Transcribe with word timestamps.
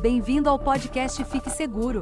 Bem-vindo 0.00 0.48
ao 0.48 0.58
podcast 0.58 1.22
Fique 1.26 1.50
Seguro. 1.50 2.00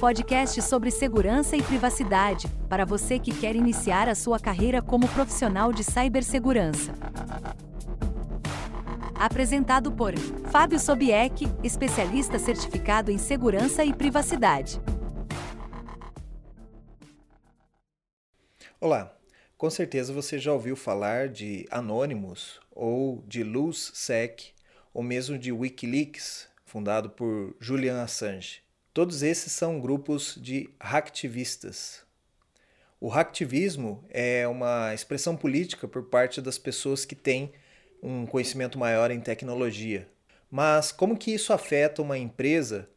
Podcast 0.00 0.60
sobre 0.62 0.90
segurança 0.90 1.56
e 1.56 1.62
privacidade, 1.62 2.48
para 2.68 2.84
você 2.84 3.20
que 3.20 3.32
quer 3.32 3.54
iniciar 3.54 4.08
a 4.08 4.16
sua 4.16 4.40
carreira 4.40 4.82
como 4.82 5.06
profissional 5.06 5.72
de 5.72 5.84
cibersegurança. 5.84 6.92
Apresentado 9.14 9.92
por 9.92 10.18
Fábio 10.50 10.80
Sobieck, 10.80 11.46
especialista 11.62 12.36
certificado 12.36 13.12
em 13.12 13.18
segurança 13.18 13.84
e 13.84 13.94
privacidade. 13.94 14.82
Olá, 18.80 19.16
com 19.56 19.70
certeza 19.70 20.12
você 20.12 20.36
já 20.36 20.52
ouviu 20.52 20.74
falar 20.74 21.28
de 21.28 21.64
Anonymous 21.70 22.58
ou 22.72 23.22
de 23.28 23.44
LuzSec 23.44 24.52
ou 24.92 25.02
mesmo 25.02 25.38
de 25.38 25.52
Wikileaks, 25.52 26.48
fundado 26.64 27.10
por 27.10 27.56
Julian 27.60 28.02
Assange. 28.02 28.62
Todos 28.92 29.22
esses 29.22 29.52
são 29.52 29.80
grupos 29.80 30.36
de 30.40 30.70
hacktivistas. 30.80 32.02
O 33.00 33.08
hacktivismo 33.08 34.04
é 34.10 34.46
uma 34.46 34.92
expressão 34.92 35.36
política 35.36 35.88
por 35.88 36.04
parte 36.04 36.40
das 36.40 36.58
pessoas 36.58 37.04
que 37.04 37.14
têm 37.14 37.52
um 38.02 38.26
conhecimento 38.26 38.78
maior 38.78 39.10
em 39.10 39.20
tecnologia. 39.20 40.08
Mas 40.50 40.92
como 40.92 41.16
que 41.16 41.32
isso 41.32 41.52
afeta 41.52 42.02
uma 42.02 42.18
empresa 42.18 42.88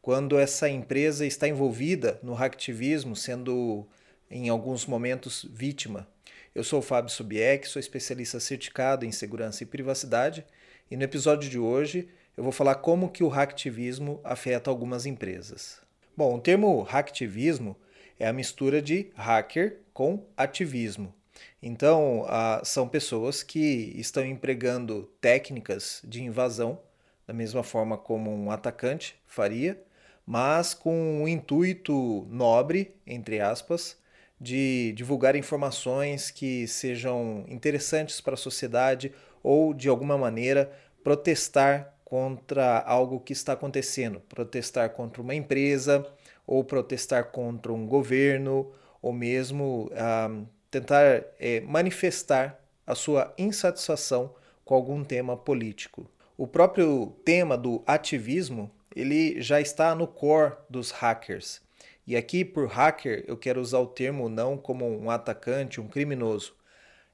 quando 0.00 0.38
essa 0.38 0.68
empresa 0.68 1.26
está 1.26 1.46
envolvida 1.46 2.18
no 2.22 2.34
hacktivismo, 2.34 3.14
sendo 3.14 3.86
em 4.30 4.48
alguns 4.48 4.86
momentos 4.86 5.46
vítima. 5.50 6.08
Eu 6.54 6.64
sou 6.64 6.78
o 6.78 6.82
Fábio 6.82 7.10
Subieck, 7.10 7.68
sou 7.68 7.78
especialista 7.78 8.40
certificado 8.40 9.04
em 9.04 9.12
segurança 9.12 9.62
e 9.62 9.66
privacidade, 9.66 10.46
e 10.90 10.96
no 10.96 11.02
episódio 11.02 11.50
de 11.50 11.58
hoje 11.58 12.08
eu 12.36 12.42
vou 12.42 12.52
falar 12.52 12.76
como 12.76 13.10
que 13.10 13.24
o 13.24 13.28
hacktivismo 13.28 14.20
afeta 14.22 14.70
algumas 14.70 15.06
empresas. 15.06 15.80
Bom, 16.16 16.36
o 16.36 16.40
termo 16.40 16.82
hacktivismo 16.82 17.76
é 18.18 18.26
a 18.26 18.32
mistura 18.32 18.80
de 18.80 19.10
hacker 19.14 19.80
com 19.92 20.24
ativismo. 20.36 21.14
Então, 21.62 22.24
ah, 22.28 22.60
são 22.64 22.88
pessoas 22.88 23.42
que 23.42 23.92
estão 23.96 24.24
empregando 24.24 25.10
técnicas 25.20 26.00
de 26.04 26.22
invasão, 26.22 26.80
da 27.26 27.34
mesma 27.34 27.62
forma 27.62 27.98
como 27.98 28.32
um 28.32 28.50
atacante 28.50 29.16
faria, 29.26 29.80
mas 30.26 30.74
com 30.74 31.22
um 31.22 31.28
intuito 31.28 32.26
nobre, 32.30 32.94
entre 33.06 33.40
aspas, 33.40 33.96
de 34.40 34.92
divulgar 34.96 35.34
informações 35.34 36.30
que 36.30 36.66
sejam 36.68 37.44
interessantes 37.48 38.20
para 38.20 38.34
a 38.34 38.36
sociedade 38.36 39.12
ou, 39.48 39.72
de 39.72 39.88
alguma 39.88 40.18
maneira, 40.18 40.70
protestar 41.02 41.94
contra 42.04 42.80
algo 42.80 43.18
que 43.18 43.32
está 43.32 43.54
acontecendo, 43.54 44.20
protestar 44.28 44.90
contra 44.90 45.22
uma 45.22 45.34
empresa 45.34 46.06
ou 46.46 46.62
protestar 46.62 47.30
contra 47.30 47.72
um 47.72 47.86
governo 47.86 48.70
ou 49.00 49.10
mesmo 49.10 49.90
ah, 49.96 50.42
tentar 50.70 51.24
eh, 51.40 51.62
manifestar 51.62 52.62
a 52.86 52.94
sua 52.94 53.32
insatisfação 53.38 54.34
com 54.66 54.74
algum 54.74 55.02
tema 55.02 55.34
político. 55.34 56.06
O 56.36 56.46
próprio 56.46 57.16
tema 57.24 57.56
do 57.56 57.82
ativismo 57.86 58.70
ele 58.94 59.40
já 59.40 59.62
está 59.62 59.94
no 59.94 60.06
core 60.06 60.56
dos 60.68 60.90
hackers. 60.90 61.62
E 62.06 62.14
aqui, 62.16 62.44
por 62.44 62.68
hacker, 62.68 63.24
eu 63.26 63.36
quero 63.36 63.62
usar 63.62 63.78
o 63.78 63.86
termo 63.86 64.28
não 64.28 64.58
como 64.58 64.86
um 64.86 65.10
atacante, 65.10 65.80
um 65.80 65.88
criminoso. 65.88 66.54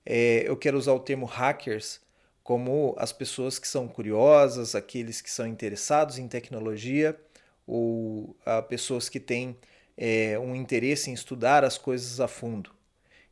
É, 0.04 0.42
eu 0.48 0.56
quero 0.56 0.76
usar 0.76 0.94
o 0.94 1.00
termo 1.00 1.26
hackers 1.26 2.02
como 2.44 2.94
as 2.98 3.12
pessoas 3.12 3.58
que 3.58 3.66
são 3.66 3.88
curiosas, 3.88 4.74
aqueles 4.74 5.20
que 5.22 5.30
são 5.30 5.46
interessados 5.46 6.18
em 6.18 6.28
tecnologia, 6.28 7.18
ou 7.66 8.36
a, 8.44 8.62
pessoas 8.62 9.08
que 9.08 9.18
têm 9.18 9.56
é, 9.96 10.38
um 10.38 10.54
interesse 10.54 11.10
em 11.10 11.14
estudar 11.14 11.64
as 11.64 11.78
coisas 11.78 12.20
a 12.20 12.28
fundo. 12.28 12.70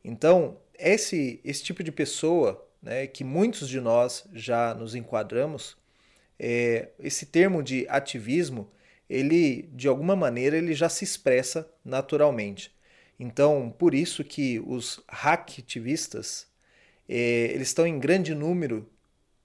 Então, 0.03 0.57
esse, 0.77 1.39
esse 1.45 1.63
tipo 1.63 1.83
de 1.83 1.91
pessoa, 1.91 2.67
né, 2.81 3.07
que 3.07 3.23
muitos 3.23 3.69
de 3.69 3.79
nós 3.79 4.25
já 4.33 4.73
nos 4.73 4.95
enquadramos, 4.95 5.77
é, 6.39 6.89
esse 6.99 7.27
termo 7.27 7.61
de 7.63 7.85
ativismo 7.87 8.69
ele 9.09 9.69
de 9.73 9.87
alguma 9.87 10.15
maneira 10.15 10.57
ele 10.57 10.73
já 10.73 10.89
se 10.89 11.03
expressa 11.03 11.69
naturalmente. 11.85 12.71
Então, 13.19 13.73
por 13.77 13.93
isso 13.93 14.23
que 14.23 14.59
os 14.65 14.99
hacktivistas 15.07 16.47
eh, 17.07 17.51
eles 17.53 17.67
estão 17.67 17.85
em 17.85 17.99
grande 17.99 18.33
número 18.33 18.89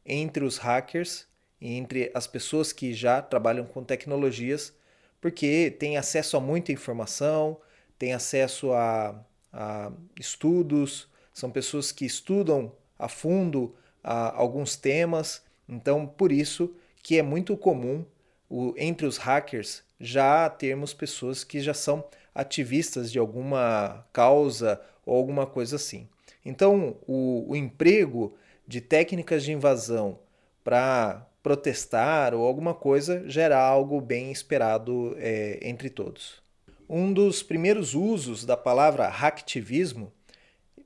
entre 0.08 0.44
os 0.44 0.56
hackers 0.56 1.26
e 1.60 1.74
entre 1.74 2.10
as 2.14 2.26
pessoas 2.26 2.72
que 2.72 2.94
já 2.94 3.20
trabalham 3.20 3.66
com 3.66 3.84
tecnologias, 3.84 4.72
porque 5.20 5.70
têm 5.70 5.96
acesso 5.96 6.36
a 6.36 6.40
muita 6.40 6.72
informação, 6.72 7.60
têm 7.98 8.14
acesso 8.14 8.72
a, 8.72 9.24
a 9.52 9.92
estudos, 10.18 11.08
são 11.32 11.50
pessoas 11.50 11.92
que 11.92 12.06
estudam 12.06 12.72
a 12.98 13.08
fundo 13.08 13.74
a, 14.02 14.34
alguns 14.36 14.76
temas. 14.76 15.42
Então, 15.68 16.06
por 16.06 16.32
isso 16.32 16.74
que 17.02 17.18
é 17.18 17.22
muito 17.22 17.56
comum 17.56 18.04
o, 18.48 18.74
entre 18.76 19.06
os 19.06 19.18
hackers 19.18 19.82
já 20.00 20.48
termos 20.48 20.94
pessoas 20.94 21.44
que 21.44 21.60
já 21.60 21.74
são 21.74 22.04
ativistas 22.34 23.10
de 23.10 23.18
alguma 23.18 24.06
causa 24.12 24.80
ou 25.04 25.16
alguma 25.16 25.44
coisa 25.46 25.76
assim. 25.76 26.08
Então, 26.44 26.96
o, 27.06 27.46
o 27.48 27.56
emprego 27.56 28.36
de 28.68 28.82
técnicas 28.82 29.42
de 29.42 29.50
invasão 29.52 30.18
para 30.62 31.26
protestar 31.42 32.34
ou 32.34 32.46
alguma 32.46 32.74
coisa 32.74 33.24
já 33.26 33.42
era 33.42 33.58
algo 33.58 34.00
bem 34.00 34.30
esperado 34.30 35.16
é, 35.18 35.58
entre 35.62 35.88
todos. 35.88 36.42
Um 36.86 37.10
dos 37.12 37.42
primeiros 37.42 37.94
usos 37.94 38.44
da 38.44 38.56
palavra 38.56 39.08
hacktivismo, 39.08 40.12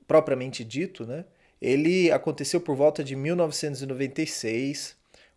propriamente 0.07 0.63
dito, 0.63 1.05
né, 1.05 1.25
ele 1.61 2.11
aconteceu 2.11 2.61
por 2.61 2.75
volta 2.75 3.03
de 3.03 3.15
1996 3.15 4.95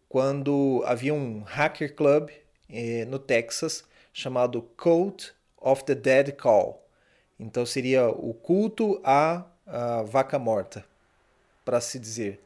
quando 0.09 0.83
havia 0.87 1.15
um 1.15 1.43
hacker 1.43 1.95
club 1.95 2.31
eh, 2.69 3.05
no 3.07 3.19
Texas 3.19 3.85
chamado 4.13 4.63
Cult 4.77 5.33
of 5.57 5.85
the 5.85 5.95
Dead 5.95 6.33
Call. 6.33 6.85
Então 7.39 7.67
seria 7.67 8.09
o 8.09 8.33
culto 8.33 9.01
à, 9.05 9.45
à 9.67 10.03
vaca 10.03 10.39
morta, 10.39 10.85
para 11.67 11.81
se 11.83 11.99
dizer. 11.99 12.41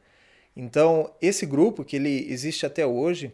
Então 0.55 1.13
esse 1.21 1.45
grupo 1.45 1.85
que 1.85 1.95
ele 1.95 2.27
existe 2.29 2.65
até 2.65 2.85
hoje, 2.85 3.31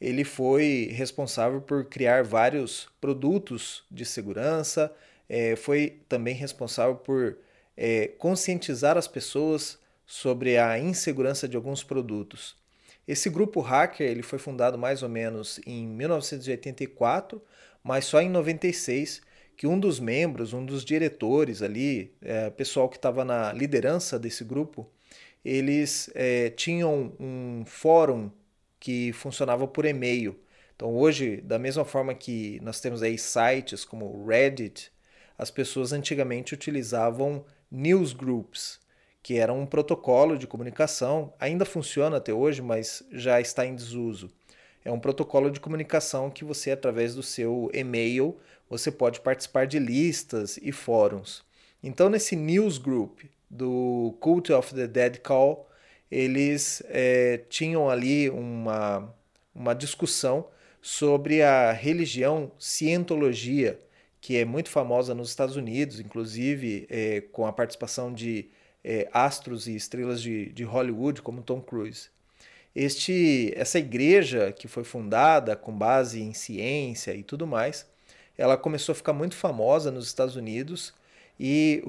ele 0.00 0.22
foi 0.22 0.90
responsável 0.92 1.60
por 1.60 1.86
criar 1.86 2.22
vários 2.22 2.88
produtos 3.00 3.82
de 3.90 4.04
segurança, 4.04 4.94
eh, 5.28 5.56
foi 5.56 6.00
também 6.08 6.34
responsável 6.34 6.96
por 6.96 7.38
eh, 7.76 8.12
conscientizar 8.18 8.96
as 8.96 9.08
pessoas 9.08 9.78
sobre 10.06 10.58
a 10.58 10.78
insegurança 10.78 11.48
de 11.48 11.56
alguns 11.56 11.82
produtos. 11.82 12.56
Esse 13.06 13.28
grupo 13.30 13.60
hacker 13.60 14.08
ele 14.08 14.22
foi 14.22 14.38
fundado 14.38 14.78
mais 14.78 15.02
ou 15.02 15.08
menos 15.08 15.60
em 15.66 15.86
1984, 15.86 17.42
mas 17.82 18.04
só 18.04 18.20
em 18.20 18.28
96 18.28 19.22
que 19.56 19.66
um 19.66 19.78
dos 19.78 20.00
membros, 20.00 20.52
um 20.54 20.64
dos 20.64 20.84
diretores 20.84 21.60
ali, 21.60 22.14
é, 22.22 22.48
pessoal 22.50 22.88
que 22.88 22.96
estava 22.96 23.24
na 23.24 23.52
liderança 23.52 24.18
desse 24.18 24.42
grupo, 24.42 24.90
eles 25.44 26.10
é, 26.14 26.50
tinham 26.50 27.12
um 27.18 27.64
fórum 27.66 28.30
que 28.78 29.12
funcionava 29.12 29.66
por 29.66 29.84
e-mail. 29.84 30.38
Então 30.74 30.94
hoje, 30.94 31.40
da 31.42 31.58
mesma 31.58 31.84
forma 31.84 32.14
que 32.14 32.58
nós 32.62 32.80
temos 32.80 33.02
aí 33.02 33.18
sites 33.18 33.84
como 33.84 34.26
Reddit, 34.26 34.90
as 35.36 35.50
pessoas 35.50 35.92
antigamente 35.92 36.54
utilizavam 36.54 37.44
newsgroups, 37.70 38.80
que 39.22 39.36
era 39.36 39.52
um 39.52 39.66
protocolo 39.66 40.36
de 40.38 40.46
comunicação, 40.46 41.32
ainda 41.38 41.64
funciona 41.64 42.16
até 42.16 42.32
hoje, 42.32 42.62
mas 42.62 43.02
já 43.12 43.40
está 43.40 43.66
em 43.66 43.74
desuso. 43.74 44.30
É 44.84 44.90
um 44.90 44.98
protocolo 44.98 45.50
de 45.50 45.60
comunicação 45.60 46.30
que 46.30 46.44
você, 46.44 46.70
através 46.70 47.14
do 47.14 47.22
seu 47.22 47.70
e-mail, 47.74 48.38
você 48.68 48.90
pode 48.90 49.20
participar 49.20 49.66
de 49.66 49.78
listas 49.78 50.58
e 50.62 50.72
fóruns. 50.72 51.44
Então, 51.82 52.10
nesse 52.10 52.36
newsgroup 52.36 53.20
do 53.48 54.16
Cult 54.20 54.52
of 54.52 54.74
the 54.74 54.86
Dead 54.86 55.18
Call, 55.18 55.68
eles 56.10 56.82
é, 56.86 57.38
tinham 57.48 57.88
ali 57.88 58.28
uma, 58.28 59.14
uma 59.54 59.74
discussão 59.74 60.46
sobre 60.82 61.42
a 61.42 61.72
religião 61.72 62.50
cientologia, 62.58 63.80
que 64.20 64.36
é 64.36 64.44
muito 64.44 64.68
famosa 64.68 65.14
nos 65.14 65.30
Estados 65.30 65.56
Unidos, 65.56 66.00
inclusive 66.00 66.86
é, 66.90 67.22
com 67.32 67.46
a 67.46 67.52
participação 67.52 68.12
de 68.12 68.48
é, 68.84 69.08
astros 69.12 69.66
e 69.66 69.74
estrelas 69.74 70.20
de, 70.20 70.52
de 70.52 70.64
Hollywood, 70.64 71.22
como 71.22 71.42
Tom 71.42 71.60
Cruise. 71.60 72.08
Este, 72.74 73.52
essa 73.56 73.78
igreja 73.78 74.52
que 74.52 74.68
foi 74.68 74.84
fundada 74.84 75.56
com 75.56 75.72
base 75.72 76.20
em 76.20 76.32
ciência 76.32 77.14
e 77.14 77.22
tudo 77.22 77.46
mais, 77.46 77.86
ela 78.38 78.56
começou 78.56 78.92
a 78.92 78.96
ficar 78.96 79.12
muito 79.12 79.36
famosa 79.36 79.90
nos 79.90 80.06
Estados 80.06 80.36
Unidos 80.36 80.94
e 81.40 81.82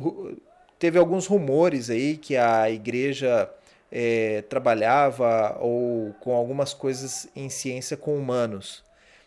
teve 0.80 0.98
alguns 0.98 1.28
rumores 1.28 1.90
aí 1.90 2.16
que 2.16 2.38
a 2.38 2.72
igreja 2.72 3.52
é, 3.92 4.44
trabalhava 4.44 5.58
ou 5.60 6.14
com 6.22 6.34
algumas 6.34 6.74
coisas 6.74 7.28
em 7.36 7.50
ciência 7.50 7.98
com 7.98 8.16
humanos. 8.16 8.82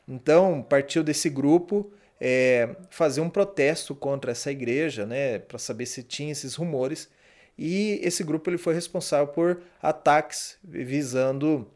Então, 0.08 0.62
partiu 0.62 1.04
desse 1.04 1.28
grupo 1.28 1.92
é, 2.18 2.74
fazer 2.88 3.20
um 3.20 3.28
protesto 3.28 3.94
contra 3.94 4.32
essa 4.32 4.50
igreja, 4.50 5.04
né, 5.04 5.38
para 5.38 5.58
saber 5.58 5.84
se 5.84 6.02
tinha 6.02 6.32
esses 6.32 6.54
rumores. 6.54 7.10
E 7.58 8.00
esse 8.02 8.24
grupo 8.24 8.48
ele 8.48 8.58
foi 8.58 8.72
responsável 8.72 9.28
por 9.28 9.60
ataques 9.82 10.56
visando 10.64 11.70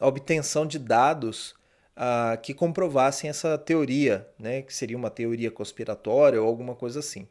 a 0.00 0.08
obtenção 0.08 0.66
de 0.66 0.78
dados 0.78 1.54
uh, 1.96 2.36
que 2.42 2.52
comprovassem 2.52 3.30
essa 3.30 3.56
teoria, 3.56 4.28
né, 4.38 4.62
que 4.62 4.74
seria 4.74 4.96
uma 4.96 5.08
teoria 5.08 5.50
conspiratória 5.52 6.42
ou 6.42 6.48
alguma 6.48 6.74
coisa 6.74 6.98
assim. 6.98 7.28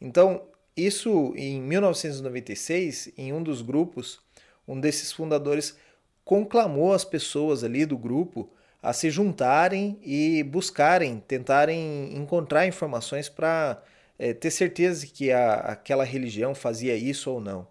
Então, 0.00 0.42
isso 0.76 1.34
em 1.36 1.60
1996, 1.60 3.12
em 3.16 3.32
um 3.32 3.42
dos 3.42 3.62
grupos, 3.62 4.20
um 4.66 4.80
desses 4.80 5.12
fundadores 5.12 5.76
conclamou 6.24 6.92
as 6.92 7.04
pessoas 7.04 7.64
ali 7.64 7.84
do 7.84 7.98
grupo 7.98 8.48
a 8.82 8.92
se 8.92 9.10
juntarem 9.10 9.98
e 10.02 10.42
buscarem, 10.42 11.22
tentarem 11.26 12.16
encontrar 12.16 12.66
informações 12.66 13.28
para 13.28 13.82
é, 14.18 14.32
ter 14.32 14.50
certeza 14.50 15.06
que 15.06 15.30
a, 15.30 15.54
aquela 15.56 16.04
religião 16.04 16.54
fazia 16.54 16.96
isso 16.96 17.30
ou 17.30 17.40
não. 17.40 17.66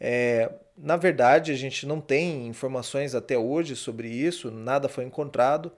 É, 0.00 0.50
na 0.76 0.96
verdade, 0.96 1.52
a 1.52 1.54
gente 1.54 1.86
não 1.86 2.00
tem 2.00 2.46
informações 2.46 3.14
até 3.14 3.36
hoje 3.36 3.74
sobre 3.74 4.08
isso, 4.08 4.50
nada 4.50 4.88
foi 4.88 5.04
encontrado, 5.04 5.72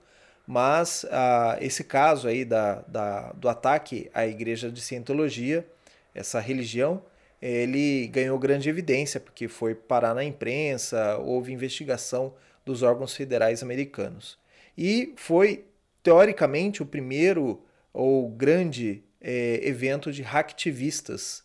mas 0.45 1.05
ah, 1.11 1.57
esse 1.61 1.83
caso 1.83 2.27
aí 2.27 2.43
da, 2.43 2.81
da, 2.87 3.31
do 3.33 3.47
ataque 3.47 4.09
à 4.13 4.25
igreja 4.27 4.69
de 4.71 4.81
Cientologia, 4.81 5.65
essa 6.13 6.39
religião, 6.39 7.03
ele 7.41 8.07
ganhou 8.07 8.37
grande 8.37 8.69
evidência, 8.69 9.19
porque 9.19 9.47
foi 9.47 9.73
parar 9.73 10.13
na 10.13 10.23
imprensa, 10.23 11.17
houve 11.17 11.53
investigação 11.53 12.33
dos 12.65 12.83
órgãos 12.83 13.15
federais 13.15 13.63
americanos. 13.63 14.37
E 14.77 15.13
foi, 15.15 15.65
teoricamente, 16.03 16.83
o 16.83 16.85
primeiro 16.85 17.63
ou 17.93 18.29
grande 18.29 19.03
é, 19.21 19.59
evento 19.63 20.11
de 20.11 20.21
hacktivistas 20.21 21.43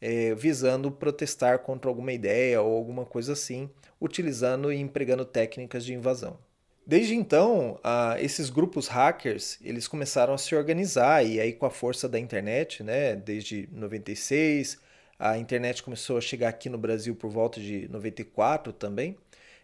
é, 0.00 0.34
visando 0.34 0.90
protestar 0.90 1.60
contra 1.60 1.88
alguma 1.88 2.12
ideia 2.12 2.60
ou 2.60 2.76
alguma 2.76 3.04
coisa 3.04 3.34
assim, 3.34 3.70
utilizando 4.00 4.72
e 4.72 4.76
empregando 4.76 5.24
técnicas 5.24 5.84
de 5.84 5.94
invasão. 5.94 6.38
Desde 6.84 7.14
então, 7.14 7.78
uh, 7.84 8.18
esses 8.18 8.50
grupos 8.50 8.88
hackers 8.88 9.58
eles 9.62 9.86
começaram 9.86 10.34
a 10.34 10.38
se 10.38 10.54
organizar 10.54 11.24
e 11.24 11.40
aí 11.40 11.52
com 11.52 11.64
a 11.64 11.70
força 11.70 12.08
da 12.08 12.18
internet, 12.18 12.82
né, 12.82 13.14
desde 13.14 13.68
96, 13.72 14.78
a 15.18 15.38
internet 15.38 15.82
começou 15.82 16.18
a 16.18 16.20
chegar 16.20 16.48
aqui 16.48 16.68
no 16.68 16.76
Brasil 16.76 17.14
por 17.14 17.30
volta 17.30 17.60
de 17.60 17.86
94 17.88 18.72
também. 18.72 19.16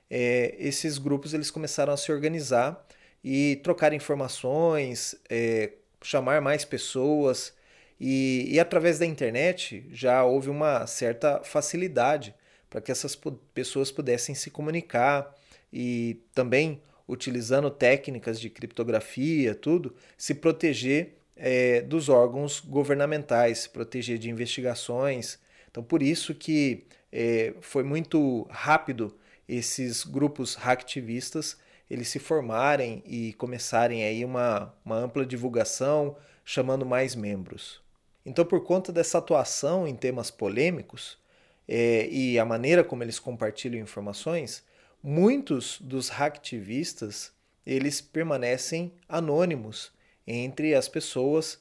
É, 0.09 0.55
esses 0.59 0.97
grupos 0.97 1.35
eles 1.35 1.50
começaram 1.50 1.93
a 1.93 1.97
se 1.97 2.12
organizar 2.12 2.87
e 3.23 3.56
trocar 3.65 3.93
informações, 3.93 5.17
é, 5.29 5.73
chamar 6.00 6.41
mais 6.41 6.65
pessoas 6.65 7.53
e, 8.00 8.47
e 8.49 8.61
através 8.61 9.00
da 9.00 9.06
internet 9.06 9.85
já 9.91 10.23
houve 10.25 10.49
uma 10.49 10.87
certa 10.87 11.43
facilidade 11.43 12.32
para 12.70 12.81
que 12.81 12.93
essas 12.93 13.19
pessoas 13.53 13.91
pudessem 13.91 14.35
se 14.37 14.50
comunicar 14.50 15.35
e 15.73 16.23
também 16.32 16.81
utilizando 17.08 17.70
técnicas 17.70 18.38
de 18.38 18.50
criptografia, 18.50 19.55
tudo, 19.55 19.94
se 20.16 20.34
proteger 20.34 21.16
é, 21.34 21.81
dos 21.81 22.08
órgãos 22.08 22.60
governamentais, 22.60 23.60
se 23.60 23.70
proteger 23.70 24.19
de 24.19 24.28
investigações. 24.28 25.38
Então, 25.70 25.82
por 25.82 26.02
isso 26.02 26.34
que 26.34 26.84
é, 27.10 27.55
foi 27.60 27.82
muito 27.82 28.46
rápido 28.50 29.16
esses 29.49 30.05
grupos 30.05 30.55
hacktivistas 30.55 31.56
eles 31.90 32.08
se 32.08 32.19
formarem 32.19 33.02
e 33.06 33.32
começarem 33.34 34.05
aí 34.05 34.25
uma, 34.25 34.75
uma 34.84 34.96
ampla 34.96 35.25
divulgação, 35.25 36.16
chamando 36.44 36.84
mais 36.84 37.14
membros. 37.14 37.81
Então, 38.26 38.44
por 38.44 38.62
conta 38.62 38.93
dessa 38.93 39.19
atuação 39.19 39.88
em 39.88 39.94
temas 39.94 40.31
polêmicos 40.31 41.19
é, 41.66 42.06
e 42.08 42.38
a 42.38 42.44
maneira 42.44 42.84
como 42.84 43.02
eles 43.02 43.19
compartilham 43.19 43.81
informações, 43.81 44.62
muitos 45.08 45.81
dos 45.81 46.10
hacktivistas 46.10 47.32
eles 47.64 47.99
permanecem 47.99 48.93
anônimos 49.08 49.90
entre 50.26 50.75
as 50.75 50.87
pessoas, 50.87 51.58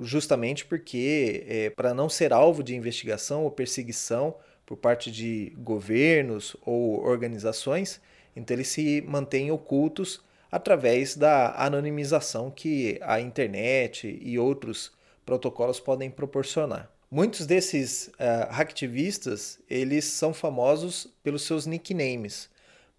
justamente 0.00 0.64
porque 0.64 1.44
é, 1.46 1.70
para 1.70 1.94
não 1.94 2.08
ser 2.08 2.32
alvo 2.32 2.60
de 2.60 2.74
investigação 2.74 3.44
ou 3.44 3.52
perseguição 3.52 4.34
por 4.66 4.76
parte 4.76 5.12
de 5.12 5.52
governos 5.58 6.56
ou 6.66 7.00
organizações, 7.04 8.00
então 8.34 8.56
eles 8.56 8.66
se 8.66 9.00
mantêm 9.06 9.52
ocultos 9.52 10.20
através 10.50 11.14
da 11.14 11.54
anonimização 11.64 12.50
que 12.50 12.98
a 13.02 13.20
internet 13.20 14.18
e 14.20 14.40
outros 14.40 14.90
protocolos 15.24 15.78
podem 15.78 16.10
proporcionar. 16.10 16.90
Muitos 17.08 17.46
desses 17.46 18.08
uh, 18.08 18.50
hacktivistas, 18.50 19.60
eles 19.70 20.04
são 20.04 20.34
famosos 20.34 21.06
pelos 21.22 21.42
seus 21.42 21.64
nicknames, 21.64 22.50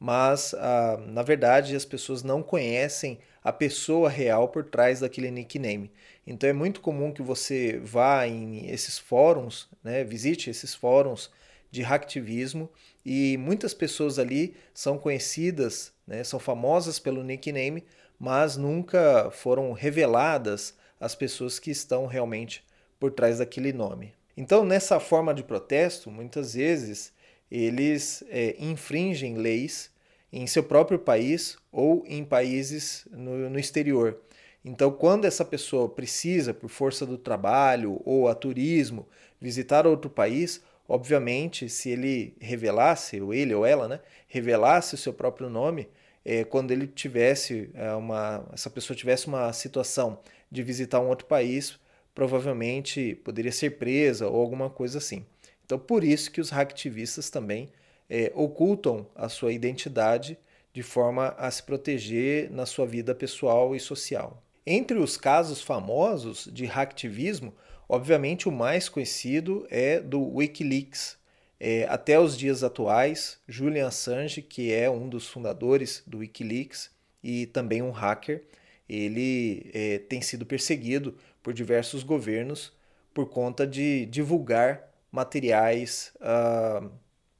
mas 0.03 0.51
uh, 0.51 0.99
na 1.07 1.23
verdade 1.23 1.73
as 1.77 1.85
pessoas 1.85 2.23
não 2.23 2.43
conhecem 2.43 3.19
a 3.41 3.53
pessoa 3.53 4.09
real 4.09 4.49
por 4.49 4.65
trás 4.65 4.99
daquele 4.99 5.31
nickname. 5.31 5.89
Então 6.27 6.49
é 6.49 6.51
muito 6.51 6.81
comum 6.81 7.09
que 7.09 7.21
você 7.21 7.79
vá 7.81 8.27
em 8.27 8.69
esses 8.69 8.99
fóruns, 8.99 9.69
né, 9.81 10.03
visite 10.03 10.49
esses 10.49 10.75
fóruns 10.75 11.31
de 11.71 11.81
hacktivismo 11.81 12.69
e 13.05 13.37
muitas 13.37 13.73
pessoas 13.73 14.19
ali 14.19 14.57
são 14.73 14.97
conhecidas, 14.97 15.93
né, 16.05 16.21
são 16.25 16.37
famosas 16.37 16.99
pelo 16.99 17.23
nickname, 17.23 17.85
mas 18.19 18.57
nunca 18.57 19.31
foram 19.31 19.71
reveladas 19.71 20.75
as 20.99 21.15
pessoas 21.15 21.59
que 21.59 21.71
estão 21.71 22.07
realmente 22.07 22.61
por 22.99 23.09
trás 23.09 23.37
daquele 23.37 23.71
nome. 23.71 24.13
Então, 24.35 24.65
nessa 24.65 24.99
forma 24.99 25.33
de 25.33 25.43
protesto, 25.43 26.11
muitas 26.11 26.55
vezes 26.55 27.13
eles 27.49 28.21
é, 28.27 28.57
infringem 28.59 29.37
leis 29.37 29.92
em 30.33 30.47
seu 30.47 30.63
próprio 30.63 30.97
país 30.97 31.57
ou 31.71 32.03
em 32.07 32.25
países 32.25 33.07
no, 33.11 33.51
no 33.51 33.59
exterior. 33.59 34.19
Então, 34.65 34.91
quando 34.91 35.25
essa 35.25 35.45
pessoa 35.45 35.87
precisa, 35.87 36.53
por 36.53 36.69
força 36.69 37.05
do 37.05 37.17
trabalho 37.19 38.01
ou 38.03 38.27
a 38.27 38.33
turismo, 38.33 39.07
visitar 39.39 39.85
outro 39.85 40.09
país, 40.09 40.61
obviamente, 40.87 41.69
se 41.69 41.89
ele 41.89 42.33
revelasse, 42.39 43.21
ou 43.21 43.31
ele 43.31 43.53
ou 43.53 43.63
ela, 43.63 43.87
né, 43.87 43.99
revelasse 44.27 44.95
o 44.95 44.97
seu 44.97 45.13
próprio 45.13 45.49
nome, 45.49 45.87
é, 46.25 46.43
quando 46.43 46.71
ele 46.71 46.87
tivesse 46.87 47.69
é, 47.75 47.93
uma, 47.93 48.43
essa 48.53 48.69
pessoa 48.69 48.97
tivesse 48.97 49.27
uma 49.27 49.53
situação 49.53 50.19
de 50.49 50.63
visitar 50.63 50.99
um 50.99 51.09
outro 51.09 51.27
país, 51.27 51.77
provavelmente 52.15 53.15
poderia 53.23 53.51
ser 53.51 53.71
presa 53.77 54.27
ou 54.27 54.41
alguma 54.41 54.69
coisa 54.69 54.97
assim. 54.97 55.25
Então, 55.65 55.77
por 55.77 56.03
isso 56.03 56.31
que 56.31 56.41
os 56.41 56.49
hacktivistas 56.49 57.29
também 57.29 57.69
é, 58.09 58.31
ocultam 58.35 59.07
a 59.15 59.29
sua 59.29 59.51
identidade 59.51 60.37
de 60.73 60.81
forma 60.81 61.35
a 61.37 61.49
se 61.51 61.61
proteger 61.61 62.51
na 62.51 62.65
sua 62.65 62.85
vida 62.85 63.13
pessoal 63.13 63.75
e 63.75 63.79
social. 63.79 64.41
Entre 64.65 64.97
os 64.97 65.17
casos 65.17 65.61
famosos 65.61 66.49
de 66.51 66.65
hacktivismo, 66.65 67.53
obviamente 67.87 68.47
o 68.47 68.51
mais 68.51 68.89
conhecido 68.89 69.67
é 69.69 69.99
do 69.99 70.35
Wikileaks. 70.35 71.17
É, 71.59 71.85
até 71.85 72.19
os 72.19 72.37
dias 72.37 72.63
atuais, 72.63 73.39
Julian 73.47 73.87
Assange, 73.87 74.41
que 74.41 74.73
é 74.73 74.89
um 74.89 75.07
dos 75.07 75.27
fundadores 75.27 76.03
do 76.07 76.19
Wikileaks 76.19 76.91
e 77.23 77.45
também 77.45 77.81
um 77.81 77.91
hacker, 77.91 78.43
ele 78.89 79.69
é, 79.73 79.99
tem 79.99 80.21
sido 80.21 80.45
perseguido 80.45 81.15
por 81.41 81.53
diversos 81.53 82.03
governos 82.03 82.73
por 83.13 83.29
conta 83.29 83.67
de 83.67 84.05
divulgar 84.07 84.89
materiais 85.11 86.11
uh, 86.19 86.89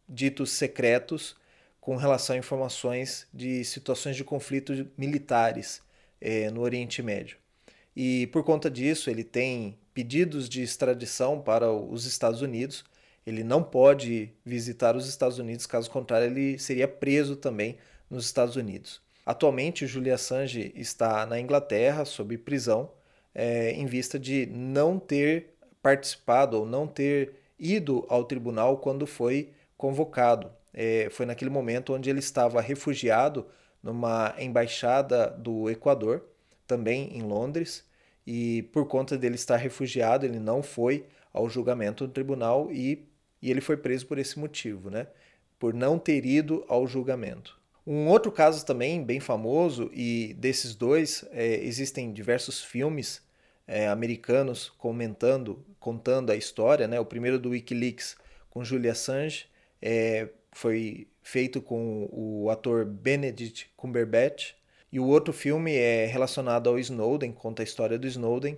ditos 0.08 0.52
secretos 0.52 1.36
com 1.80 1.96
relação 1.96 2.36
a 2.36 2.40
informações 2.40 3.28
de 3.34 3.64
situações 3.66 4.16
de 4.16 4.24
conflito 4.24 4.88
militares 4.98 5.82
é, 6.22 6.50
no 6.50 6.62
Oriente 6.62 7.02
Médio. 7.02 7.38
E 7.96 8.28
por 8.28 8.44
conta 8.44 8.72
disso, 8.72 9.10
ele 9.10 9.24
tem 9.24 9.78
pedidos 9.94 10.50
de 10.50 10.62
extradição 10.62 11.42
para 11.42 11.72
os 11.72 12.06
Estados 12.06 12.42
Unidos. 12.42 12.84
Ele 13.26 13.44
não 13.44 13.62
pode 13.62 14.32
visitar 14.46 14.96
os 14.96 15.08
Estados 15.08 15.38
Unidos, 15.38 15.66
caso 15.66 15.90
contrário, 15.90 16.28
ele 16.28 16.58
seria 16.58 16.88
preso 16.88 17.36
também 17.36 17.78
nos 18.10 18.26
Estados 18.26 18.56
Unidos. 18.56 19.02
Atualmente, 19.26 19.88
Julia 19.88 20.16
Assange 20.16 20.72
está 20.76 21.26
na 21.26 21.40
Inglaterra 21.40 22.04
sob 22.04 22.38
prisão 22.38 22.92
é, 23.34 23.72
em 23.72 23.86
vista 23.86 24.20
de 24.20 24.46
não 24.48 25.00
ter 25.00 25.54
participado 25.82 26.58
ou 26.60 26.66
não 26.66 26.88
ter 26.88 27.34
ido 27.58 28.06
ao 28.10 28.26
tribunal 28.26 28.78
quando 28.78 29.08
foi 29.08 29.52
convocado. 29.78 30.52
É, 30.74 31.08
foi 31.12 31.26
naquele 31.26 31.52
momento 31.52 31.94
onde 31.94 32.10
ele 32.10 32.20
estava 32.20 32.62
refugiado 32.62 33.46
numa 33.82 34.34
embaixada 34.40 35.30
do 35.30 35.70
Equador, 35.70 36.24
também 36.66 37.16
em 37.18 37.22
Londres, 37.22 37.86
e 38.26 38.64
por 38.72 38.88
conta 38.88 39.18
dele 39.18 39.36
estar 39.36 39.58
refugiado, 39.58 40.26
ele 40.26 40.40
não 40.40 40.64
foi 40.64 41.06
ao 41.34 41.50
julgamento 41.50 42.08
do 42.08 42.14
tribunal 42.14 42.72
e, 42.72 43.06
e 43.42 43.52
ele 43.52 43.60
foi 43.60 43.76
preso 43.76 44.08
por 44.08 44.18
esse 44.18 44.40
motivo, 44.40 44.90
né? 44.90 45.08
por 45.60 45.74
não 45.74 45.98
ter 46.00 46.26
ido 46.26 46.66
ao 46.68 46.88
julgamento. 46.88 47.58
Um 47.86 48.08
outro 48.08 48.32
caso 48.32 48.66
também 48.66 49.04
bem 49.04 49.20
famoso, 49.20 49.90
e 49.94 50.34
desses 50.38 50.74
dois 50.74 51.26
é, 51.32 51.56
existem 51.64 52.14
diversos 52.14 52.62
filmes 52.64 53.22
é, 53.68 53.88
americanos 53.88 54.70
comentando, 54.78 55.66
contando 55.80 56.32
a 56.32 56.36
história. 56.36 56.88
Né? 56.88 57.00
O 57.00 57.06
primeiro 57.06 57.38
do 57.38 57.50
Wikileaks 57.50 58.16
com 58.50 58.64
Julia 58.64 58.94
Assange 58.94 59.48
é, 59.86 60.30
foi 60.54 61.08
feito 61.22 61.62
com 61.62 62.08
o 62.10 62.50
ator 62.50 62.86
Benedict 62.86 63.70
Cumberbatch. 63.76 64.54
E 64.90 65.00
o 65.00 65.06
outro 65.06 65.34
filme 65.34 65.76
é 65.76 66.06
relacionado 66.06 66.70
ao 66.70 66.80
Snowden, 66.80 67.34
conta 67.34 67.62
a 67.62 67.66
história 67.66 68.00
do 68.00 68.08
Snowden. 68.08 68.58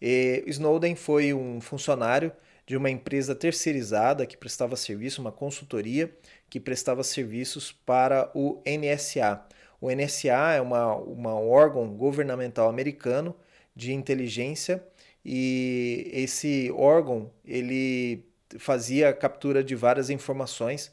E 0.00 0.42
Snowden 0.46 0.94
foi 0.96 1.34
um 1.34 1.60
funcionário 1.60 2.32
de 2.66 2.76
uma 2.76 2.88
empresa 2.88 3.34
terceirizada 3.34 4.24
que 4.24 4.36
prestava 4.36 4.76
serviço, 4.76 5.20
uma 5.20 5.32
consultoria 5.32 6.10
que 6.48 6.58
prestava 6.58 7.02
serviços 7.04 7.70
para 7.70 8.30
o 8.34 8.62
NSA. 8.64 9.44
O 9.80 9.90
NSA 9.90 10.54
é 10.54 10.60
uma, 10.60 10.94
uma 10.94 11.34
órgão 11.34 11.88
governamental 11.94 12.68
americano 12.68 13.36
de 13.74 13.92
inteligência 13.92 14.82
e 15.24 16.08
esse 16.12 16.70
órgão 16.72 17.30
ele 17.44 18.24
fazia 18.58 19.12
captura 19.12 19.62
de 19.62 19.74
várias 19.74 20.10
informações 20.10 20.92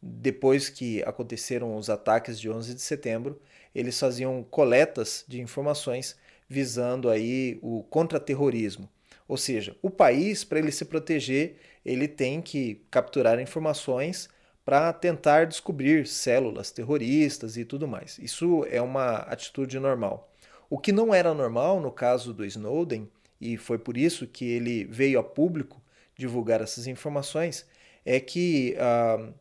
depois 0.00 0.68
que 0.68 1.02
aconteceram 1.02 1.76
os 1.76 1.90
ataques 1.90 2.38
de 2.38 2.48
11 2.48 2.74
de 2.74 2.80
setembro, 2.80 3.40
eles 3.74 3.98
faziam 3.98 4.44
coletas 4.44 5.24
de 5.26 5.40
informações 5.40 6.16
visando 6.48 7.10
aí 7.10 7.58
o 7.60 7.82
contra-terrorismo. 7.84 8.88
Ou 9.26 9.36
seja, 9.36 9.76
o 9.82 9.90
país, 9.90 10.44
para 10.44 10.58
ele 10.58 10.72
se 10.72 10.84
proteger, 10.84 11.56
ele 11.84 12.08
tem 12.08 12.40
que 12.40 12.82
capturar 12.90 13.38
informações 13.40 14.28
para 14.64 14.92
tentar 14.92 15.46
descobrir 15.46 16.06
células 16.06 16.70
terroristas 16.70 17.56
e 17.56 17.64
tudo 17.64 17.86
mais. 17.86 18.18
Isso 18.18 18.64
é 18.70 18.80
uma 18.80 19.16
atitude 19.16 19.78
normal. 19.78 20.30
O 20.70 20.78
que 20.78 20.92
não 20.92 21.14
era 21.14 21.34
normal 21.34 21.80
no 21.80 21.90
caso 21.90 22.32
do 22.32 22.44
Snowden, 22.44 23.08
e 23.40 23.56
foi 23.56 23.78
por 23.78 23.96
isso 23.96 24.26
que 24.26 24.44
ele 24.44 24.84
veio 24.84 25.18
a 25.18 25.24
público 25.24 25.82
divulgar 26.18 26.60
essas 26.60 26.86
informações, 26.86 27.64
é 28.04 28.20
que, 28.20 28.76
ah, 28.78 29.32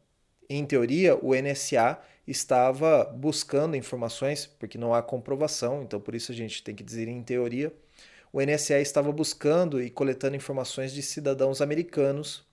em 0.49 0.65
teoria, 0.65 1.17
o 1.17 1.33
NSA 1.33 1.99
estava 2.27 3.03
buscando 3.05 3.75
informações, 3.75 4.45
porque 4.45 4.77
não 4.77 4.93
há 4.93 5.01
comprovação, 5.01 5.83
então 5.83 5.99
por 5.99 6.15
isso 6.15 6.31
a 6.31 6.35
gente 6.35 6.63
tem 6.63 6.75
que 6.75 6.83
dizer 6.83 7.07
em 7.07 7.21
teoria, 7.23 7.73
o 8.31 8.41
NSA 8.41 8.79
estava 8.79 9.11
buscando 9.11 9.81
e 9.81 9.89
coletando 9.89 10.35
informações 10.35 10.93
de 10.93 11.01
cidadãos 11.01 11.61
americanos, 11.61 12.45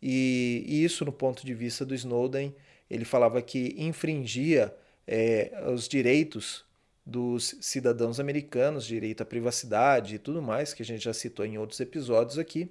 e, 0.00 0.64
e 0.66 0.84
isso, 0.84 1.04
no 1.04 1.12
ponto 1.12 1.44
de 1.44 1.54
vista 1.54 1.84
do 1.84 1.94
Snowden, 1.94 2.54
ele 2.90 3.04
falava 3.04 3.40
que 3.42 3.74
infringia 3.78 4.74
é, 5.06 5.50
os 5.74 5.88
direitos 5.88 6.64
dos 7.06 7.56
cidadãos 7.60 8.20
americanos, 8.20 8.86
direito 8.86 9.22
à 9.22 9.26
privacidade 9.26 10.14
e 10.14 10.18
tudo 10.18 10.42
mais, 10.42 10.74
que 10.74 10.82
a 10.82 10.86
gente 10.86 11.04
já 11.04 11.12
citou 11.12 11.44
em 11.44 11.58
outros 11.58 11.80
episódios 11.80 12.38
aqui. 12.38 12.70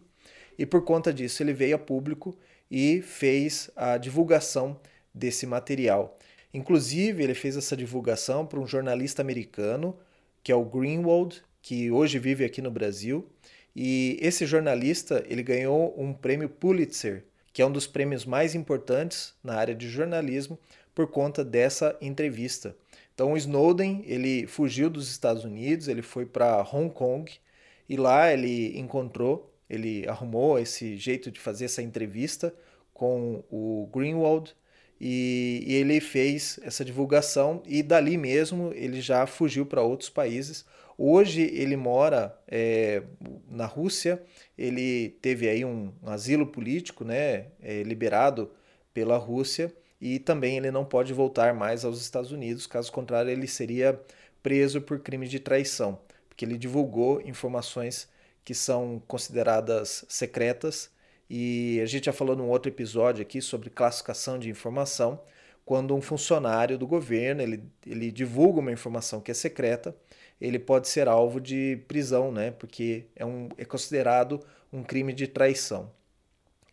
E 0.57 0.65
por 0.65 0.83
conta 0.83 1.13
disso, 1.13 1.41
ele 1.41 1.53
veio 1.53 1.75
a 1.75 1.79
público 1.79 2.37
e 2.69 3.01
fez 3.01 3.69
a 3.75 3.97
divulgação 3.97 4.79
desse 5.13 5.45
material. 5.45 6.17
Inclusive, 6.53 7.23
ele 7.23 7.33
fez 7.33 7.57
essa 7.57 7.75
divulgação 7.75 8.45
para 8.45 8.59
um 8.59 8.67
jornalista 8.67 9.21
americano, 9.21 9.97
que 10.43 10.51
é 10.51 10.55
o 10.55 10.65
Greenwald, 10.65 11.41
que 11.61 11.89
hoje 11.89 12.19
vive 12.19 12.45
aqui 12.45 12.61
no 12.61 12.69
Brasil. 12.69 13.27
E 13.75 14.17
esse 14.21 14.45
jornalista, 14.45 15.23
ele 15.27 15.41
ganhou 15.41 15.93
um 15.97 16.13
prêmio 16.13 16.47
Pulitzer, 16.47 17.25
que 17.51 17.61
é 17.61 17.65
um 17.65 17.71
dos 17.71 17.87
prêmios 17.87 18.25
mais 18.25 18.55
importantes 18.55 19.33
na 19.43 19.55
área 19.55 19.73
de 19.73 19.87
jornalismo, 19.87 20.59
por 20.93 21.07
conta 21.07 21.43
dessa 21.43 21.97
entrevista. 22.01 22.75
Então, 23.13 23.33
o 23.33 23.37
Snowden, 23.37 24.03
ele 24.05 24.47
fugiu 24.47 24.89
dos 24.89 25.09
Estados 25.09 25.43
Unidos, 25.43 25.87
ele 25.87 26.01
foi 26.01 26.25
para 26.25 26.61
Hong 26.61 26.91
Kong 26.91 27.31
e 27.87 27.95
lá 27.95 28.31
ele 28.31 28.77
encontrou, 28.77 29.52
ele 29.69 30.07
arrumou 30.07 30.59
esse 30.59 30.97
jeito 30.97 31.31
de 31.31 31.39
fazer 31.39 31.65
essa 31.65 31.81
entrevista 31.81 32.53
com 32.93 33.43
o 33.49 33.89
Greenwald 33.93 34.55
e, 34.99 35.63
e 35.65 35.73
ele 35.75 35.99
fez 35.99 36.59
essa 36.63 36.85
divulgação 36.85 37.61
e 37.65 37.81
dali 37.83 38.17
mesmo 38.17 38.71
ele 38.73 39.01
já 39.01 39.25
fugiu 39.25 39.65
para 39.65 39.81
outros 39.81 40.09
países. 40.09 40.65
Hoje 40.97 41.41
ele 41.41 41.75
mora 41.75 42.37
é, 42.47 43.03
na 43.49 43.65
Rússia, 43.65 44.21
ele 44.57 45.09
teve 45.21 45.49
aí 45.49 45.65
um, 45.65 45.91
um 46.01 46.09
asilo 46.09 46.45
político 46.45 47.03
né, 47.03 47.47
é, 47.61 47.81
liberado 47.83 48.51
pela 48.93 49.17
Rússia 49.17 49.73
e 49.99 50.19
também 50.19 50.57
ele 50.57 50.69
não 50.69 50.85
pode 50.85 51.13
voltar 51.13 51.53
mais 51.53 51.83
aos 51.83 51.99
Estados 51.99 52.31
Unidos, 52.31 52.67
caso 52.67 52.91
contrário 52.91 53.31
ele 53.31 53.47
seria 53.47 53.99
preso 54.43 54.81
por 54.81 54.99
crime 54.99 55.27
de 55.27 55.39
traição, 55.39 55.99
porque 56.27 56.45
ele 56.45 56.57
divulgou 56.57 57.21
informações 57.21 58.07
que 58.43 58.53
são 58.53 59.01
consideradas 59.07 60.05
secretas 60.09 60.91
e 61.29 61.79
a 61.81 61.85
gente 61.85 62.05
já 62.05 62.13
falou 62.13 62.35
num 62.35 62.47
outro 62.47 62.69
episódio 62.69 63.21
aqui 63.21 63.41
sobre 63.41 63.69
classificação 63.69 64.37
de 64.37 64.49
informação, 64.49 65.19
quando 65.65 65.95
um 65.95 66.01
funcionário 66.01 66.77
do 66.77 66.85
governo 66.85 67.41
ele, 67.41 67.63
ele 67.87 68.11
divulga 68.11 68.59
uma 68.59 68.71
informação 68.71 69.21
que 69.21 69.31
é 69.31 69.33
secreta, 69.33 69.95
ele 70.39 70.59
pode 70.59 70.87
ser 70.87 71.07
alvo 71.07 71.39
de 71.39 71.81
prisão, 71.87 72.31
né? 72.31 72.51
Porque 72.51 73.05
é, 73.15 73.25
um, 73.25 73.49
é 73.57 73.65
considerado 73.65 74.41
um 74.71 74.83
crime 74.83 75.13
de 75.13 75.25
traição. 75.27 75.89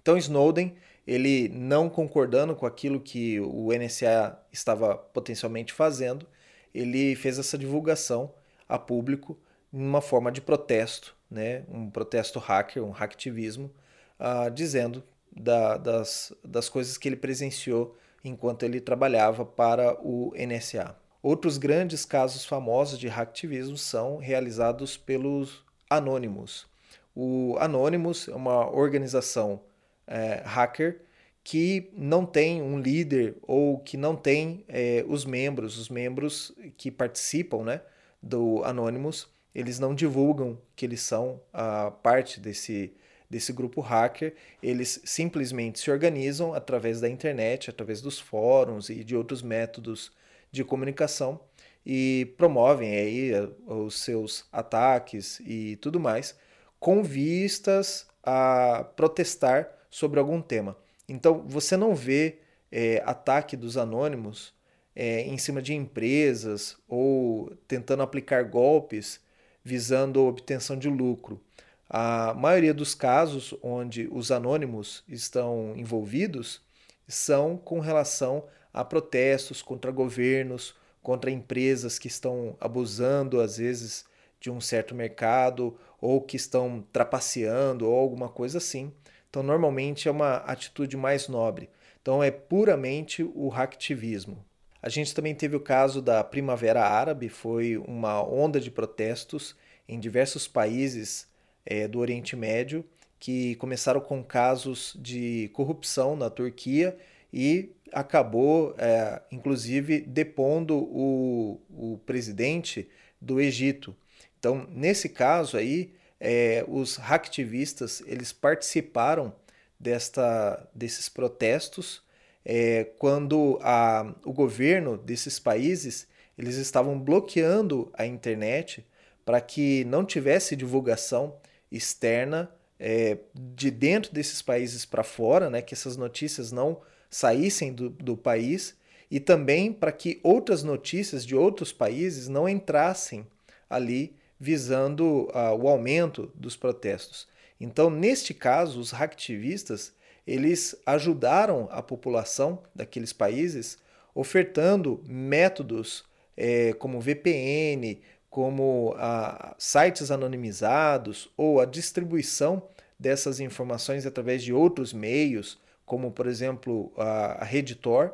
Então 0.02 0.18
Snowden, 0.18 0.74
ele 1.06 1.48
não 1.48 1.88
concordando 1.88 2.54
com 2.54 2.66
aquilo 2.66 3.00
que 3.00 3.40
o 3.40 3.68
NSA 3.72 4.38
estava 4.52 4.94
potencialmente 4.96 5.72
fazendo, 5.72 6.26
ele 6.74 7.14
fez 7.14 7.38
essa 7.38 7.56
divulgação 7.56 8.34
a 8.68 8.78
público 8.78 9.38
uma 9.72 10.00
forma 10.00 10.30
de 10.32 10.40
protesto, 10.40 11.14
né? 11.30 11.64
Um 11.68 11.90
protesto 11.90 12.38
hacker, 12.38 12.82
um 12.84 12.90
hacktivismo, 12.90 13.70
uh, 14.18 14.50
dizendo 14.50 15.02
da, 15.30 15.76
das, 15.76 16.32
das 16.44 16.68
coisas 16.68 16.98
que 16.98 17.08
ele 17.08 17.16
presenciou 17.16 17.96
enquanto 18.24 18.64
ele 18.64 18.80
trabalhava 18.80 19.44
para 19.44 19.96
o 20.00 20.32
NSA. 20.36 20.94
Outros 21.22 21.58
grandes 21.58 22.04
casos 22.04 22.44
famosos 22.44 22.98
de 22.98 23.08
hacktivismo 23.08 23.76
são 23.76 24.16
realizados 24.16 24.96
pelos 24.96 25.62
Anonymous. 25.88 26.66
O 27.14 27.56
Anonymous 27.58 28.28
é 28.28 28.34
uma 28.34 28.70
organização 28.70 29.60
é, 30.06 30.42
hacker 30.44 31.02
que 31.42 31.90
não 31.94 32.24
tem 32.24 32.62
um 32.62 32.78
líder 32.78 33.36
ou 33.42 33.78
que 33.78 33.96
não 33.96 34.14
tem 34.14 34.64
é, 34.68 35.04
os 35.08 35.24
membros, 35.24 35.78
os 35.78 35.88
membros 35.88 36.52
que 36.76 36.90
participam 36.90 37.62
né, 37.64 37.80
do 38.22 38.62
Anonymous, 38.64 39.28
eles 39.54 39.78
não 39.78 39.94
divulgam 39.94 40.58
que 40.76 40.84
eles 40.84 41.00
são 41.00 41.40
a 41.52 41.90
parte 41.90 42.40
desse, 42.40 42.92
desse 43.28 43.52
grupo 43.52 43.80
hacker, 43.80 44.34
eles 44.62 45.00
simplesmente 45.04 45.80
se 45.80 45.90
organizam 45.90 46.54
através 46.54 47.00
da 47.00 47.08
internet, 47.08 47.70
através 47.70 48.00
dos 48.00 48.18
fóruns 48.18 48.90
e 48.90 49.02
de 49.02 49.16
outros 49.16 49.42
métodos 49.42 50.12
de 50.52 50.64
comunicação 50.64 51.40
e 51.84 52.34
promovem 52.36 52.94
aí 52.94 53.32
eh, 53.32 53.48
os 53.66 54.02
seus 54.02 54.46
ataques 54.52 55.40
e 55.40 55.76
tudo 55.76 55.98
mais 55.98 56.36
com 56.78 57.02
vistas 57.02 58.06
a 58.22 58.84
protestar 58.96 59.70
sobre 59.90 60.18
algum 60.18 60.40
tema. 60.40 60.76
Então 61.08 61.44
você 61.46 61.76
não 61.76 61.94
vê 61.94 62.38
é, 62.70 63.02
ataque 63.04 63.56
dos 63.56 63.76
anônimos 63.76 64.54
é, 64.94 65.22
em 65.22 65.36
cima 65.36 65.60
de 65.60 65.74
empresas 65.74 66.76
ou 66.88 67.54
tentando 67.68 68.02
aplicar 68.02 68.44
golpes 68.44 69.20
visando 69.64 70.26
obtenção 70.26 70.76
de 70.76 70.88
lucro. 70.88 71.40
A 71.88 72.34
maioria 72.34 72.72
dos 72.72 72.94
casos 72.94 73.54
onde 73.62 74.08
os 74.12 74.30
anônimos 74.30 75.02
estão 75.08 75.74
envolvidos 75.76 76.60
são 77.08 77.56
com 77.56 77.80
relação 77.80 78.44
a 78.72 78.84
protestos 78.84 79.60
contra 79.60 79.90
governos, 79.90 80.74
contra 81.02 81.30
empresas 81.30 81.98
que 81.98 82.06
estão 82.06 82.56
abusando, 82.60 83.40
às 83.40 83.56
vezes, 83.56 84.04
de 84.38 84.50
um 84.50 84.60
certo 84.60 84.94
mercado 84.94 85.76
ou 86.00 86.20
que 86.20 86.36
estão 86.36 86.84
trapaceando 86.92 87.88
ou 87.88 87.98
alguma 87.98 88.28
coisa 88.28 88.58
assim. 88.58 88.92
Então, 89.28 89.42
normalmente 89.42 90.08
é 90.08 90.10
uma 90.10 90.36
atitude 90.36 90.96
mais 90.96 91.28
nobre. 91.28 91.68
Então, 92.00 92.22
é 92.22 92.30
puramente 92.30 93.22
o 93.34 93.48
hacktivismo. 93.48 94.44
A 94.82 94.88
gente 94.88 95.14
também 95.14 95.34
teve 95.34 95.56
o 95.56 95.60
caso 95.60 96.00
da 96.00 96.24
Primavera 96.24 96.82
Árabe, 96.82 97.28
foi 97.28 97.76
uma 97.76 98.22
onda 98.22 98.58
de 98.58 98.70
protestos 98.70 99.54
em 99.88 100.00
diversos 100.00 100.48
países 100.48 101.28
é, 101.66 101.86
do 101.86 101.98
Oriente 101.98 102.34
Médio, 102.34 102.84
que 103.18 103.54
começaram 103.56 104.00
com 104.00 104.24
casos 104.24 104.96
de 104.98 105.50
corrupção 105.52 106.16
na 106.16 106.30
Turquia 106.30 106.96
e 107.32 107.70
acabou, 107.92 108.74
é, 108.78 109.20
inclusive, 109.30 110.00
depondo 110.00 110.76
o, 110.78 111.60
o 111.68 111.98
presidente 112.06 112.88
do 113.20 113.38
Egito. 113.38 113.94
Então, 114.38 114.66
nesse 114.70 115.10
caso 115.10 115.58
aí, 115.58 115.92
é, 116.18 116.64
os 116.66 116.96
hacktivistas 116.96 118.02
eles 118.06 118.32
participaram 118.32 119.34
desta, 119.78 120.66
desses 120.74 121.08
protestos 121.08 122.02
é, 122.52 122.82
quando 122.98 123.60
a, 123.62 124.12
o 124.24 124.32
governo 124.32 124.98
desses 124.98 125.38
países 125.38 126.08
eles 126.36 126.56
estavam 126.56 126.98
bloqueando 126.98 127.92
a 127.94 128.04
internet 128.04 128.84
para 129.24 129.40
que 129.40 129.84
não 129.84 130.04
tivesse 130.04 130.56
divulgação 130.56 131.36
externa 131.70 132.50
é, 132.76 133.18
de 133.32 133.70
dentro 133.70 134.12
desses 134.12 134.42
países 134.42 134.84
para 134.84 135.04
fora, 135.04 135.48
né, 135.48 135.62
que 135.62 135.74
essas 135.74 135.96
notícias 135.96 136.50
não 136.50 136.80
saíssem 137.08 137.72
do, 137.72 137.88
do 137.88 138.16
país 138.16 138.74
e 139.08 139.20
também 139.20 139.72
para 139.72 139.92
que 139.92 140.18
outras 140.20 140.64
notícias 140.64 141.24
de 141.24 141.36
outros 141.36 141.72
países 141.72 142.26
não 142.26 142.48
entrassem 142.48 143.24
ali 143.68 144.16
visando 144.40 145.28
uh, 145.28 145.54
o 145.56 145.68
aumento 145.68 146.32
dos 146.34 146.56
protestos. 146.56 147.28
Então, 147.60 147.90
neste 147.90 148.34
caso, 148.34 148.80
os 148.80 148.90
hacktivistas 148.90 149.92
eles 150.30 150.76
ajudaram 150.86 151.68
a 151.72 151.82
população 151.82 152.62
daqueles 152.72 153.12
países 153.12 153.78
ofertando 154.14 155.02
métodos 155.08 156.04
é, 156.36 156.72
como 156.74 157.00
VPN, 157.00 158.00
como 158.28 158.94
a, 158.96 159.56
sites 159.58 160.10
anonimizados 160.10 161.28
ou 161.36 161.60
a 161.60 161.64
distribuição 161.64 162.62
dessas 162.96 163.40
informações 163.40 164.06
através 164.06 164.42
de 164.44 164.52
outros 164.52 164.92
meios, 164.92 165.58
como 165.84 166.12
por 166.12 166.28
exemplo 166.28 166.92
a, 166.96 167.42
a 167.42 167.44
Redditor, 167.44 168.12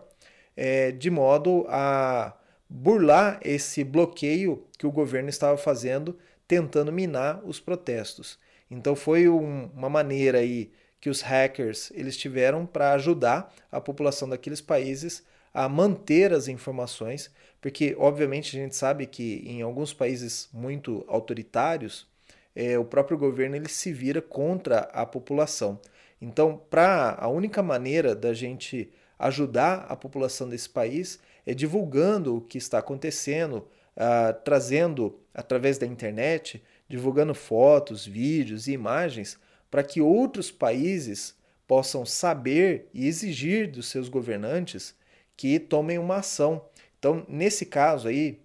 é, 0.57 0.93
de 0.93 1.11
modo 1.11 1.67
a 1.69 2.35
burlar 2.67 3.39
esse 3.45 3.85
bloqueio 3.85 4.65
que 4.79 4.87
o 4.87 4.93
governo 4.93 5.29
estava 5.29 5.59
fazendo, 5.59 6.19
tentando 6.49 6.91
minar 6.91 7.43
os 7.45 7.61
protestos. 7.61 8.39
Então 8.71 8.97
foi 8.97 9.29
um, 9.29 9.67
uma 9.75 9.91
maneira 9.91 10.39
aí 10.39 10.73
que 11.07 11.11
os 11.11 11.21
hackers 11.21 11.93
eles 11.95 12.17
tiveram 12.17 12.67
para 12.67 12.91
ajudar 12.95 13.55
a 13.71 13.81
população 13.81 14.29
daqueles 14.29 14.61
países 14.61 15.25
a 15.55 15.69
manter 15.69 16.33
as 16.33 16.49
informações, 16.49 17.31
porque 17.61 17.95
obviamente 17.97 18.57
a 18.57 18.61
gente 18.61 18.75
sabe 18.75 19.07
que 19.07 19.45
em 19.47 19.63
alguns 19.63 19.95
países 19.95 20.49
muito 20.53 21.05
autoritários 21.07 22.09
é, 22.57 22.77
o 22.77 22.85
próprio 22.85 23.17
governo 23.17 23.55
ele 23.55 23.69
se 23.69 23.93
vira 23.93 24.21
contra 24.21 24.81
a 24.93 25.07
população. 25.07 25.81
Então, 26.21 26.61
para 26.69 27.17
a 27.21 27.29
única 27.29 27.63
maneira 27.63 28.13
da 28.13 28.35
gente 28.35 28.91
ajudar 29.17 29.87
a 29.89 29.95
população 29.95 30.49
desse 30.49 30.69
país 30.69 31.21
é 31.47 31.55
divulgando 31.55 32.39
o 32.39 32.41
que 32.41 32.59
está 32.59 32.79
acontecendo, 32.79 33.59
uh, 33.97 34.35
trazendo 34.45 35.21
através 35.33 35.79
da 35.79 35.87
internet, 35.87 36.61
divulgando 36.89 37.33
fotos, 37.33 38.05
vídeos 38.05 38.67
e 38.67 38.73
imagens 38.73 39.39
para 39.76 39.85
que 39.85 40.00
outros 40.00 40.50
países 40.50 41.37
possam 41.66 42.06
saber 42.06 42.88
e 42.95 43.06
exigir 43.06 43.71
dos 43.71 43.88
seus 43.88 44.09
governantes 44.09 44.95
que 45.37 45.61
tomem 45.61 45.99
uma 45.99 46.16
ação. 46.16 46.64
Então, 46.99 47.26
nesse 47.28 47.66
caso 47.66 48.09
aí, 48.09 48.40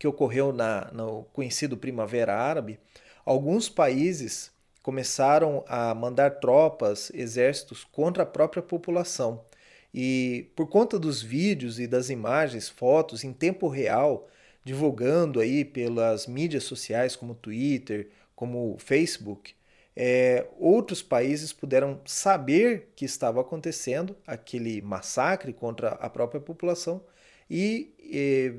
que 0.00 0.08
ocorreu 0.08 0.52
na, 0.52 0.90
no 0.92 1.22
conhecido 1.32 1.76
Primavera 1.76 2.34
Árabe, 2.34 2.76
alguns 3.24 3.68
países 3.68 4.50
começaram 4.82 5.64
a 5.68 5.94
mandar 5.94 6.40
tropas, 6.40 7.08
exércitos 7.14 7.84
contra 7.84 8.24
a 8.24 8.26
própria 8.26 8.60
população. 8.60 9.44
E 9.94 10.50
por 10.56 10.66
conta 10.66 10.98
dos 10.98 11.22
vídeos 11.22 11.78
e 11.78 11.86
das 11.86 12.10
imagens, 12.10 12.68
fotos 12.68 13.22
em 13.22 13.32
tempo 13.32 13.68
real, 13.68 14.26
divulgando 14.64 15.38
aí 15.38 15.64
pelas 15.64 16.26
mídias 16.26 16.64
sociais 16.64 17.14
como 17.14 17.32
Twitter, 17.32 18.08
como 18.34 18.76
Facebook, 18.80 19.56
é, 20.00 20.46
outros 20.60 21.02
países 21.02 21.52
puderam 21.52 22.00
saber 22.04 22.92
que 22.94 23.04
estava 23.04 23.40
acontecendo 23.40 24.14
aquele 24.24 24.80
massacre 24.80 25.52
contra 25.52 25.88
a 25.88 26.08
própria 26.08 26.40
população 26.40 27.04
e, 27.50 27.92
e 27.98 28.54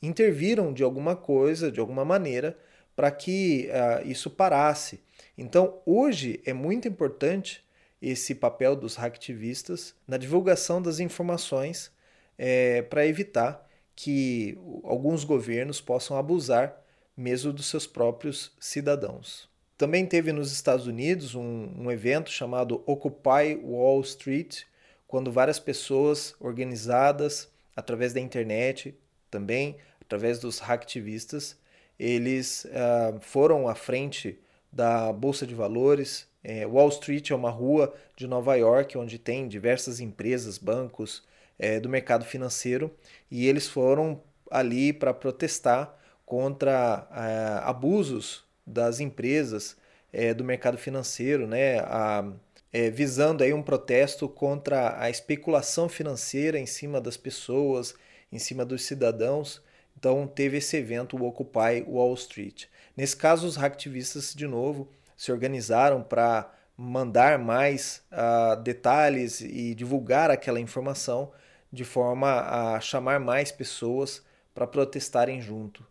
interviram 0.00 0.72
de 0.72 0.82
alguma 0.82 1.14
coisa, 1.14 1.70
de 1.70 1.78
alguma 1.78 2.06
maneira, 2.06 2.56
para 2.96 3.10
que 3.10 3.68
uh, 3.68 4.08
isso 4.08 4.30
parasse. 4.30 5.00
Então, 5.36 5.78
hoje 5.84 6.40
é 6.46 6.54
muito 6.54 6.88
importante 6.88 7.62
esse 8.00 8.34
papel 8.34 8.74
dos 8.74 8.96
hacktivistas 8.96 9.94
na 10.06 10.16
divulgação 10.16 10.80
das 10.80 11.00
informações 11.00 11.92
é, 12.38 12.80
para 12.80 13.06
evitar 13.06 13.68
que 13.94 14.56
alguns 14.84 15.22
governos 15.22 15.82
possam 15.82 16.16
abusar 16.16 16.82
mesmo 17.14 17.52
dos 17.52 17.66
seus 17.66 17.86
próprios 17.86 18.52
cidadãos. 18.58 19.48
Também 19.78 20.04
teve 20.04 20.32
nos 20.32 20.50
Estados 20.50 20.88
Unidos 20.88 21.36
um, 21.36 21.70
um 21.78 21.88
evento 21.88 22.32
chamado 22.32 22.82
Occupy 22.84 23.54
Wall 23.62 24.00
Street, 24.00 24.62
quando 25.06 25.30
várias 25.30 25.60
pessoas 25.60 26.34
organizadas 26.40 27.48
através 27.76 28.12
da 28.12 28.18
internet, 28.18 28.98
também 29.30 29.76
através 30.00 30.40
dos 30.40 30.58
hacktivistas, 30.58 31.56
eles 31.96 32.64
uh, 32.64 33.20
foram 33.20 33.68
à 33.68 33.74
frente 33.76 34.40
da 34.72 35.12
Bolsa 35.12 35.46
de 35.46 35.54
Valores. 35.54 36.26
É, 36.42 36.66
Wall 36.66 36.88
Street 36.88 37.30
é 37.30 37.34
uma 37.36 37.50
rua 37.50 37.94
de 38.16 38.26
Nova 38.26 38.56
York 38.56 38.98
onde 38.98 39.16
tem 39.16 39.46
diversas 39.46 40.00
empresas, 40.00 40.58
bancos 40.58 41.22
é, 41.56 41.78
do 41.78 41.88
mercado 41.88 42.24
financeiro 42.24 42.92
e 43.30 43.46
eles 43.46 43.68
foram 43.68 44.20
ali 44.50 44.92
para 44.92 45.14
protestar 45.14 45.96
contra 46.26 47.06
uh, 47.12 47.68
abusos 47.68 48.47
das 48.68 49.00
empresas 49.00 49.76
é, 50.12 50.32
do 50.32 50.44
mercado 50.44 50.78
financeiro, 50.78 51.46
né, 51.46 51.80
a, 51.80 52.30
é, 52.72 52.90
visando 52.90 53.42
aí 53.42 53.52
um 53.52 53.62
protesto 53.62 54.28
contra 54.28 55.00
a 55.00 55.10
especulação 55.10 55.88
financeira 55.88 56.58
em 56.58 56.66
cima 56.66 57.00
das 57.00 57.16
pessoas, 57.16 57.94
em 58.30 58.38
cima 58.38 58.64
dos 58.64 58.84
cidadãos. 58.84 59.62
Então 59.98 60.26
teve 60.26 60.58
esse 60.58 60.76
evento, 60.76 61.16
o 61.16 61.26
Occupy 61.26 61.84
Wall 61.86 62.14
Street. 62.14 62.66
Nesse 62.96 63.16
caso, 63.16 63.46
os 63.46 63.56
hacktivistas, 63.56 64.34
de 64.34 64.46
novo, 64.46 64.88
se 65.16 65.32
organizaram 65.32 66.02
para 66.02 66.52
mandar 66.76 67.38
mais 67.38 68.02
uh, 68.12 68.60
detalhes 68.62 69.40
e 69.40 69.74
divulgar 69.74 70.30
aquela 70.30 70.60
informação 70.60 71.32
de 71.72 71.84
forma 71.84 72.40
a 72.40 72.80
chamar 72.80 73.18
mais 73.18 73.50
pessoas 73.50 74.22
para 74.54 74.66
protestarem 74.66 75.40
junto. 75.40 75.84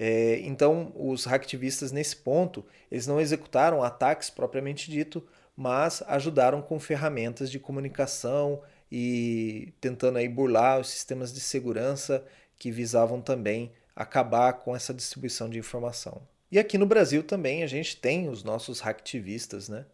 É, 0.00 0.38
então, 0.44 0.92
os 0.94 1.24
hacktivistas 1.24 1.90
nesse 1.90 2.14
ponto, 2.14 2.64
eles 2.88 3.08
não 3.08 3.20
executaram 3.20 3.82
ataques 3.82 4.30
propriamente 4.30 4.88
dito, 4.88 5.26
mas 5.56 6.04
ajudaram 6.06 6.62
com 6.62 6.78
ferramentas 6.78 7.50
de 7.50 7.58
comunicação 7.58 8.62
e 8.92 9.74
tentando 9.80 10.18
aí 10.18 10.28
burlar 10.28 10.78
os 10.78 10.88
sistemas 10.88 11.32
de 11.32 11.40
segurança 11.40 12.24
que 12.56 12.70
visavam 12.70 13.20
também 13.20 13.72
acabar 13.96 14.52
com 14.52 14.76
essa 14.76 14.94
distribuição 14.94 15.50
de 15.50 15.58
informação. 15.58 16.22
E 16.48 16.60
aqui 16.60 16.78
no 16.78 16.86
Brasil 16.86 17.24
também 17.24 17.64
a 17.64 17.66
gente 17.66 17.96
tem 17.96 18.28
os 18.28 18.44
nossos 18.44 18.78
hacktivistas, 18.78 19.68
né? 19.68 19.84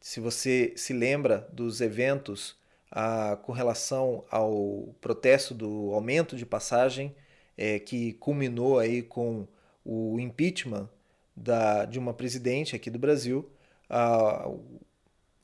Se 0.00 0.18
você 0.18 0.72
se 0.76 0.94
lembra 0.94 1.46
dos 1.52 1.82
eventos 1.82 2.56
ah, 2.90 3.38
com 3.42 3.52
relação 3.52 4.24
ao 4.30 4.94
protesto 4.98 5.52
do 5.52 5.92
aumento 5.92 6.36
de 6.36 6.46
passagem 6.46 7.14
é, 7.56 7.78
que 7.78 8.14
culminou 8.14 8.78
aí 8.78 9.02
com 9.02 9.46
o 9.84 10.18
impeachment 10.18 10.88
da, 11.34 11.84
de 11.84 11.98
uma 11.98 12.12
presidente 12.12 12.74
aqui 12.74 12.90
do 12.90 12.98
Brasil, 12.98 13.48
a, 13.88 14.48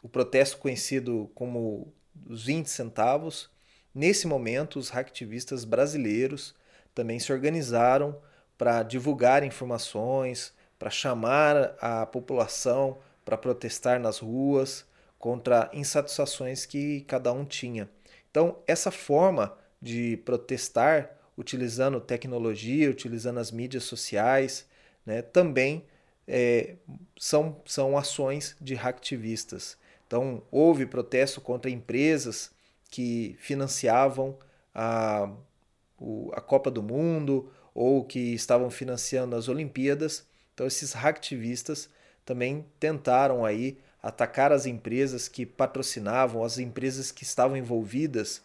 o 0.03 0.09
protesto 0.09 0.59
conhecido 0.59 1.31
como 1.35 1.93
os 2.29 2.45
20 2.47 2.67
centavos. 2.67 3.51
Nesse 3.95 4.27
momento, 4.27 4.79
os 4.79 4.91
hacktivistas 4.91 5.65
brasileiros 5.65 6.55
também 6.95 7.19
se 7.19 7.33
organizaram 7.33 8.17
para 8.59 8.83
divulgar 8.83 9.43
informações, 9.45 10.53
para 10.79 10.91
chamar 10.91 11.77
a 11.81 12.05
população 12.07 12.99
para 13.25 13.39
protestar 13.39 14.01
nas 14.01 14.19
ruas 14.19 14.85
contra 15.19 15.71
insatisfações 15.73 16.67
que 16.67 17.03
cada 17.03 17.33
um 17.33 17.45
tinha. 17.45 17.89
Então, 18.31 18.59
essa 18.67 18.91
forma 18.91 19.57
de 19.81 20.17
protestar 20.25 21.11
utilizando 21.37 22.01
tecnologia, 22.01 22.91
utilizando 22.91 23.39
as 23.39 23.51
mídias 23.51 23.85
sociais, 23.85 24.67
né, 25.05 25.23
também 25.23 25.85
é, 26.27 26.77
são, 27.19 27.61
são 27.65 27.97
ações 27.97 28.57
de 28.61 28.75
hacktivistas. 28.75 29.77
Então, 30.07 30.43
houve 30.51 30.87
protesto 30.87 31.41
contra 31.41 31.71
empresas 31.71 32.51
que 32.91 33.37
financiavam 33.39 34.37
a, 34.75 35.31
o, 35.99 36.31
a 36.35 36.41
Copa 36.41 36.71
do 36.71 36.83
Mundo 36.83 37.51
ou 37.75 38.05
que 38.05 38.35
estavam 38.35 38.71
financiando 38.71 39.35
as 39.35 39.49
Olimpíadas. 39.49 40.27
Então, 40.53 40.67
esses 40.67 40.93
hacktivistas 40.93 41.89
também 42.25 42.67
tentaram 42.79 43.45
aí 43.45 43.79
atacar 44.03 44.53
as 44.53 44.67
empresas 44.67 45.29
que 45.29 45.47
patrocinavam, 45.47 46.45
as 46.45 46.59
empresas 46.59 47.11
que 47.11 47.23
estavam 47.23 47.57
envolvidas 47.57 48.43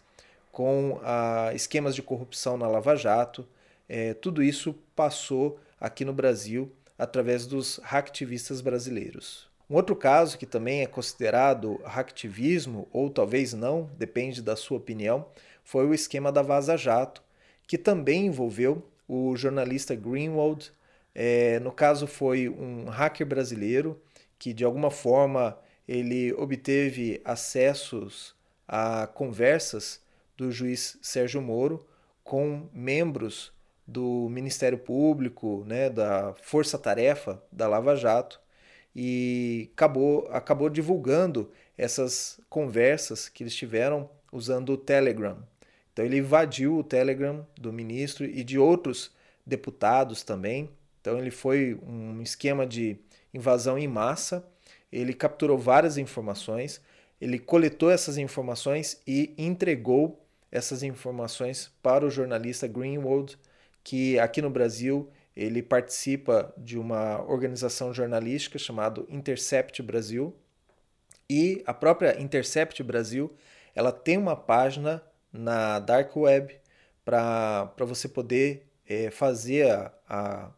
com 0.58 1.00
ah, 1.04 1.52
esquemas 1.54 1.94
de 1.94 2.02
corrupção 2.02 2.58
na 2.58 2.68
Lava 2.68 2.96
Jato. 2.96 3.48
É, 3.88 4.16
tudo 4.16 4.42
isso 4.42 4.74
passou 4.96 5.60
aqui 5.80 6.04
no 6.04 6.12
Brasil 6.12 6.72
através 6.98 7.46
dos 7.46 7.80
hacktivistas 7.84 8.60
brasileiros. 8.60 9.48
Um 9.70 9.76
outro 9.76 9.96
caso 9.96 10.36
que 10.36 10.48
também 10.48 10.82
é 10.82 10.88
considerado 10.88 11.80
hacktivismo, 11.86 12.88
ou 12.92 13.08
talvez 13.08 13.54
não, 13.54 13.88
depende 14.00 14.42
da 14.42 14.56
sua 14.56 14.80
opinião, 14.80 15.28
foi 15.64 15.86
o 15.86 15.94
esquema 15.94 16.32
da 16.32 16.42
Vaza 16.42 16.76
Jato, 16.76 17.22
que 17.68 17.78
também 17.78 18.26
envolveu 18.26 18.84
o 19.08 19.36
jornalista 19.36 19.94
Greenwald. 19.94 20.72
É, 21.14 21.60
no 21.60 21.72
caso, 21.72 22.08
foi 22.08 22.50
um 22.50 22.86
hacker 22.86 23.28
brasileiro 23.28 24.02
que, 24.40 24.54
de 24.54 24.66
alguma 24.66 24.90
forma, 24.90 25.56
ele 25.88 26.34
obteve 26.34 27.22
acessos 27.24 28.34
a 28.68 29.06
conversas 29.06 30.02
do 30.38 30.52
juiz 30.52 30.98
Sérgio 31.02 31.42
Moro 31.42 31.86
com 32.24 32.70
membros 32.72 33.52
do 33.88 34.28
Ministério 34.30 34.78
Público, 34.78 35.64
né, 35.66 35.90
da 35.90 36.36
Força 36.42 36.78
Tarefa 36.78 37.42
da 37.52 37.68
Lava 37.68 37.96
Jato, 37.96 38.40
e 38.96 39.70
acabou, 39.74 40.28
acabou 40.32 40.70
divulgando 40.70 41.52
essas 41.78 42.40
conversas 42.50 43.30
que 43.30 43.44
eles 43.44 43.56
tiveram 43.56 44.10
usando 44.32 44.74
o 44.74 44.78
Telegram. 44.78 45.38
Então 45.94 46.04
ele 46.04 46.18
invadiu 46.18 46.78
o 46.78 46.84
Telegram 46.84 47.48
do 47.56 47.72
ministro 47.72 48.26
e 48.26 48.44
de 48.44 48.60
outros 48.60 49.12
deputados 49.46 50.24
também. 50.24 50.70
Então 51.00 51.18
ele 51.18 51.32
foi 51.32 51.80
um 51.82 52.22
esquema 52.22 52.68
de 52.68 52.98
invasão 53.34 53.78
em 53.78 53.88
massa. 53.88 54.46
Ele 54.92 55.14
capturou 55.14 55.58
várias 55.58 55.98
informações, 55.98 56.82
ele 57.20 57.40
coletou 57.40 57.90
essas 57.92 58.18
informações 58.18 59.02
e 59.08 59.34
entregou 59.38 60.27
essas 60.52 60.84
informações 60.84 61.72
para 61.82 62.06
o 62.06 62.10
jornalista 62.10 62.68
Greenwald, 62.68 63.38
que 63.84 64.20
aqui 64.20 64.42
no 64.42 64.50
Brasil 64.50 65.10
ele 65.36 65.62
participa 65.62 66.52
de 66.58 66.80
uma 66.80 67.22
organização 67.22 67.94
jornalística 67.94 68.58
chamada 68.58 69.06
Intercept 69.08 69.82
Brasil. 69.84 70.36
E 71.30 71.62
a 71.66 71.74
própria 71.74 72.20
Intercept 72.20 72.82
Brasil, 72.82 73.36
ela 73.76 73.92
tem 73.92 74.18
uma 74.18 74.36
página 74.36 75.04
na 75.32 75.80
Dark 75.80 76.16
Web 76.16 76.60
para 77.06 77.72
você 77.80 78.10
poder 78.10 78.68
é, 78.88 79.12
fazer 79.12 79.70
a, 79.70 79.94
a, 80.10 80.52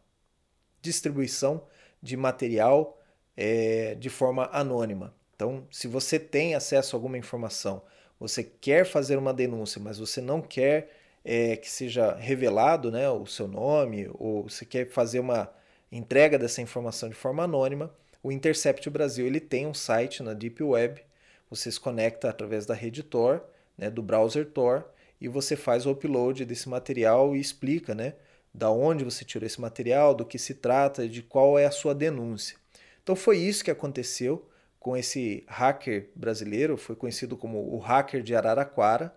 distribuição 0.82 1.68
de 2.02 2.16
material 2.16 3.02
é, 3.36 3.96
de 3.96 4.10
forma 4.10 4.50
anônima. 4.54 5.14
Então, 5.36 5.68
se 5.70 5.88
você 5.88 6.18
tem 6.18 6.56
acesso 6.56 6.96
a 6.96 6.98
alguma 6.98 7.18
informação, 7.18 7.82
você 8.20 8.44
quer 8.44 8.86
fazer 8.86 9.18
uma 9.18 9.34
denúncia, 9.34 9.80
mas 9.82 9.98
você 9.98 10.20
não 10.20 10.42
quer 10.42 10.92
é, 11.24 11.56
que 11.56 11.70
seja 11.70 12.16
revelado 12.16 12.92
né, 12.92 13.10
o 13.10 13.26
seu 13.26 13.48
nome, 13.48 14.10
ou 14.14 14.44
você 14.44 14.66
quer 14.66 14.90
fazer 14.90 15.20
uma 15.20 15.50
entrega 15.92 16.38
dessa 16.38 16.62
informação 16.62 17.10
de 17.10 17.16
forma 17.16 17.44
anônima, 17.44 17.94
o 18.22 18.32
Intercept 18.32 18.90
Brasil 18.90 19.26
ele 19.26 19.40
tem 19.40 19.66
um 19.66 19.74
site 19.74 20.22
na 20.22 20.34
Deep 20.34 20.62
Web, 20.62 21.02
você 21.50 21.72
se 21.72 21.80
conecta 21.80 22.30
através 22.30 22.66
da 22.66 22.74
rede 22.74 23.02
Tor, 23.02 23.44
né, 23.78 23.90
do 23.90 24.04
browser 24.04 24.46
Tor, 24.46 24.86
e 25.22 25.28
você 25.28 25.56
faz 25.56 25.86
o 25.86 25.92
upload 25.92 26.46
desse 26.46 26.68
material 26.70 27.36
e 27.36 27.40
explica 27.40 27.96
né, 27.96 28.16
da 28.54 28.70
onde 28.70 29.04
você 29.04 29.24
tirou 29.24 29.46
esse 29.46 29.60
material, 29.60 30.14
do 30.14 30.26
que 30.26 30.38
se 30.38 30.56
trata, 30.56 31.08
de 31.08 31.22
qual 31.22 31.58
é 31.58 31.66
a 31.66 31.72
sua 31.72 31.96
denúncia. 31.96 32.58
Então 33.02 33.16
foi 33.16 33.38
isso 33.38 33.64
que 33.64 33.72
aconteceu 33.72 34.49
com 34.80 34.96
esse 34.96 35.44
hacker 35.48 36.10
brasileiro, 36.16 36.78
foi 36.78 36.96
conhecido 36.96 37.36
como 37.36 37.74
o 37.74 37.78
hacker 37.80 38.24
de 38.24 38.34
Araraquara, 38.34 39.14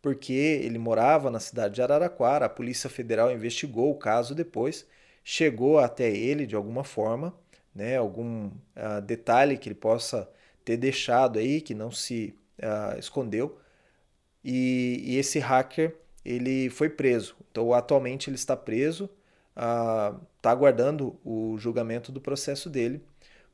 porque 0.00 0.32
ele 0.32 0.78
morava 0.78 1.30
na 1.30 1.40
cidade 1.40 1.74
de 1.76 1.82
Araraquara, 1.82 2.46
a 2.46 2.48
Polícia 2.48 2.88
Federal 2.88 3.30
investigou 3.30 3.90
o 3.90 3.98
caso 3.98 4.34
depois, 4.34 4.86
chegou 5.24 5.78
até 5.78 6.10
ele 6.10 6.46
de 6.46 6.56
alguma 6.56 6.84
forma, 6.84 7.34
né, 7.74 7.96
algum 7.96 8.46
uh, 8.46 9.00
detalhe 9.04 9.56
que 9.56 9.68
ele 9.68 9.74
possa 9.74 10.28
ter 10.64 10.76
deixado 10.76 11.38
aí, 11.38 11.60
que 11.60 11.74
não 11.74 11.90
se 11.90 12.34
uh, 12.58 12.98
escondeu, 12.98 13.58
e, 14.44 15.00
e, 15.04 15.16
esse 15.18 15.38
hacker 15.38 15.94
ele 16.24 16.68
foi 16.68 16.88
preso. 16.88 17.36
Então 17.50 17.72
atualmente 17.72 18.28
ele 18.28 18.36
está 18.36 18.56
preso, 18.56 19.08
está 19.54 20.48
uh, 20.48 20.48
aguardando 20.48 21.18
o 21.24 21.56
julgamento 21.58 22.10
do 22.10 22.20
processo 22.20 22.68
dele, 22.68 23.02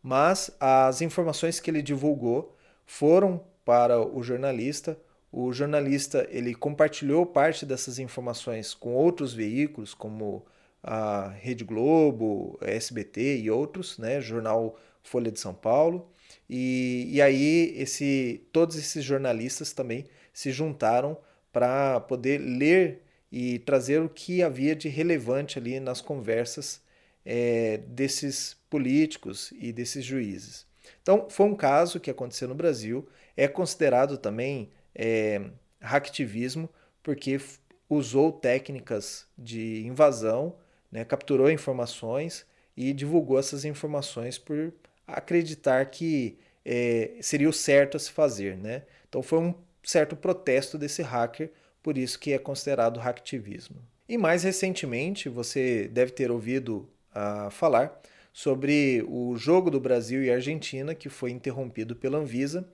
mas 0.09 0.51
as 0.59 1.03
informações 1.03 1.61
que 1.61 1.71
ele 1.71 1.83
divulgou 1.83 2.57
foram 2.87 3.45
para 3.65 4.01
o 4.01 4.23
jornalista 4.23 4.99
o 5.31 5.53
jornalista 5.53 6.27
ele 6.31 6.55
compartilhou 6.55 7.27
parte 7.27 7.67
dessas 7.67 7.99
informações 7.99 8.75
com 8.75 8.95
outros 8.95 9.35
veículos, 9.35 9.93
como 9.93 10.45
a 10.83 11.29
Rede 11.29 11.65
Globo, 11.65 12.59
SBT 12.63 13.39
e 13.39 13.51
outros, 13.51 13.99
né, 13.99 14.21
jornal 14.21 14.79
Folha 15.03 15.31
de 15.31 15.39
São 15.39 15.55
Paulo. 15.55 16.11
E, 16.49 17.09
e 17.11 17.21
aí 17.21 17.75
esse, 17.77 18.49
todos 18.53 18.77
esses 18.77 19.05
jornalistas 19.05 19.73
também 19.73 20.07
se 20.33 20.51
juntaram 20.51 21.17
para 21.53 22.01
poder 22.01 22.39
ler 22.39 23.03
e 23.31 23.59
trazer 23.61 24.01
o 24.01 24.09
que 24.09 24.43
havia 24.43 24.75
de 24.75 24.89
relevante 24.89 25.59
ali 25.59 25.79
nas 25.79 26.01
conversas 26.01 26.81
é, 27.25 27.79
desses 27.79 28.57
políticos 28.71 29.53
e 29.59 29.73
desses 29.73 30.05
juízes. 30.05 30.67
Então, 31.03 31.29
foi 31.31 31.47
um 31.47 31.55
caso 31.55 32.01
que 32.01 32.11
aconteceu 32.11 32.49
no 32.49 32.55
Brasil, 32.55 33.09
é 33.37 33.47
considerado 33.47 34.19
também 34.19 34.71
é, 34.95 35.41
hacktivismo, 35.81 36.69
porque 37.03 37.41
usou 37.89 38.33
técnicas 38.33 39.27
de 39.37 39.87
invasão, 39.87 40.57
né, 40.91 41.05
capturou 41.05 41.51
informações 41.51 42.47
e 42.77 42.93
divulgou 42.93 43.39
essas 43.39 43.65
informações 43.65 44.39
por 44.39 44.73
acreditar 45.07 45.87
que 45.87 46.39
é, 46.65 47.13
seria 47.21 47.49
o 47.49 47.53
certo 47.53 47.97
a 47.97 48.01
se 48.01 48.11
fazer. 48.11 48.57
Né? 48.57 48.83
Então 49.09 49.23
foi 49.23 49.39
um 49.39 49.55
certo 49.83 50.15
protesto 50.17 50.77
desse 50.77 51.03
hacker, 51.03 51.51
por 51.83 51.97
isso 51.97 52.19
que 52.19 52.33
é 52.33 52.39
considerado 52.39 53.01
hacktivismo. 53.01 53.77
E 54.09 54.17
mais 54.19 54.43
recentemente, 54.43 55.29
você 55.29 55.89
deve 55.89 56.13
ter 56.13 56.31
ouvido 56.31 56.89
uh, 57.15 57.51
falar 57.51 58.01
sobre 58.33 59.05
o 59.09 59.37
jogo 59.37 59.71
do 59.71 59.81
Brasil 59.81 60.23
e 60.23 60.31
Argentina, 60.31 60.95
que 60.95 61.09
foi 61.09 61.31
interrompido 61.31 61.97
pela 61.97 62.19
Anvisa, 62.19 62.69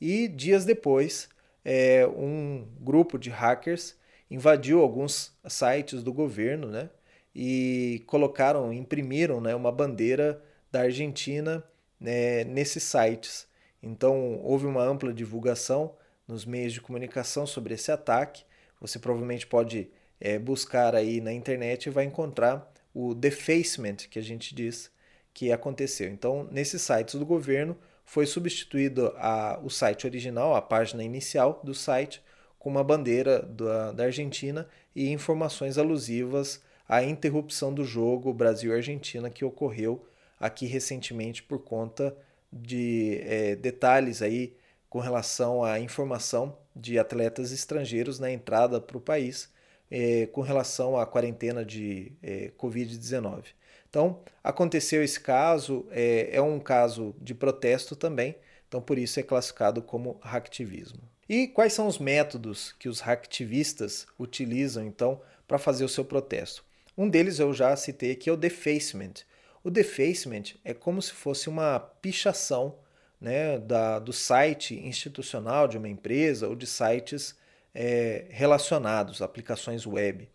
e 0.00 0.26
dias 0.28 0.64
depois 0.64 1.28
é, 1.64 2.06
um 2.06 2.66
grupo 2.80 3.18
de 3.18 3.28
hackers 3.28 3.96
invadiu 4.30 4.80
alguns 4.80 5.36
sites 5.46 6.02
do 6.02 6.12
governo, 6.12 6.68
né? 6.68 6.88
E 7.34 8.02
colocaram, 8.06 8.72
imprimiram, 8.72 9.40
né, 9.40 9.54
uma 9.54 9.70
bandeira 9.70 10.42
da 10.70 10.82
Argentina 10.82 11.62
né, 12.00 12.44
nesses 12.44 12.82
sites. 12.82 13.46
Então 13.82 14.40
houve 14.42 14.66
uma 14.66 14.82
ampla 14.82 15.12
divulgação 15.12 15.94
nos 16.26 16.44
meios 16.44 16.72
de 16.72 16.80
comunicação 16.80 17.46
sobre 17.46 17.74
esse 17.74 17.92
ataque. 17.92 18.44
Você 18.80 18.98
provavelmente 18.98 19.46
pode 19.46 19.90
é, 20.20 20.38
buscar 20.38 20.94
aí 20.94 21.20
na 21.20 21.32
internet 21.32 21.86
e 21.86 21.90
vai 21.90 22.04
encontrar 22.04 22.72
o 22.94 23.14
defacement 23.14 23.96
que 24.10 24.18
a 24.18 24.22
gente 24.22 24.54
diz 24.54 24.90
que 25.32 25.52
aconteceu. 25.52 26.08
Então, 26.10 26.48
nesses 26.50 26.82
sites 26.82 27.14
do 27.14 27.24
governo, 27.24 27.76
foi 28.04 28.26
substituído 28.26 29.12
a, 29.16 29.60
o 29.62 29.70
site 29.70 30.06
original, 30.06 30.54
a 30.56 30.62
página 30.62 31.04
inicial 31.04 31.60
do 31.62 31.72
site, 31.72 32.22
com 32.58 32.68
uma 32.68 32.84
bandeira 32.84 33.40
da, 33.40 33.92
da 33.92 34.04
Argentina 34.04 34.68
e 34.94 35.10
informações 35.10 35.78
alusivas 35.78 36.60
à 36.88 37.02
interrupção 37.02 37.72
do 37.72 37.84
jogo 37.84 38.34
Brasil-Argentina 38.34 39.30
que 39.30 39.44
ocorreu 39.44 40.04
aqui 40.38 40.66
recentemente 40.66 41.42
por 41.42 41.60
conta 41.60 42.16
de 42.52 43.20
é, 43.22 43.54
detalhes 43.54 44.22
aí 44.22 44.56
com 44.88 44.98
relação 44.98 45.62
à 45.62 45.78
informação 45.78 46.58
de 46.74 46.98
atletas 46.98 47.52
estrangeiros 47.52 48.18
na 48.18 48.30
entrada 48.30 48.80
para 48.80 48.96
o 48.96 49.00
país 49.00 49.48
é, 49.90 50.26
com 50.26 50.40
relação 50.40 50.98
à 50.98 51.04
quarentena 51.04 51.64
de 51.64 52.12
é, 52.22 52.52
Covid-19. 52.58 53.44
Então, 53.88 54.20
aconteceu 54.42 55.02
esse 55.02 55.18
caso, 55.18 55.86
é, 55.90 56.30
é 56.32 56.40
um 56.40 56.60
caso 56.60 57.14
de 57.20 57.34
protesto 57.34 57.96
também, 57.96 58.36
então 58.68 58.80
por 58.80 58.96
isso 58.98 59.18
é 59.18 59.22
classificado 59.22 59.82
como 59.82 60.20
hacktivismo. 60.22 61.00
E 61.28 61.48
quais 61.48 61.72
são 61.72 61.86
os 61.86 61.98
métodos 61.98 62.72
que 62.72 62.88
os 62.88 63.00
hacktivistas 63.00 64.06
utilizam 64.18 64.84
então 64.84 65.20
para 65.46 65.58
fazer 65.58 65.84
o 65.84 65.88
seu 65.88 66.04
protesto? 66.04 66.64
Um 66.96 67.08
deles 67.08 67.38
eu 67.38 67.52
já 67.52 67.74
citei 67.76 68.12
aqui 68.12 68.30
é 68.30 68.32
o 68.32 68.36
defacement. 68.36 69.14
O 69.62 69.70
defacement 69.70 70.54
é 70.64 70.72
como 70.72 71.02
se 71.02 71.12
fosse 71.12 71.48
uma 71.48 71.78
pichação 71.80 72.76
né, 73.20 73.58
da, 73.58 73.98
do 73.98 74.12
site 74.12 74.74
institucional 74.74 75.68
de 75.68 75.76
uma 75.76 75.88
empresa 75.88 76.48
ou 76.48 76.54
de 76.54 76.66
sites 76.66 77.34
é, 77.74 78.26
relacionados, 78.30 79.22
aplicações 79.22 79.86
web. 79.86 80.28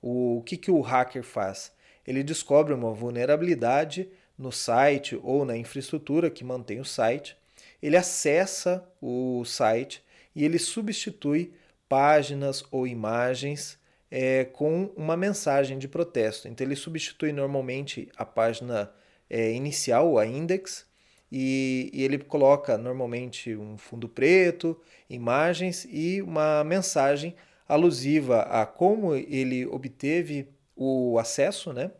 O, 0.00 0.38
o 0.38 0.42
que, 0.42 0.56
que 0.56 0.70
o 0.70 0.80
hacker 0.80 1.22
faz? 1.22 1.72
ele 2.06 2.22
descobre 2.22 2.74
uma 2.74 2.92
vulnerabilidade 2.92 4.08
no 4.36 4.50
site 4.50 5.18
ou 5.22 5.44
na 5.44 5.56
infraestrutura 5.56 6.30
que 6.30 6.44
mantém 6.44 6.80
o 6.80 6.84
site, 6.84 7.36
ele 7.82 7.96
acessa 7.96 8.84
o 9.00 9.44
site 9.44 10.02
e 10.34 10.44
ele 10.44 10.58
substitui 10.58 11.52
páginas 11.88 12.64
ou 12.70 12.86
imagens 12.86 13.78
é, 14.10 14.44
com 14.44 14.90
uma 14.96 15.16
mensagem 15.16 15.78
de 15.78 15.88
protesto. 15.88 16.48
Então 16.48 16.66
ele 16.66 16.76
substitui 16.76 17.32
normalmente 17.32 18.08
a 18.16 18.24
página 18.24 18.92
é, 19.28 19.52
inicial, 19.52 20.18
a 20.18 20.26
index, 20.26 20.86
e, 21.32 21.88
e 21.94 22.04
ele 22.04 22.18
coloca 22.18 22.76
normalmente 22.76 23.56
um 23.56 23.78
fundo 23.78 24.06
preto, 24.06 24.78
imagens 25.08 25.86
e 25.90 26.20
uma 26.20 26.62
mensagem 26.62 27.34
alusiva 27.66 28.42
a 28.42 28.66
como 28.66 29.14
ele 29.14 29.64
obteve 29.64 30.46
o 30.76 31.18
acesso, 31.18 31.72
né? 31.72 31.90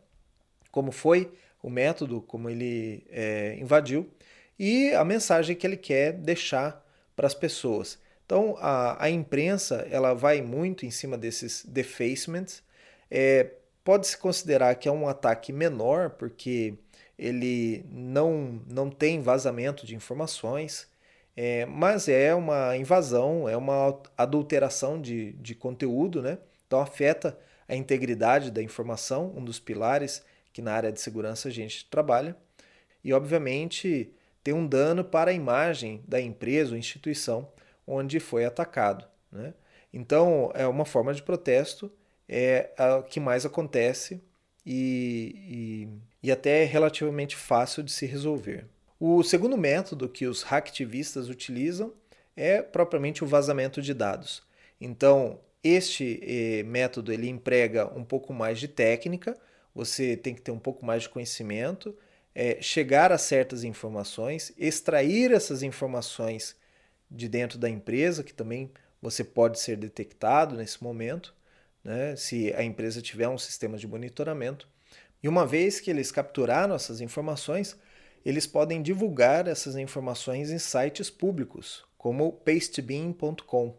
como 0.70 0.92
foi 0.92 1.32
o 1.62 1.70
método, 1.70 2.20
como 2.20 2.50
ele 2.50 3.06
é, 3.08 3.56
invadiu 3.58 4.06
e 4.58 4.92
a 4.92 5.02
mensagem 5.02 5.56
que 5.56 5.66
ele 5.66 5.78
quer 5.78 6.12
deixar 6.12 6.84
para 7.16 7.26
as 7.26 7.34
pessoas. 7.34 7.98
Então 8.26 8.56
a, 8.60 9.02
a 9.02 9.08
imprensa 9.08 9.86
ela 9.90 10.12
vai 10.12 10.42
muito 10.42 10.84
em 10.84 10.90
cima 10.90 11.16
desses 11.16 11.64
defacements. 11.64 12.62
É, 13.10 13.50
Pode-se 13.84 14.16
considerar 14.16 14.76
que 14.76 14.88
é 14.88 14.92
um 14.92 15.08
ataque 15.08 15.52
menor, 15.52 16.10
porque 16.10 16.74
ele 17.18 17.84
não, 17.90 18.60
não 18.68 18.90
tem 18.90 19.20
vazamento 19.20 19.86
de 19.86 19.94
informações, 19.94 20.88
é, 21.36 21.64
mas 21.66 22.08
é 22.08 22.34
uma 22.34 22.76
invasão, 22.76 23.48
é 23.48 23.56
uma 23.56 24.00
adulteração 24.16 25.00
de, 25.00 25.32
de 25.34 25.54
conteúdo, 25.54 26.20
né? 26.22 26.38
Então 26.66 26.80
afeta 26.80 27.38
a 27.68 27.74
integridade 27.74 28.50
da 28.50 28.62
informação, 28.62 29.32
um 29.36 29.44
dos 29.44 29.58
pilares 29.58 30.22
que 30.52 30.60
na 30.60 30.72
área 30.72 30.92
de 30.92 31.00
segurança 31.00 31.48
a 31.48 31.52
gente 31.52 31.88
trabalha, 31.88 32.36
e 33.02 33.12
obviamente 33.12 34.12
tem 34.44 34.52
um 34.52 34.66
dano 34.66 35.04
para 35.04 35.30
a 35.30 35.34
imagem 35.34 36.02
da 36.06 36.20
empresa 36.20 36.72
ou 36.72 36.76
instituição 36.76 37.48
onde 37.86 38.20
foi 38.20 38.44
atacado. 38.44 39.06
Né? 39.30 39.54
Então 39.92 40.50
é 40.54 40.66
uma 40.66 40.84
forma 40.84 41.14
de 41.14 41.22
protesto, 41.22 41.90
é 42.28 42.70
a 42.76 43.02
que 43.02 43.20
mais 43.20 43.44
acontece 43.44 44.22
e, 44.64 45.34
e, 45.88 45.88
e 46.22 46.30
até 46.30 46.62
é 46.62 46.64
relativamente 46.64 47.36
fácil 47.36 47.82
de 47.82 47.92
se 47.92 48.06
resolver. 48.06 48.66
O 48.98 49.22
segundo 49.22 49.58
método 49.58 50.08
que 50.08 50.26
os 50.26 50.42
hacktivistas 50.42 51.28
utilizam 51.28 51.92
é 52.36 52.62
propriamente 52.62 53.24
o 53.24 53.26
vazamento 53.26 53.82
de 53.82 53.92
dados. 53.92 54.42
Então, 54.80 55.40
este 55.62 56.20
eh, 56.22 56.62
método 56.62 57.12
ele 57.12 57.28
emprega 57.28 57.86
um 57.96 58.04
pouco 58.04 58.32
mais 58.32 58.58
de 58.58 58.68
técnica, 58.68 59.36
você 59.74 60.16
tem 60.16 60.34
que 60.34 60.40
ter 60.40 60.50
um 60.50 60.58
pouco 60.58 60.84
mais 60.84 61.02
de 61.02 61.08
conhecimento, 61.08 61.96
é, 62.34 62.60
chegar 62.60 63.12
a 63.12 63.18
certas 63.18 63.64
informações, 63.64 64.52
extrair 64.56 65.32
essas 65.32 65.62
informações 65.62 66.56
de 67.10 67.28
dentro 67.28 67.58
da 67.58 67.68
empresa, 67.68 68.22
que 68.22 68.32
também 68.32 68.70
você 69.00 69.22
pode 69.22 69.58
ser 69.60 69.76
detectado 69.76 70.56
nesse 70.56 70.82
momento, 70.82 71.34
né, 71.84 72.16
se 72.16 72.52
a 72.54 72.62
empresa 72.62 73.02
tiver 73.02 73.28
um 73.28 73.38
sistema 73.38 73.76
de 73.76 73.86
monitoramento. 73.86 74.68
E 75.22 75.28
uma 75.28 75.46
vez 75.46 75.80
que 75.80 75.90
eles 75.90 76.10
capturaram 76.10 76.74
essas 76.74 77.00
informações, 77.00 77.76
eles 78.24 78.46
podem 78.46 78.82
divulgar 78.82 79.46
essas 79.46 79.76
informações 79.76 80.50
em 80.50 80.58
sites 80.58 81.10
públicos, 81.10 81.84
como 81.96 82.32
pastebeam.com. 82.32 83.76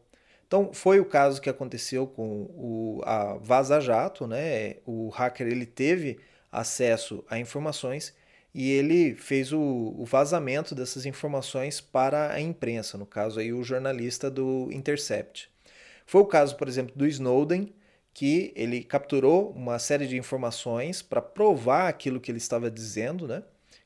Então, 0.48 0.72
foi 0.72 1.00
o 1.00 1.06
caso 1.06 1.42
que 1.42 1.50
aconteceu 1.50 2.06
com 2.06 2.44
o, 2.44 3.02
a 3.04 3.36
Vaza 3.36 3.80
Jato, 3.80 4.28
né? 4.28 4.76
O 4.86 5.10
hacker 5.10 5.48
ele 5.48 5.66
teve 5.66 6.20
acesso 6.52 7.24
a 7.28 7.40
informações 7.40 8.14
e 8.54 8.72
ele 8.72 9.16
fez 9.16 9.52
o, 9.52 9.60
o, 9.98 10.06
vazamento 10.06 10.76
dessas 10.76 11.08
informações 11.08 11.82
para 11.82 12.32
a 12.32 12.40
imprensa, 12.40 13.00
no 13.00 13.06
caso 13.06 13.40
aí 13.40 13.52
o 13.52 13.64
jornalista 13.64 14.30
do 14.30 14.70
Intercept. 14.72 15.50
Foi 16.06 16.22
o 16.22 16.26
caso, 16.26 16.56
por 16.56 16.68
exemplo, 16.68 16.94
do 16.96 17.08
Snowden, 17.08 17.74
que 18.14 18.54
ele 18.56 18.84
capturou 18.84 19.52
uma 19.52 19.80
série 19.80 20.08
de 20.08 20.18
informações 20.18 21.02
para 21.02 21.22
provar 21.22 21.88
aquilo 21.88 22.20
que 22.20 22.30
ele 22.30 22.38
estava 22.38 22.70
dizendo, 22.70 23.28
né? 23.28 23.44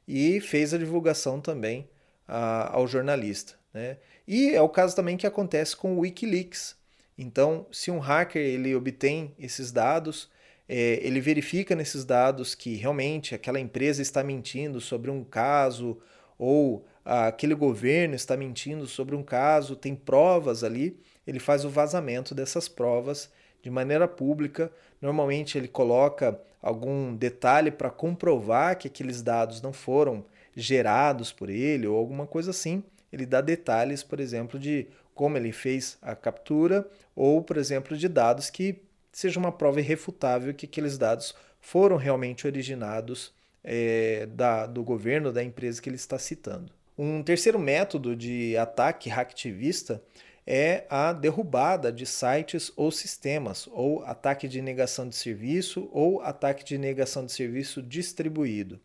E 0.07 0.41
fez 0.41 0.73
a 0.73 0.77
divulgação 0.77 1.39
também 1.39 1.89
a, 2.27 2.75
ao 2.75 2.87
jornalista, 2.87 3.55
né? 3.73 3.97
E 4.27 4.53
é 4.53 4.61
o 4.61 4.69
caso 4.69 4.95
também 4.95 5.15
que 5.15 5.25
acontece 5.25 5.75
com 5.75 5.95
o 5.95 5.99
WikiLeaks. 5.99 6.75
Então, 7.17 7.65
se 7.71 7.89
um 7.89 7.99
hacker 7.99 8.41
ele 8.41 8.75
obtém 8.75 9.33
esses 9.39 9.71
dados, 9.71 10.29
é, 10.67 10.99
ele 11.01 11.21
verifica 11.21 11.75
nesses 11.75 12.03
dados 12.03 12.53
que 12.53 12.75
realmente 12.75 13.33
aquela 13.33 13.59
empresa 13.59 14.01
está 14.01 14.23
mentindo 14.23 14.81
sobre 14.81 15.09
um 15.09 15.23
caso 15.23 15.97
ou 16.37 16.85
aquele 17.05 17.55
governo 17.55 18.15
está 18.15 18.35
mentindo 18.35 18.85
sobre 18.85 19.15
um 19.15 19.23
caso, 19.23 19.77
tem 19.77 19.95
provas 19.95 20.61
ali, 20.61 20.99
ele 21.25 21.39
faz 21.39 21.63
o 21.63 21.69
vazamento 21.69 22.35
dessas 22.35 22.67
provas 22.67 23.31
de 23.61 23.69
maneira 23.69 24.07
pública. 24.07 24.71
Normalmente 25.01 25.57
ele 25.57 25.67
coloca 25.67 26.39
algum 26.61 27.15
detalhe 27.15 27.71
para 27.71 27.89
comprovar 27.89 28.77
que 28.77 28.87
aqueles 28.87 29.21
dados 29.21 29.61
não 29.61 29.71
foram 29.71 30.25
gerados 30.55 31.31
por 31.31 31.49
ele 31.49 31.87
ou 31.87 31.97
alguma 31.97 32.25
coisa 32.25 32.51
assim. 32.51 32.83
Ele 33.11 33.25
dá 33.25 33.41
detalhes, 33.41 34.03
por 34.03 34.19
exemplo, 34.19 34.59
de 34.59 34.87
como 35.13 35.37
ele 35.37 35.51
fez 35.51 35.97
a 36.01 36.15
captura 36.15 36.87
ou, 37.15 37.41
por 37.41 37.57
exemplo, 37.57 37.97
de 37.97 38.07
dados 38.07 38.49
que 38.49 38.81
seja 39.11 39.39
uma 39.39 39.51
prova 39.51 39.79
irrefutável 39.79 40.53
que 40.53 40.65
aqueles 40.65 40.97
dados 40.97 41.33
foram 41.59 41.95
realmente 41.95 42.45
originados 42.45 43.33
é, 43.63 44.27
da, 44.27 44.65
do 44.67 44.83
governo, 44.83 45.31
da 45.31 45.43
empresa 45.43 45.81
que 45.81 45.89
ele 45.89 45.95
está 45.95 46.19
citando. 46.19 46.71
Um 46.97 47.21
terceiro 47.21 47.59
método 47.59 48.15
de 48.15 48.55
ataque 48.57 49.09
hacktivista 49.09 50.01
é 50.47 50.85
a 50.89 51.11
derrubada 51.11 51.91
de 51.91 52.05
sites 52.05 52.71
ou 52.77 52.89
sistemas, 52.89 53.67
ou 53.71 54.03
ataque 54.05 54.47
de 54.47 54.61
negação 54.61 55.07
de 55.09 55.15
serviço 55.15 55.89
ou 55.91 56.21
ataque 56.21 56.63
de 56.63 56.77
negação 56.77 57.25
de 57.25 57.33
serviço 57.33 57.81
distribuído. 57.81 58.79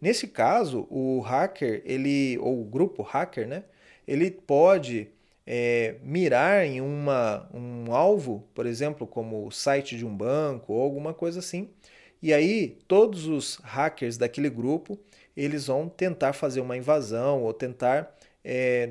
Nesse 0.00 0.28
caso, 0.28 0.86
o 0.90 1.20
hacker, 1.20 1.82
ele 1.84 2.38
ou 2.38 2.60
o 2.62 2.64
grupo 2.64 3.02
hacker, 3.02 3.48
né, 3.48 3.64
ele 4.06 4.30
pode 4.30 5.08
é, 5.46 5.96
mirar 6.02 6.64
em 6.64 6.80
uma, 6.80 7.48
um 7.52 7.92
alvo, 7.92 8.48
por 8.54 8.66
exemplo, 8.66 9.06
como 9.06 9.46
o 9.46 9.50
site 9.50 9.96
de 9.96 10.06
um 10.06 10.16
banco 10.16 10.72
ou 10.72 10.82
alguma 10.82 11.12
coisa 11.12 11.40
assim, 11.40 11.68
e 12.22 12.32
aí 12.32 12.78
todos 12.86 13.26
os 13.26 13.56
hackers 13.64 14.16
daquele 14.16 14.48
grupo 14.48 14.98
eles 15.36 15.66
vão 15.66 15.88
tentar 15.88 16.32
fazer 16.32 16.60
uma 16.60 16.76
invasão 16.76 17.42
ou 17.42 17.52
tentar 17.52 18.14
é, 18.44 18.90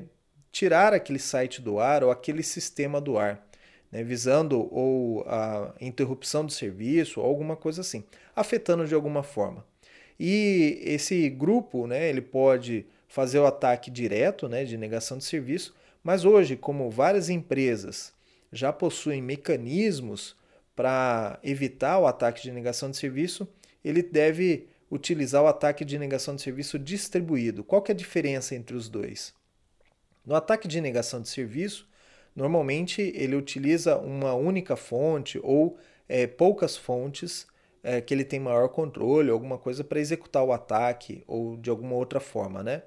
tirar 0.52 0.94
aquele 0.94 1.20
site 1.20 1.62
do 1.62 1.80
ar 1.80 2.04
ou 2.04 2.12
aquele 2.12 2.44
sistema 2.44 3.00
do 3.00 3.18
ar, 3.18 3.48
né, 3.92 4.04
visando 4.04 4.68
ou 4.74 5.24
a 5.28 5.74
interrupção 5.80 6.46
do 6.46 6.52
serviço 6.52 7.20
ou 7.20 7.26
alguma 7.26 7.56
coisa 7.56 7.82
assim, 7.82 8.04
afetando 8.36 8.86
de 8.86 8.94
alguma 8.94 9.24
forma. 9.24 9.66
E 10.20 10.80
esse 10.84 11.30
grupo, 11.30 11.88
né, 11.88 12.10
ele 12.10 12.22
pode 12.22 12.86
fazer 13.08 13.40
o 13.40 13.46
ataque 13.46 13.90
direto, 13.90 14.48
né, 14.48 14.64
de 14.64 14.78
negação 14.78 15.18
de 15.18 15.24
serviço, 15.24 15.74
mas 16.04 16.26
hoje, 16.26 16.56
como 16.56 16.90
várias 16.90 17.30
empresas 17.30 18.14
já 18.52 18.72
possuem 18.72 19.22
mecanismos 19.22 20.36
para 20.76 21.40
evitar 21.44 22.00
o 22.00 22.08
ataque 22.08 22.42
de 22.42 22.52
negação 22.52 22.90
de 22.90 22.98
serviço, 22.98 23.48
ele 23.84 24.02
deve 24.02 24.68
utilizar 24.90 25.42
o 25.44 25.48
ataque 25.48 25.86
de 25.86 25.98
negação 25.98 26.36
de 26.36 26.42
serviço 26.42 26.78
distribuído. 26.78 27.64
Qual 27.64 27.82
que 27.82 27.92
é 27.92 27.96
a 27.96 27.98
diferença 27.98 28.56
entre 28.56 28.76
os 28.76 28.90
dois? 28.90 29.34
No 30.26 30.36
ataque 30.36 30.68
de 30.68 30.80
negação 30.80 31.22
de 31.22 31.30
serviço, 31.30 31.88
normalmente 32.36 33.02
ele 33.16 33.36
utiliza 33.36 33.98
uma 33.98 34.34
única 34.34 34.76
fonte 34.76 35.40
ou 35.44 35.78
é, 36.08 36.28
poucas 36.28 36.78
fontes 36.78 37.48
é, 37.84 38.00
que 38.00 38.14
ele 38.14 38.24
tem 38.24 38.40
maior 38.40 38.70
controle, 38.70 39.32
alguma 39.32 39.58
coisa 39.58 39.84
para 39.84 40.00
executar 40.00 40.44
o 40.44 40.52
ataque 40.52 41.24
ou 41.26 41.58
de 41.58 41.70
alguma 41.70 41.96
outra 41.96 42.20
forma, 42.20 42.62
né? 42.62 42.84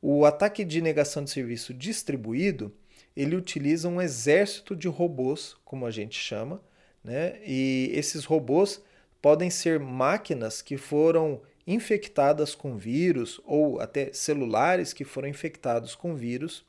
O 0.00 0.24
ataque 0.24 0.64
de 0.64 0.80
negação 0.80 1.22
de 1.22 1.30
serviço 1.30 1.74
distribuído, 1.74 2.74
ele 3.14 3.36
utiliza 3.36 3.88
um 3.88 4.00
exército 4.00 4.74
de 4.74 4.88
robôs, 4.88 5.56
como 5.64 5.84
a 5.84 5.90
gente 5.90 6.18
chama, 6.18 6.62
né? 7.04 7.38
E 7.44 7.90
esses 7.92 8.24
robôs 8.24 8.82
podem 9.20 9.50
ser 9.50 9.78
máquinas 9.78 10.62
que 10.62 10.78
foram 10.78 11.42
infectadas 11.66 12.54
com 12.54 12.78
vírus 12.78 13.38
ou 13.44 13.78
até 13.78 14.10
celulares 14.14 14.94
que 14.94 15.04
foram 15.04 15.28
infectados 15.28 15.94
com 15.94 16.16
vírus 16.16 16.64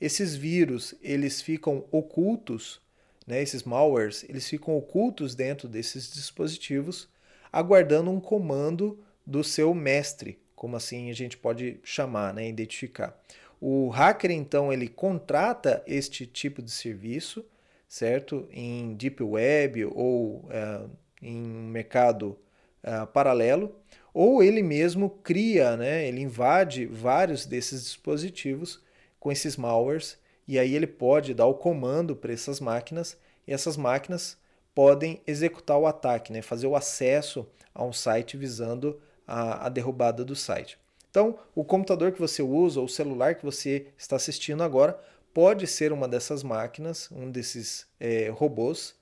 esses 0.00 0.34
vírus, 0.34 0.94
eles 1.02 1.40
ficam 1.40 1.84
ocultos, 1.90 2.80
né, 3.26 3.42
esses 3.42 3.62
malwares, 3.62 4.24
eles 4.28 4.48
ficam 4.48 4.76
ocultos 4.76 5.34
dentro 5.34 5.68
desses 5.68 6.12
dispositivos, 6.12 7.08
aguardando 7.52 8.10
um 8.10 8.20
comando 8.20 8.98
do 9.24 9.42
seu 9.42 9.74
mestre, 9.74 10.38
como 10.54 10.76
assim 10.76 11.10
a 11.10 11.14
gente 11.14 11.36
pode 11.36 11.80
chamar, 11.82 12.34
né, 12.34 12.48
identificar. 12.48 13.18
O 13.60 13.88
hacker, 13.88 14.30
então, 14.30 14.72
ele 14.72 14.86
contrata 14.86 15.82
este 15.86 16.26
tipo 16.26 16.60
de 16.60 16.70
serviço, 16.70 17.44
certo? 17.88 18.46
Em 18.50 18.94
Deep 18.94 19.22
Web 19.22 19.86
ou 19.86 20.44
uh, 20.44 20.90
em 21.22 21.40
mercado 21.40 22.38
uh, 22.84 23.06
paralelo, 23.06 23.74
ou 24.12 24.42
ele 24.42 24.62
mesmo 24.62 25.08
cria, 25.08 25.76
né, 25.76 26.06
ele 26.06 26.20
invade 26.20 26.86
vários 26.86 27.46
desses 27.46 27.82
dispositivos 27.84 28.84
com 29.26 29.32
esses 29.32 29.56
malwares 29.56 30.16
e 30.46 30.56
aí 30.56 30.76
ele 30.76 30.86
pode 30.86 31.34
dar 31.34 31.46
o 31.46 31.54
comando 31.54 32.14
para 32.14 32.32
essas 32.32 32.60
máquinas 32.60 33.18
e 33.44 33.52
essas 33.52 33.76
máquinas 33.76 34.38
podem 34.72 35.20
executar 35.26 35.76
o 35.76 35.84
ataque, 35.84 36.32
né? 36.32 36.40
fazer 36.42 36.68
o 36.68 36.76
acesso 36.76 37.44
a 37.74 37.84
um 37.84 37.92
site 37.92 38.36
visando 38.36 39.00
a, 39.26 39.66
a 39.66 39.68
derrubada 39.68 40.24
do 40.24 40.36
site. 40.36 40.78
Então, 41.10 41.36
o 41.56 41.64
computador 41.64 42.12
que 42.12 42.20
você 42.20 42.40
usa, 42.40 42.78
ou 42.78 42.86
o 42.86 42.88
celular 42.88 43.34
que 43.34 43.44
você 43.44 43.88
está 43.98 44.14
assistindo 44.14 44.62
agora, 44.62 44.96
pode 45.34 45.66
ser 45.66 45.92
uma 45.92 46.06
dessas 46.06 46.44
máquinas, 46.44 47.10
um 47.10 47.28
desses 47.28 47.84
é, 47.98 48.28
robôs, 48.28 48.94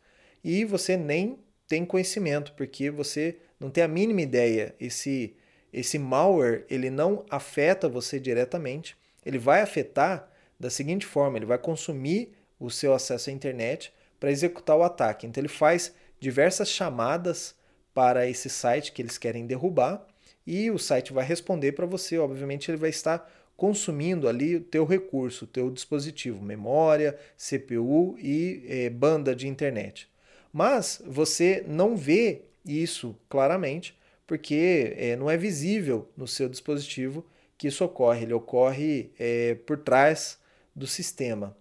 e 0.42 0.64
você 0.64 0.96
nem 0.96 1.38
tem 1.68 1.84
conhecimento, 1.84 2.54
porque 2.54 2.90
você 2.90 3.36
não 3.60 3.68
tem 3.68 3.84
a 3.84 3.88
mínima 3.88 4.22
ideia. 4.22 4.74
Esse, 4.80 5.36
esse 5.70 5.98
malware 5.98 6.64
ele 6.70 6.88
não 6.88 7.26
afeta 7.28 7.90
você 7.90 8.18
diretamente, 8.18 8.96
ele 9.24 9.38
vai 9.38 9.60
afetar 9.60 10.30
da 10.58 10.70
seguinte 10.70 11.06
forma: 11.06 11.38
ele 11.38 11.46
vai 11.46 11.58
consumir 11.58 12.32
o 12.58 12.70
seu 12.70 12.94
acesso 12.94 13.30
à 13.30 13.32
internet 13.32 13.92
para 14.18 14.30
executar 14.30 14.76
o 14.76 14.82
ataque. 14.82 15.26
Então 15.26 15.40
ele 15.40 15.48
faz 15.48 15.94
diversas 16.20 16.68
chamadas 16.68 17.54
para 17.92 18.28
esse 18.28 18.48
site 18.48 18.92
que 18.92 19.02
eles 19.02 19.18
querem 19.18 19.46
derrubar 19.46 20.06
e 20.46 20.70
o 20.70 20.78
site 20.78 21.12
vai 21.12 21.24
responder 21.24 21.72
para 21.72 21.86
você. 21.86 22.18
Obviamente 22.18 22.70
ele 22.70 22.78
vai 22.78 22.90
estar 22.90 23.30
consumindo 23.56 24.28
ali 24.28 24.56
o 24.56 24.60
teu 24.60 24.84
recurso, 24.84 25.44
o 25.44 25.48
teu 25.48 25.70
dispositivo, 25.70 26.42
memória, 26.42 27.16
CPU 27.36 28.16
e 28.18 28.64
é, 28.66 28.90
banda 28.90 29.34
de 29.34 29.46
internet. 29.46 30.08
Mas 30.52 31.02
você 31.04 31.64
não 31.66 31.96
vê 31.96 32.42
isso 32.64 33.16
claramente 33.28 33.96
porque 34.26 34.94
é, 34.96 35.16
não 35.16 35.30
é 35.30 35.36
visível 35.36 36.08
no 36.16 36.26
seu 36.26 36.48
dispositivo 36.48 37.24
que 37.56 37.68
isso 37.68 37.84
ocorre. 37.84 38.22
Ele 38.22 38.32
ocorre 38.32 39.10
é, 39.18 39.54
por 39.54 39.78
trás 39.78 40.38
do 40.74 40.86
sistema. 40.86 41.56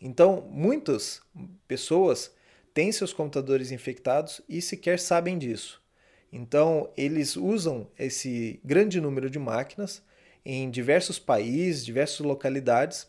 Então, 0.00 0.46
muitas 0.50 1.22
pessoas 1.66 2.30
têm 2.72 2.92
seus 2.92 3.12
computadores 3.12 3.70
infectados 3.70 4.40
e 4.48 4.60
sequer 4.60 4.98
sabem 4.98 5.38
disso. 5.38 5.82
Então, 6.32 6.90
eles 6.96 7.36
usam 7.36 7.86
esse 7.98 8.60
grande 8.64 9.00
número 9.00 9.30
de 9.30 9.38
máquinas 9.38 10.02
em 10.44 10.68
diversos 10.68 11.18
países, 11.18 11.84
diversas 11.84 12.20
localidades, 12.20 13.06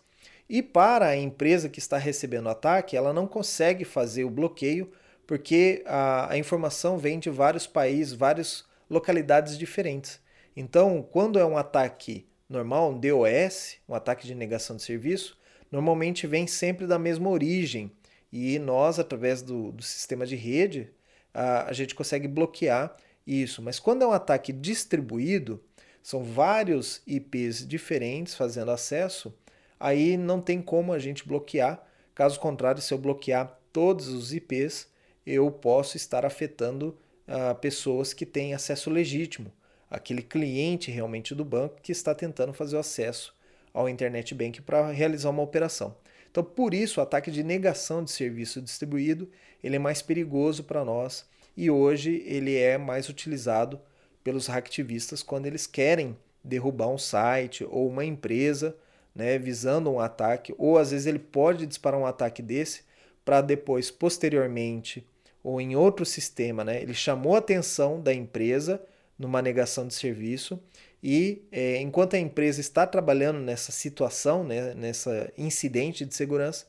e 0.47 0.61
para 0.61 1.07
a 1.07 1.17
empresa 1.17 1.67
que 1.67 1.79
está 1.79 1.97
recebendo 1.97 2.45
o 2.45 2.49
ataque, 2.49 2.95
ela 2.95 3.11
não 3.11 3.27
consegue 3.27 3.83
fazer 3.83 4.23
o 4.23 4.29
bloqueio 4.29 4.91
porque 5.25 5.83
a, 5.87 6.31
a 6.33 6.37
informação 6.37 6.97
vem 6.97 7.17
de 7.17 7.29
vários 7.29 7.65
países, 7.65 8.13
várias 8.13 8.63
localidades 8.87 9.57
diferentes. 9.57 10.19
Então, 10.55 11.01
quando 11.03 11.37
é 11.37 11.45
um 11.45 11.57
ataque 11.57 12.25
normal, 12.47 12.91
um 12.91 12.99
DOS, 12.99 13.77
um 13.89 13.93
ataque 13.93 14.25
de 14.25 14.33
negação 14.33 14.75
de 14.75 14.83
serviço, 14.83 15.37
normalmente 15.71 16.27
vem 16.27 16.47
sempre 16.47 16.87
da 16.87 16.97
mesma 16.97 17.29
origem. 17.29 17.91
E 18.31 18.57
nós, 18.59 18.97
através 18.97 19.41
do, 19.41 19.71
do 19.71 19.83
sistema 19.83 20.25
de 20.25 20.35
rede, 20.35 20.91
a, 21.33 21.69
a 21.69 21.73
gente 21.73 21.93
consegue 21.93 22.27
bloquear 22.27 22.95
isso. 23.27 23.61
Mas 23.61 23.79
quando 23.79 24.03
é 24.03 24.07
um 24.07 24.11
ataque 24.11 24.53
distribuído, 24.53 25.61
são 26.01 26.23
vários 26.23 27.01
IPs 27.05 27.67
diferentes 27.67 28.35
fazendo 28.35 28.71
acesso, 28.71 29.33
aí 29.79 30.15
não 30.15 30.39
tem 30.39 30.61
como 30.61 30.93
a 30.93 30.99
gente 30.99 31.27
bloquear. 31.27 31.83
Caso 32.13 32.39
contrário, 32.39 32.81
se 32.81 32.93
eu 32.93 32.97
bloquear 32.97 33.59
todos 33.73 34.07
os 34.07 34.33
IPs, 34.33 34.87
eu 35.25 35.51
posso 35.51 35.97
estar 35.97 36.25
afetando 36.25 36.97
uh, 37.27 37.55
pessoas 37.55 38.13
que 38.13 38.25
têm 38.25 38.53
acesso 38.53 38.89
legítimo 38.89 39.51
aquele 39.89 40.21
cliente 40.21 40.91
realmente 40.91 41.35
do 41.35 41.45
banco 41.45 41.81
que 41.81 41.91
está 41.91 42.13
tentando 42.13 42.53
fazer 42.53 42.75
o 42.75 42.79
acesso 42.79 43.33
ao 43.73 43.89
Internet 43.89 44.33
Bank 44.33 44.61
para 44.61 44.89
realizar 44.91 45.29
uma 45.29 45.43
operação. 45.43 45.95
Então, 46.31 46.43
por 46.43 46.73
isso, 46.73 46.99
o 46.99 47.03
ataque 47.03 47.31
de 47.31 47.43
negação 47.43 48.03
de 48.03 48.11
serviço 48.11 48.61
distribuído 48.61 49.29
ele 49.63 49.77
é 49.77 49.79
mais 49.79 50.01
perigoso 50.01 50.63
para 50.63 50.85
nós 50.85 51.25
e 51.55 51.71
hoje 51.71 52.23
ele 52.25 52.55
é 52.55 52.77
mais 52.77 53.09
utilizado 53.09 53.79
pelos 54.23 54.47
hacktivistas 54.47 55.23
quando 55.23 55.45
eles 55.45 55.65
querem 55.65 56.17
derrubar 56.43 56.87
um 56.89 56.97
site 56.97 57.65
ou 57.69 57.87
uma 57.87 58.05
empresa, 58.05 58.75
né, 59.13 59.37
visando 59.37 59.89
um 59.91 59.99
ataque, 59.99 60.53
ou 60.57 60.77
às 60.77 60.91
vezes 60.91 61.07
ele 61.07 61.19
pode 61.19 61.65
disparar 61.65 61.99
um 61.99 62.05
ataque 62.05 62.41
desse 62.41 62.83
para 63.23 63.41
depois, 63.41 63.89
posteriormente, 63.89 65.07
ou 65.43 65.59
em 65.59 65.75
outro 65.75 66.05
sistema, 66.05 66.63
né, 66.63 66.81
ele 66.81 66.93
chamou 66.93 67.35
a 67.35 67.39
atenção 67.39 68.01
da 68.01 68.13
empresa 68.13 68.81
numa 69.17 69.41
negação 69.41 69.87
de 69.87 69.93
serviço 69.93 70.59
e 71.07 71.43
é, 71.51 71.77
enquanto 71.77 72.15
a 72.15 72.19
empresa 72.19 72.59
está 72.59 72.87
trabalhando 72.87 73.39
nessa 73.39 73.71
situação, 73.71 74.43
né, 74.43 74.73
nessa 74.73 75.31
incidente 75.37 76.03
de 76.03 76.15
segurança, 76.15 76.65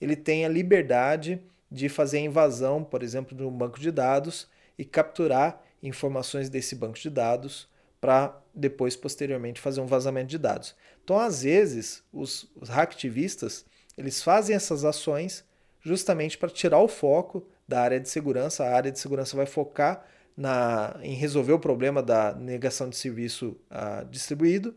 ele 0.00 0.16
tem 0.16 0.44
a 0.44 0.48
liberdade 0.48 1.40
de 1.70 1.88
fazer 1.88 2.18
a 2.18 2.22
invasão, 2.22 2.82
por 2.82 3.02
exemplo, 3.02 3.36
de 3.36 3.42
um 3.44 3.50
banco 3.50 3.78
de 3.78 3.90
dados 3.90 4.48
e 4.76 4.84
capturar 4.84 5.62
informações 5.82 6.48
desse 6.48 6.74
banco 6.74 6.98
de 6.98 7.08
dados 7.08 7.68
para 8.00 8.36
depois, 8.52 8.96
posteriormente, 8.96 9.60
fazer 9.60 9.80
um 9.80 9.86
vazamento 9.86 10.28
de 10.28 10.38
dados. 10.38 10.74
Então, 11.04 11.18
às 11.18 11.42
vezes, 11.42 12.02
os, 12.12 12.50
os 12.56 12.68
hacktivistas 12.68 13.64
eles 13.96 14.22
fazem 14.22 14.54
essas 14.54 14.84
ações 14.84 15.44
justamente 15.80 16.36
para 16.36 16.50
tirar 16.50 16.80
o 16.80 16.88
foco 16.88 17.46
da 17.66 17.80
área 17.80 18.00
de 18.00 18.08
segurança. 18.08 18.64
A 18.64 18.74
área 18.74 18.92
de 18.92 18.98
segurança 18.98 19.36
vai 19.36 19.46
focar 19.46 20.04
na, 20.36 20.98
em 21.02 21.14
resolver 21.14 21.52
o 21.52 21.58
problema 21.58 22.02
da 22.02 22.34
negação 22.34 22.88
de 22.88 22.96
serviço 22.96 23.56
uh, 23.70 24.04
distribuído 24.10 24.76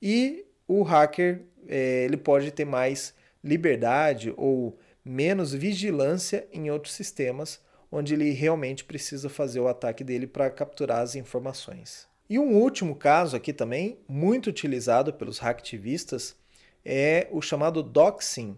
e 0.00 0.44
o 0.68 0.82
hacker 0.82 1.42
é, 1.66 2.04
ele 2.04 2.16
pode 2.16 2.50
ter 2.50 2.64
mais 2.64 3.14
liberdade 3.42 4.32
ou 4.36 4.78
menos 5.04 5.52
vigilância 5.52 6.46
em 6.52 6.70
outros 6.70 6.94
sistemas 6.94 7.60
onde 7.90 8.14
ele 8.14 8.30
realmente 8.30 8.84
precisa 8.84 9.28
fazer 9.28 9.60
o 9.60 9.68
ataque 9.68 10.04
dele 10.04 10.26
para 10.26 10.48
capturar 10.50 11.00
as 11.00 11.16
informações. 11.16 12.06
E 12.28 12.38
um 12.38 12.56
último 12.56 12.94
caso 12.94 13.36
aqui 13.36 13.52
também, 13.52 13.98
muito 14.08 14.48
utilizado 14.48 15.12
pelos 15.12 15.38
hacktivistas, 15.38 16.36
é 16.84 17.26
o 17.32 17.42
chamado 17.42 17.82
doxing. 17.82 18.56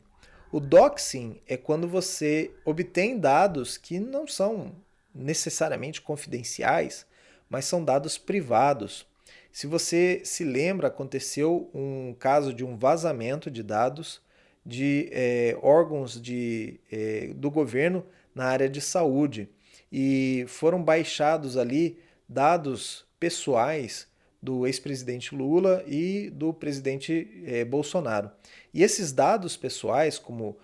O 0.53 0.61
doxing 0.61 1.41
é 1.47 1.57
quando 1.57 1.89
você 1.89 2.51
obtém 2.67 3.19
dados 3.19 3.79
que 3.79 3.99
não 3.99 4.27
são 4.27 4.73
necessariamente 5.15 6.01
confidenciais, 6.01 7.07
mas 7.49 7.65
são 7.65 7.85
dados 7.85 8.17
privados. 8.19 9.07
Se 9.51 9.67
você 9.67 10.23
se 10.25 10.45
lembra, 10.45 10.89
aconteceu 10.89 11.71
um 11.75 12.15
caso 12.19 12.55
de 12.55 12.65
um 12.65 12.77
vazamento 12.77 13.51
de 13.51 13.63
dados 13.63 14.21
de 14.65 15.09
é, 15.13 15.57
órgãos 15.61 16.21
de, 16.21 16.81
é, 16.91 17.33
do 17.35 17.51
governo 17.51 18.05
na 18.35 18.47
área 18.47 18.69
de 18.69 18.81
saúde 18.81 19.49
e 19.91 20.45
foram 20.49 20.83
baixados 20.83 21.57
ali 21.57 21.99
dados 22.29 23.05
pessoais 23.19 24.07
do 24.41 24.67
ex-presidente 24.67 25.35
Lula 25.35 25.85
e 25.87 26.31
do 26.31 26.53
presidente 26.53 27.45
é, 27.47 27.65
Bolsonaro. 27.65 28.31
E 28.73 28.83
esses 28.83 29.13
dados 29.13 29.57
pessoais, 29.57 30.19
como 30.19 30.57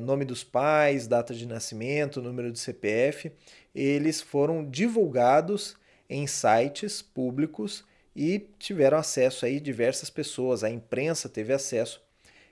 nome 0.00 0.24
dos 0.24 0.42
pais, 0.42 1.06
data 1.06 1.32
de 1.32 1.46
nascimento, 1.46 2.22
número 2.22 2.50
de 2.50 2.58
CPF, 2.58 3.30
eles 3.74 4.20
foram 4.20 4.68
divulgados 4.68 5.76
em 6.08 6.26
sites 6.26 7.00
públicos 7.00 7.84
e 8.14 8.48
tiveram 8.58 8.98
acesso 8.98 9.46
aí 9.46 9.60
diversas 9.60 10.10
pessoas, 10.10 10.64
a 10.64 10.70
imprensa 10.70 11.28
teve 11.28 11.52
acesso. 11.52 12.02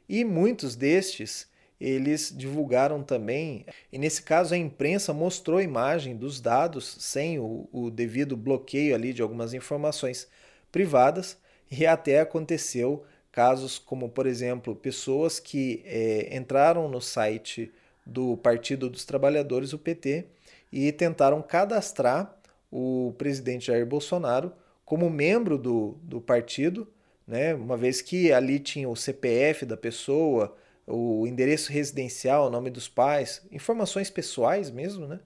E 0.09 0.25
muitos 0.25 0.77
destes 0.77 1.49
eles 1.81 2.35
divulgaram 2.37 3.03
também, 3.05 3.65
e 3.93 3.99
nesse 3.99 4.23
caso 4.23 4.53
a 4.53 4.59
imprensa 4.59 5.13
mostrou 5.13 5.59
a 5.59 5.63
imagem 5.63 6.17
dos 6.17 6.41
dados 6.41 6.97
sem 6.99 7.39
o, 7.39 7.69
o 7.73 7.89
devido 7.89 8.37
bloqueio 8.37 8.95
ali 8.95 9.13
de 9.13 9.23
algumas 9.23 9.55
informações 9.55 10.27
privadas, 10.73 11.37
e 11.71 11.87
até 11.87 12.21
aconteceu 12.21 13.05
casos 13.31 13.79
como, 13.79 14.09
por 14.09 14.27
exemplo, 14.27 14.75
pessoas 14.75 15.39
que 15.39 15.83
é, 15.85 16.37
entraram 16.37 16.89
no 16.89 17.01
site 17.01 17.71
do 18.05 18.37
Partido 18.39 18.89
dos 18.89 19.05
Trabalhadores, 19.05 19.73
o 19.73 19.79
PT, 19.79 20.27
e 20.73 20.93
tentaram 20.93 21.43
cadastrar 21.43 22.39
o 22.71 23.15
presidente 23.17 23.67
Jair 23.67 23.87
Bolsonaro 23.87 24.53
como 24.85 25.11
membro 25.11 25.59
do, 25.59 25.99
do 26.03 26.21
partido, 26.21 26.89
né? 27.27 27.55
uma 27.55 27.77
vez 27.77 28.01
que 28.01 28.33
ali 28.33 28.59
tinha 28.59 28.89
o 28.89 28.97
CPF 28.97 29.67
da 29.67 29.77
pessoa, 29.77 30.57
o 30.87 31.27
endereço 31.27 31.73
residencial, 31.73 32.47
o 32.47 32.51
nome 32.51 32.71
dos 32.71 32.89
pais, 32.89 33.47
informações 33.51 34.11
pessoais 34.11 34.71
mesmo, 34.71 35.07
né? 35.07 35.21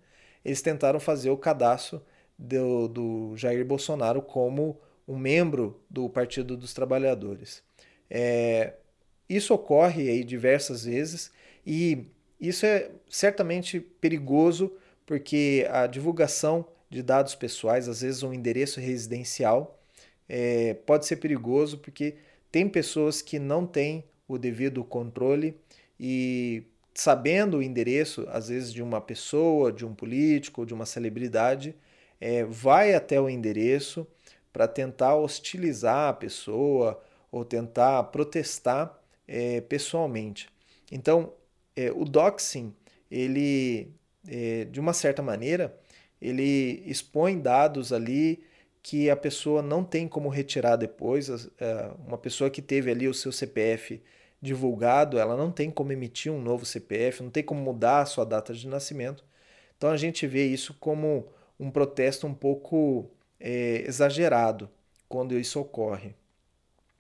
eles 0.45 0.61
tentaram 0.61 0.99
fazer 0.99 1.31
o 1.31 1.37
cadastro 1.37 2.03
do, 2.37 2.89
do 2.89 3.37
Jair 3.37 3.65
Bolsonaro 3.65 4.21
como 4.21 4.81
um 5.07 5.17
membro 5.17 5.81
do 5.89 6.09
Partido 6.09 6.57
dos 6.57 6.73
Trabalhadores. 6.73 7.63
É, 8.11 8.75
isso 9.29 9.55
ocorre 9.55 10.09
aí 10.09 10.25
diversas 10.25 10.85
vezes 10.85 11.31
e 11.67 12.07
isso 12.41 12.67
é 12.67 12.91
certamente 13.09 13.81
perigoso 13.81 14.73
porque 15.13 15.69
a 15.71 15.87
divulgação 15.87 16.65
de 16.89 17.03
dados 17.03 17.35
pessoais, 17.35 17.87
às 17.87 18.01
vezes 18.01 18.23
um 18.23 18.33
endereço 18.33 18.81
residencial, 18.81 19.79
é, 20.27 20.73
pode 20.73 21.05
ser 21.05 21.17
perigoso 21.17 21.77
porque 21.77 22.15
tem 22.51 22.67
pessoas 22.67 23.21
que 23.21 23.39
não 23.39 23.67
têm 23.67 24.05
o 24.27 24.39
devido 24.39 24.83
controle 24.83 25.55
e 26.01 26.63
sabendo 26.95 27.59
o 27.59 27.63
endereço, 27.63 28.27
às 28.31 28.49
vezes 28.49 28.73
de 28.73 28.83
uma 28.83 29.03
pessoa, 29.03 29.71
de 29.71 29.85
um 29.85 29.95
político, 29.95 30.65
de 30.65 30.73
uma 30.73 30.87
celebridade, 30.87 31.77
é, 32.19 32.43
vai 32.45 32.95
até 32.95 33.21
o 33.21 33.29
endereço 33.29 34.07
para 34.51 34.67
tentar 34.67 35.17
hostilizar 35.17 36.09
a 36.09 36.15
pessoa 36.15 36.99
ou 37.31 37.45
tentar 37.45 38.03
protestar 38.05 38.99
é, 39.29 39.61
pessoalmente. 39.61 40.49
Então, 40.91 41.35
é, 41.77 41.93
o 41.93 42.07
doxing, 42.07 42.75
ele, 43.11 43.93
de 44.71 44.81
uma 44.81 44.93
certa 44.93 45.23
maneira, 45.23 45.77
ele 46.21 46.83
expõe 46.87 47.39
dados 47.39 47.93
ali 47.93 48.45
que 48.83 49.09
a 49.09 49.17
pessoa 49.17 49.63
não 49.63 49.85
tem 49.85 50.09
como 50.09 50.29
retirar 50.29 50.77
depois. 50.77 51.29
É, 51.59 51.91
uma 52.07 52.19
pessoa 52.19 52.51
que 52.51 52.61
teve 52.61 52.91
ali 52.91 53.09
o 53.09 53.15
seu 53.15 53.33
CPF 53.33 54.03
divulgado, 54.41 55.19
ela 55.19 55.37
não 55.37 55.53
tem 55.53 55.71
como 55.71 55.93
emitir 55.93 56.33
um 56.33 56.43
novo 56.43 56.67
CPF, 56.67 57.23
não 57.23 57.31
tem 57.31 57.45
como 57.45 57.61
mudar 57.61 58.01
a 58.01 58.07
sua 58.07 58.25
data 58.25 58.53
de 58.53 58.67
nascimento. 58.67 59.25
Então 59.77 59.91
a 59.91 59.97
gente 59.97 60.27
vê 60.27 60.47
isso 60.47 60.75
como 60.81 61.29
um 61.59 61.71
protesto 61.71 62.27
um 62.27 62.35
pouco 62.35 63.09
é, 63.39 63.85
exagerado 63.87 64.69
quando 65.09 65.39
isso 65.39 65.61
ocorre. 65.61 66.15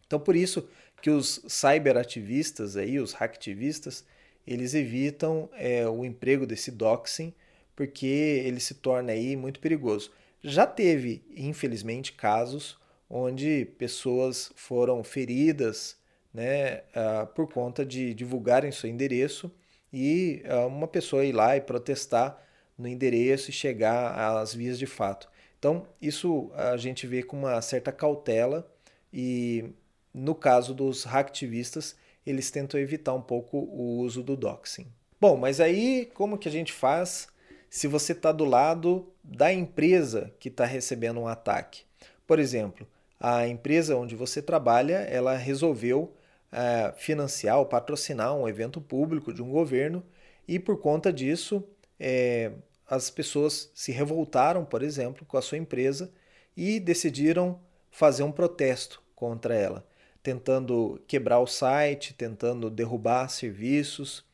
Então 0.06 0.20
por 0.20 0.36
isso 0.36 0.68
que 1.00 1.10
os 1.10 1.42
cyberativistas 1.48 2.76
aí, 2.76 3.00
os 3.00 3.12
hacktivistas, 3.12 4.04
eles 4.46 4.74
evitam 4.74 5.48
é, 5.54 5.86
o 5.88 6.04
emprego 6.04 6.46
desse 6.46 6.70
doxing 6.70 7.32
porque 7.74 8.06
ele 8.06 8.60
se 8.60 8.74
torna 8.74 9.12
aí 9.12 9.36
muito 9.36 9.60
perigoso. 9.60 10.12
Já 10.42 10.66
teve, 10.66 11.24
infelizmente, 11.34 12.12
casos 12.12 12.78
onde 13.08 13.66
pessoas 13.78 14.52
foram 14.56 15.02
feridas 15.04 15.96
né, 16.32 16.78
uh, 16.96 17.26
por 17.34 17.52
conta 17.52 17.84
de 17.84 18.14
divulgarem 18.14 18.72
seu 18.72 18.88
endereço 18.88 19.52
e 19.92 20.42
uh, 20.46 20.66
uma 20.66 20.88
pessoa 20.88 21.24
ir 21.24 21.32
lá 21.32 21.56
e 21.56 21.60
protestar 21.60 22.42
no 22.76 22.88
endereço 22.88 23.50
e 23.50 23.52
chegar 23.52 24.38
às 24.38 24.54
vias 24.54 24.78
de 24.78 24.86
fato. 24.86 25.30
Então, 25.58 25.86
isso 26.00 26.50
a 26.54 26.76
gente 26.76 27.06
vê 27.06 27.22
com 27.22 27.38
uma 27.38 27.60
certa 27.60 27.92
cautela 27.92 28.68
e 29.12 29.72
no 30.12 30.34
caso 30.34 30.74
dos 30.74 31.04
hacktivistas, 31.04 31.96
eles 32.26 32.50
tentam 32.50 32.78
evitar 32.78 33.14
um 33.14 33.22
pouco 33.22 33.58
o 33.58 33.98
uso 33.98 34.22
do 34.22 34.36
doxing. 34.36 34.86
Bom, 35.20 35.36
mas 35.36 35.60
aí 35.60 36.10
como 36.14 36.38
que 36.38 36.48
a 36.48 36.52
gente 36.52 36.72
faz 36.72 37.28
se 37.70 37.86
você 37.86 38.12
está 38.12 38.32
do 38.32 38.44
lado 38.44 39.08
da 39.22 39.52
empresa 39.52 40.32
que 40.38 40.48
está 40.48 40.64
recebendo 40.64 41.20
um 41.20 41.28
ataque? 41.28 41.82
Por 42.26 42.38
exemplo, 42.38 42.86
a 43.18 43.46
empresa 43.46 43.96
onde 43.96 44.16
você 44.16 44.42
trabalha, 44.42 44.98
ela 44.98 45.36
resolveu 45.36 46.12
é, 46.50 46.92
financiar 46.96 47.58
ou 47.58 47.66
patrocinar 47.66 48.34
um 48.34 48.48
evento 48.48 48.80
público 48.80 49.32
de 49.32 49.42
um 49.42 49.50
governo 49.50 50.02
e 50.46 50.58
por 50.58 50.78
conta 50.78 51.12
disso 51.12 51.64
é, 51.98 52.52
as 52.88 53.08
pessoas 53.10 53.70
se 53.74 53.92
revoltaram, 53.92 54.64
por 54.64 54.82
exemplo, 54.82 55.24
com 55.24 55.38
a 55.38 55.42
sua 55.42 55.56
empresa 55.56 56.12
e 56.56 56.78
decidiram 56.78 57.60
fazer 57.90 58.22
um 58.22 58.32
protesto 58.32 59.02
contra 59.14 59.54
ela, 59.54 59.86
tentando 60.22 61.00
quebrar 61.06 61.40
o 61.40 61.46
site, 61.46 62.14
tentando 62.14 62.70
derrubar 62.70 63.28
serviços. 63.28 64.24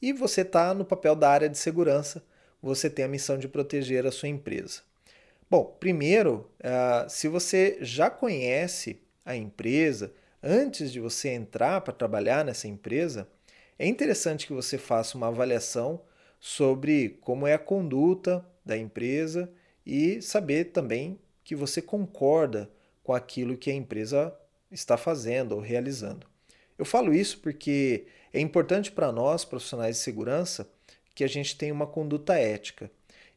E 0.00 0.12
você 0.12 0.42
está 0.42 0.74
no 0.74 0.84
papel 0.84 1.14
da 1.14 1.30
área 1.30 1.48
de 1.48 1.56
segurança, 1.56 2.22
você 2.62 2.90
tem 2.90 3.04
a 3.04 3.08
missão 3.08 3.38
de 3.38 3.48
proteger 3.48 4.06
a 4.06 4.12
sua 4.12 4.28
empresa. 4.28 4.80
Bom, 5.48 5.76
primeiro, 5.78 6.50
uh, 6.60 7.08
se 7.08 7.28
você 7.28 7.78
já 7.80 8.10
conhece 8.10 9.00
a 9.24 9.36
empresa, 9.36 10.12
antes 10.42 10.92
de 10.92 11.00
você 11.00 11.28
entrar 11.28 11.80
para 11.80 11.94
trabalhar 11.94 12.44
nessa 12.44 12.66
empresa, 12.66 13.28
é 13.78 13.86
interessante 13.86 14.46
que 14.46 14.52
você 14.52 14.76
faça 14.76 15.16
uma 15.16 15.28
avaliação 15.28 16.00
sobre 16.40 17.18
como 17.20 17.46
é 17.46 17.54
a 17.54 17.58
conduta 17.58 18.44
da 18.64 18.76
empresa 18.76 19.50
e 19.84 20.20
saber 20.20 20.66
também 20.66 21.18
que 21.44 21.54
você 21.54 21.80
concorda 21.80 22.68
com 23.04 23.12
aquilo 23.12 23.56
que 23.56 23.70
a 23.70 23.74
empresa 23.74 24.34
está 24.70 24.96
fazendo 24.96 25.52
ou 25.52 25.60
realizando. 25.60 26.26
Eu 26.78 26.84
falo 26.84 27.14
isso 27.14 27.38
porque 27.38 28.06
é 28.32 28.40
importante 28.40 28.92
para 28.92 29.10
nós, 29.12 29.44
profissionais 29.44 29.96
de 29.96 30.02
segurança, 30.02 30.68
que 31.14 31.24
a 31.24 31.28
gente 31.28 31.56
tenha 31.56 31.72
uma 31.72 31.86
conduta 31.86 32.34
ética 32.34 32.90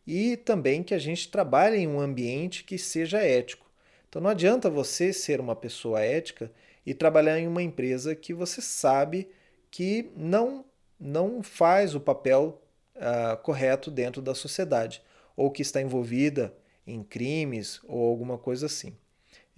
e 0.06 0.36
também 0.36 0.84
que 0.84 0.94
a 0.94 1.00
gente 1.00 1.30
trabalhe 1.30 1.78
em 1.78 1.88
um 1.88 2.00
ambiente 2.00 2.64
que 2.64 2.78
seja 2.78 3.20
ético. 3.20 3.70
Então 4.08 4.22
não 4.22 4.30
adianta 4.30 4.70
você 4.70 5.14
ser 5.14 5.40
uma 5.40 5.56
pessoa 5.56 6.02
ética 6.02 6.52
e 6.86 6.94
trabalhar 6.94 7.40
em 7.40 7.48
uma 7.48 7.62
empresa 7.62 8.16
que 8.16 8.34
você 8.34 8.62
sabe 8.62 9.30
que 9.70 10.12
não, 10.16 10.66
não 11.00 11.44
faz 11.44 11.94
o 11.94 12.00
papel 12.00 12.62
uh, 12.96 13.38
correto 13.44 13.92
dentro 13.92 14.22
da 14.22 14.34
sociedade 14.34 15.02
ou 15.38 15.52
que 15.52 15.62
está 15.62 15.80
envolvida 15.80 16.54
em 16.86 17.04
crimes 17.04 17.80
ou 17.84 18.10
alguma 18.10 18.38
coisa 18.38 18.66
assim. 18.66 18.98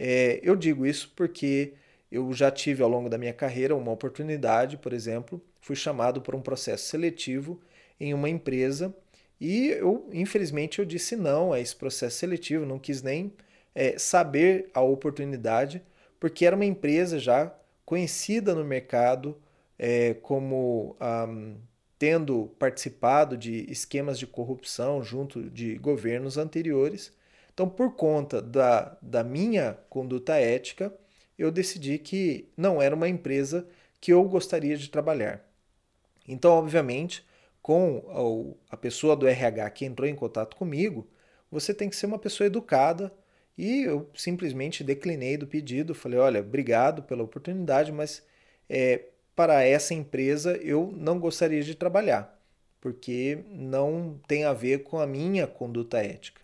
É, 0.03 0.39
eu 0.41 0.55
digo 0.55 0.83
isso 0.83 1.13
porque 1.15 1.73
eu 2.11 2.33
já 2.33 2.49
tive 2.49 2.81
ao 2.81 2.89
longo 2.89 3.07
da 3.07 3.19
minha 3.19 3.33
carreira 3.33 3.75
uma 3.75 3.91
oportunidade, 3.91 4.75
por 4.77 4.93
exemplo, 4.93 5.39
fui 5.59 5.75
chamado 5.75 6.21
por 6.23 6.33
um 6.33 6.41
processo 6.41 6.87
seletivo 6.87 7.61
em 7.99 8.11
uma 8.11 8.27
empresa 8.27 8.95
e 9.39 9.67
eu, 9.67 10.09
infelizmente, 10.11 10.79
eu 10.79 10.85
disse 10.85 11.15
não 11.15 11.53
a 11.53 11.59
esse 11.59 11.75
processo 11.75 12.17
seletivo, 12.17 12.65
não 12.65 12.79
quis 12.79 13.03
nem 13.03 13.31
é, 13.75 13.95
saber 13.99 14.71
a 14.73 14.81
oportunidade, 14.81 15.83
porque 16.19 16.47
era 16.47 16.55
uma 16.55 16.65
empresa 16.65 17.19
já 17.19 17.53
conhecida 17.85 18.55
no 18.55 18.65
mercado 18.65 19.37
é, 19.77 20.15
como 20.15 20.95
um, 20.99 21.57
tendo 21.99 22.47
participado 22.57 23.37
de 23.37 23.71
esquemas 23.71 24.17
de 24.17 24.25
corrupção 24.25 25.03
junto 25.03 25.47
de 25.47 25.75
governos 25.77 26.39
anteriores. 26.39 27.13
Então, 27.53 27.69
por 27.69 27.95
conta 27.95 28.41
da, 28.41 28.97
da 29.01 29.23
minha 29.23 29.77
conduta 29.89 30.35
ética, 30.35 30.93
eu 31.37 31.51
decidi 31.51 31.97
que 31.97 32.49
não 32.55 32.81
era 32.81 32.95
uma 32.95 33.09
empresa 33.09 33.67
que 33.99 34.13
eu 34.13 34.23
gostaria 34.23 34.77
de 34.77 34.89
trabalhar. 34.89 35.45
Então, 36.27 36.51
obviamente, 36.53 37.25
com 37.61 38.55
a 38.69 38.77
pessoa 38.77 39.15
do 39.15 39.27
RH 39.27 39.69
que 39.71 39.85
entrou 39.85 40.07
em 40.07 40.15
contato 40.15 40.55
comigo, 40.55 41.07
você 41.51 41.73
tem 41.73 41.89
que 41.89 41.95
ser 41.95 42.05
uma 42.05 42.19
pessoa 42.19 42.47
educada, 42.47 43.13
e 43.57 43.83
eu 43.83 44.09
simplesmente 44.15 44.83
declinei 44.83 45.37
do 45.37 45.45
pedido, 45.45 45.93
falei, 45.93 46.17
olha, 46.17 46.39
obrigado 46.39 47.03
pela 47.03 47.23
oportunidade, 47.23 47.91
mas 47.91 48.25
é, 48.69 49.05
para 49.35 49.63
essa 49.63 49.93
empresa 49.93 50.57
eu 50.57 50.91
não 50.95 51.19
gostaria 51.19 51.61
de 51.61 51.75
trabalhar, 51.75 52.39
porque 52.79 53.43
não 53.49 54.19
tem 54.27 54.45
a 54.45 54.53
ver 54.53 54.83
com 54.83 54.99
a 54.99 55.05
minha 55.05 55.45
conduta 55.45 55.99
ética. 55.99 56.40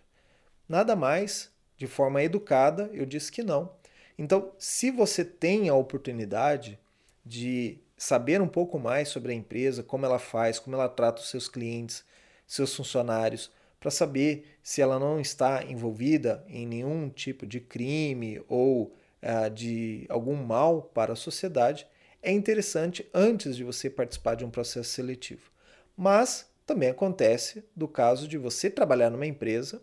Nada 0.68 0.94
mais, 0.94 1.50
de 1.76 1.86
forma 1.86 2.22
educada, 2.22 2.90
eu 2.92 3.06
disse 3.06 3.32
que 3.32 3.42
não. 3.42 3.72
Então, 4.18 4.52
se 4.58 4.90
você 4.90 5.24
tem 5.24 5.68
a 5.68 5.74
oportunidade 5.74 6.78
de 7.24 7.78
saber 7.96 8.40
um 8.42 8.48
pouco 8.48 8.78
mais 8.78 9.08
sobre 9.08 9.32
a 9.32 9.34
empresa, 9.34 9.82
como 9.82 10.04
ela 10.04 10.18
faz, 10.18 10.58
como 10.58 10.76
ela 10.76 10.88
trata 10.88 11.22
os 11.22 11.30
seus 11.30 11.48
clientes, 11.48 12.04
seus 12.46 12.74
funcionários, 12.74 13.50
para 13.80 13.90
saber 13.90 14.58
se 14.62 14.82
ela 14.82 14.98
não 14.98 15.20
está 15.20 15.62
envolvida 15.64 16.44
em 16.48 16.66
nenhum 16.66 17.08
tipo 17.08 17.46
de 17.46 17.60
crime 17.60 18.42
ou 18.48 18.94
uh, 19.22 19.50
de 19.50 20.04
algum 20.08 20.34
mal 20.34 20.82
para 20.82 21.12
a 21.12 21.16
sociedade, 21.16 21.86
é 22.22 22.32
interessante 22.32 23.08
antes 23.14 23.56
de 23.56 23.62
você 23.62 23.88
participar 23.88 24.34
de 24.34 24.44
um 24.44 24.50
processo 24.50 24.90
seletivo. 24.90 25.50
Mas 25.96 26.50
também 26.66 26.90
acontece 26.90 27.64
do 27.74 27.86
caso 27.86 28.26
de 28.26 28.36
você 28.36 28.68
trabalhar 28.68 29.10
numa 29.10 29.26
empresa 29.26 29.80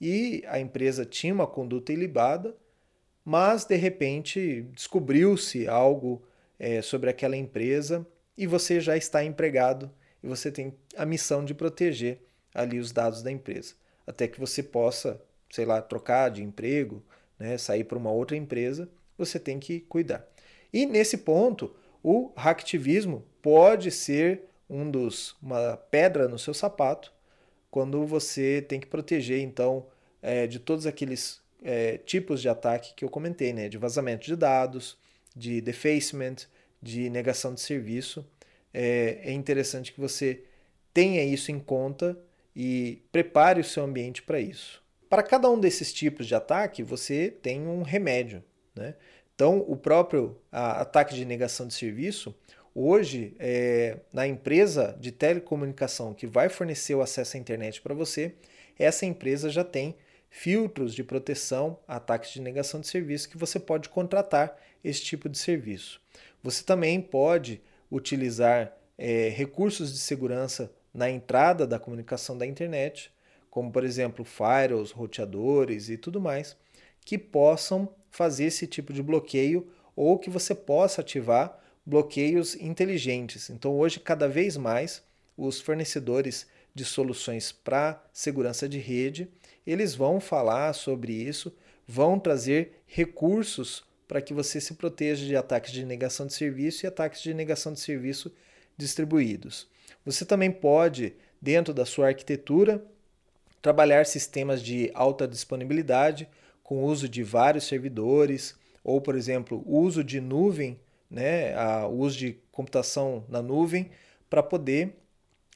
e 0.00 0.42
a 0.46 0.58
empresa 0.58 1.04
tinha 1.04 1.32
uma 1.32 1.46
conduta 1.46 1.92
ilibada, 1.92 2.54
mas 3.24 3.64
de 3.64 3.76
repente 3.76 4.62
descobriu-se 4.72 5.66
algo 5.66 6.22
é, 6.58 6.82
sobre 6.82 7.08
aquela 7.08 7.36
empresa 7.36 8.06
e 8.36 8.46
você 8.46 8.80
já 8.80 8.96
está 8.96 9.24
empregado 9.24 9.90
e 10.22 10.28
você 10.28 10.50
tem 10.50 10.74
a 10.96 11.06
missão 11.06 11.44
de 11.44 11.54
proteger 11.54 12.20
ali 12.54 12.78
os 12.78 12.92
dados 12.92 13.22
da 13.22 13.30
empresa, 13.30 13.74
até 14.06 14.28
que 14.28 14.38
você 14.38 14.62
possa, 14.62 15.20
sei 15.50 15.64
lá, 15.64 15.80
trocar 15.80 16.30
de 16.30 16.42
emprego, 16.42 17.02
né, 17.38 17.56
sair 17.58 17.84
para 17.84 17.98
uma 17.98 18.10
outra 18.10 18.36
empresa, 18.36 18.88
você 19.16 19.38
tem 19.38 19.58
que 19.58 19.80
cuidar. 19.80 20.26
E 20.72 20.86
nesse 20.86 21.18
ponto, 21.18 21.74
o 22.02 22.32
hacktivismo 22.36 23.24
pode 23.40 23.90
ser 23.90 24.42
um 24.68 24.90
dos 24.90 25.36
uma 25.42 25.76
pedra 25.76 26.26
no 26.28 26.38
seu 26.38 26.52
sapato 26.52 27.13
quando 27.74 28.06
você 28.06 28.62
tem 28.62 28.78
que 28.78 28.86
proteger 28.86 29.40
então 29.40 29.84
é, 30.22 30.46
de 30.46 30.60
todos 30.60 30.86
aqueles 30.86 31.42
é, 31.60 31.98
tipos 31.98 32.40
de 32.40 32.48
ataque 32.48 32.94
que 32.94 33.04
eu 33.04 33.08
comentei, 33.08 33.52
né, 33.52 33.68
de 33.68 33.76
vazamento 33.76 34.24
de 34.24 34.36
dados, 34.36 34.96
de 35.34 35.60
defacement, 35.60 36.36
de 36.80 37.10
negação 37.10 37.52
de 37.52 37.60
serviço. 37.60 38.24
É, 38.72 39.22
é 39.24 39.32
interessante 39.32 39.92
que 39.92 40.00
você 40.00 40.44
tenha 40.92 41.24
isso 41.24 41.50
em 41.50 41.58
conta 41.58 42.16
e 42.54 43.02
prepare 43.10 43.60
o 43.60 43.64
seu 43.64 43.82
ambiente 43.82 44.22
para 44.22 44.38
isso. 44.38 44.80
Para 45.10 45.24
cada 45.24 45.50
um 45.50 45.58
desses 45.58 45.92
tipos 45.92 46.28
de 46.28 46.34
ataque, 46.36 46.80
você 46.80 47.28
tem 47.28 47.66
um 47.66 47.82
remédio. 47.82 48.44
Né? 48.72 48.94
Então, 49.34 49.64
o 49.66 49.76
próprio 49.76 50.38
ataque 50.52 51.12
de 51.12 51.24
negação 51.24 51.66
de 51.66 51.74
serviço, 51.74 52.32
hoje, 52.74 53.36
é, 53.38 53.98
na 54.12 54.26
empresa 54.26 54.96
de 54.98 55.12
telecomunicação 55.12 56.12
que 56.12 56.26
vai 56.26 56.48
fornecer 56.48 56.94
o 56.94 57.02
acesso 57.02 57.36
à 57.36 57.40
internet 57.40 57.80
para 57.80 57.94
você, 57.94 58.34
essa 58.78 59.06
empresa 59.06 59.48
já 59.48 59.62
tem 59.62 59.96
filtros 60.28 60.94
de 60.94 61.04
proteção, 61.04 61.78
ataques 61.86 62.32
de 62.32 62.40
negação 62.40 62.80
de 62.80 62.88
serviço, 62.88 63.28
que 63.28 63.38
você 63.38 63.60
pode 63.60 63.88
contratar 63.88 64.56
esse 64.82 65.00
tipo 65.00 65.28
de 65.28 65.38
serviço. 65.38 66.00
Você 66.42 66.64
também 66.64 67.00
pode 67.00 67.62
utilizar 67.90 68.76
é, 68.98 69.28
recursos 69.28 69.92
de 69.92 69.98
segurança 69.98 70.72
na 70.92 71.08
entrada 71.08 71.66
da 71.66 71.78
comunicação 71.78 72.36
da 72.36 72.44
internet, 72.44 73.12
como 73.48 73.70
por 73.70 73.84
exemplo 73.84 74.24
firewalls, 74.24 74.90
roteadores 74.90 75.88
e 75.88 75.96
tudo 75.96 76.20
mais, 76.20 76.56
que 77.04 77.16
possam 77.16 77.88
fazer 78.10 78.44
esse 78.44 78.66
tipo 78.66 78.92
de 78.92 79.02
bloqueio 79.02 79.70
ou 79.94 80.18
que 80.18 80.30
você 80.30 80.54
possa 80.54 81.00
ativar 81.00 81.60
bloqueios 81.84 82.54
inteligentes. 82.56 83.50
Então, 83.50 83.76
hoje, 83.78 84.00
cada 84.00 84.28
vez 84.28 84.56
mais, 84.56 85.02
os 85.36 85.60
fornecedores 85.60 86.46
de 86.74 86.84
soluções 86.84 87.52
para 87.52 88.02
segurança 88.12 88.68
de 88.68 88.78
rede, 88.78 89.28
eles 89.66 89.94
vão 89.94 90.20
falar 90.20 90.72
sobre 90.72 91.12
isso, 91.12 91.54
vão 91.86 92.18
trazer 92.18 92.82
recursos 92.86 93.84
para 94.08 94.20
que 94.20 94.34
você 94.34 94.60
se 94.60 94.74
proteja 94.74 95.24
de 95.24 95.36
ataques 95.36 95.72
de 95.72 95.84
negação 95.84 96.26
de 96.26 96.34
serviço 96.34 96.84
e 96.84 96.88
ataques 96.88 97.22
de 97.22 97.32
negação 97.32 97.72
de 97.72 97.80
serviço 97.80 98.32
distribuídos. 98.76 99.68
Você 100.04 100.24
também 100.24 100.50
pode, 100.50 101.14
dentro 101.40 101.72
da 101.72 101.86
sua 101.86 102.08
arquitetura, 102.08 102.84
trabalhar 103.62 104.04
sistemas 104.04 104.62
de 104.62 104.90
alta 104.94 105.26
disponibilidade 105.26 106.28
com 106.62 106.84
uso 106.84 107.08
de 107.08 107.22
vários 107.22 107.64
servidores, 107.64 108.54
ou, 108.82 109.00
por 109.00 109.14
exemplo, 109.14 109.62
uso 109.66 110.04
de 110.04 110.20
nuvem, 110.20 110.78
né, 111.10 111.56
o 111.86 111.92
uso 111.92 112.18
de 112.18 112.38
computação 112.50 113.24
na 113.28 113.42
nuvem, 113.42 113.90
para 114.28 114.42
poder 114.42 114.96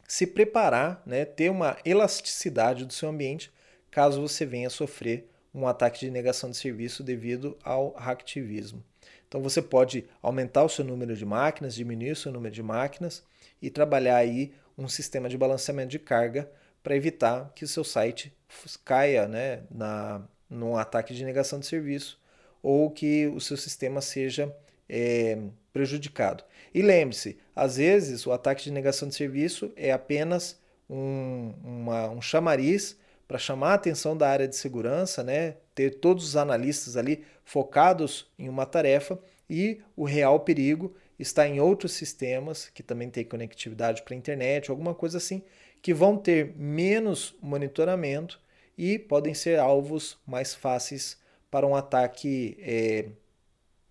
se 0.07 0.27
preparar, 0.27 1.03
né, 1.05 1.25
ter 1.25 1.51
uma 1.51 1.77
elasticidade 1.85 2.85
do 2.85 2.93
seu 2.93 3.09
ambiente 3.09 3.53
caso 3.91 4.21
você 4.21 4.47
venha 4.47 4.71
sofrer 4.71 5.29
um 5.55 5.67
ataque 5.67 6.01
de 6.01 6.11
negação 6.11 6.51
de 6.51 6.57
serviço 6.57 7.03
devido 7.03 7.57
ao 7.65 7.93
hacktivismo. 7.93 8.85
Então 9.27 9.43
você 9.43 9.61
pode 9.61 10.07
aumentar 10.23 10.65
o 10.65 10.69
seu 10.69 10.85
número 10.85 11.15
de 11.17 11.25
máquinas, 11.25 11.75
diminuir 11.75 12.13
o 12.13 12.17
seu 12.17 12.33
número 12.33 12.55
de 12.55 12.63
máquinas 12.63 13.23
e 13.61 13.69
trabalhar 13.69 14.17
aí 14.17 14.53
um 14.77 14.89
sistema 14.89 15.29
de 15.29 15.37
balanceamento 15.37 15.91
de 15.91 15.99
carga 15.99 16.51
para 16.83 16.97
evitar 16.97 17.53
que 17.55 17.65
o 17.65 17.69
seu 17.69 17.85
site 17.85 18.33
caia 18.85 19.27
né, 19.27 19.63
na, 19.71 20.23
num 20.49 20.77
ataque 20.77 21.13
de 21.13 21.25
negação 21.25 21.59
de 21.59 21.67
serviço 21.67 22.19
ou 22.63 22.91
que 22.91 23.27
o 23.27 23.41
seu 23.41 23.57
sistema 23.57 24.01
seja 24.01 24.55
é, 24.89 25.39
prejudicado. 25.73 26.45
E 26.75 26.83
lembre-se, 26.83 27.39
às 27.55 27.77
vezes 27.77 28.27
o 28.27 28.33
ataque 28.33 28.65
de 28.65 28.71
negação 28.71 29.09
de 29.09 29.15
serviço 29.15 29.73
é 29.77 29.93
apenas 29.93 30.61
um, 30.89 31.53
uma, 31.63 32.09
um 32.11 32.21
chamariz 32.21 32.97
para 33.27 33.39
chamar 33.39 33.73
a 33.73 33.75
atenção 33.75 34.17
da 34.17 34.29
área 34.29 34.49
de 34.49 34.57
segurança, 34.57 35.23
né? 35.23 35.57
ter 35.75 36.01
todos 36.01 36.25
os 36.25 36.37
analistas 36.37 36.97
ali 36.97 37.25
focados 37.45 38.27
em 38.39 38.49
uma 38.49 38.67
tarefa 38.67 39.19
e 39.49 39.81
o 39.95 40.05
real 40.05 40.41
perigo 40.41 40.95
está 41.19 41.47
em 41.47 41.61
outros 41.61 41.93
sistemas 41.93 42.71
que 42.71 42.83
também 42.83 43.11
têm 43.11 43.25
conectividade 43.25 44.03
para 44.03 44.15
a 44.15 44.17
internet, 44.17 44.71
alguma 44.71 44.95
coisa 44.95 45.19
assim, 45.19 45.43
que 45.83 45.93
vão 45.93 46.17
ter 46.17 46.55
menos 46.57 47.35
monitoramento 47.41 48.41
e 48.77 48.99
podem 48.99 49.35
ser 49.35 49.59
alvos 49.59 50.19
mais 50.27 50.55
fáceis 50.55 51.19
para 51.51 51.67
um 51.67 51.75
ataque 51.75 52.57
é, 52.61 53.07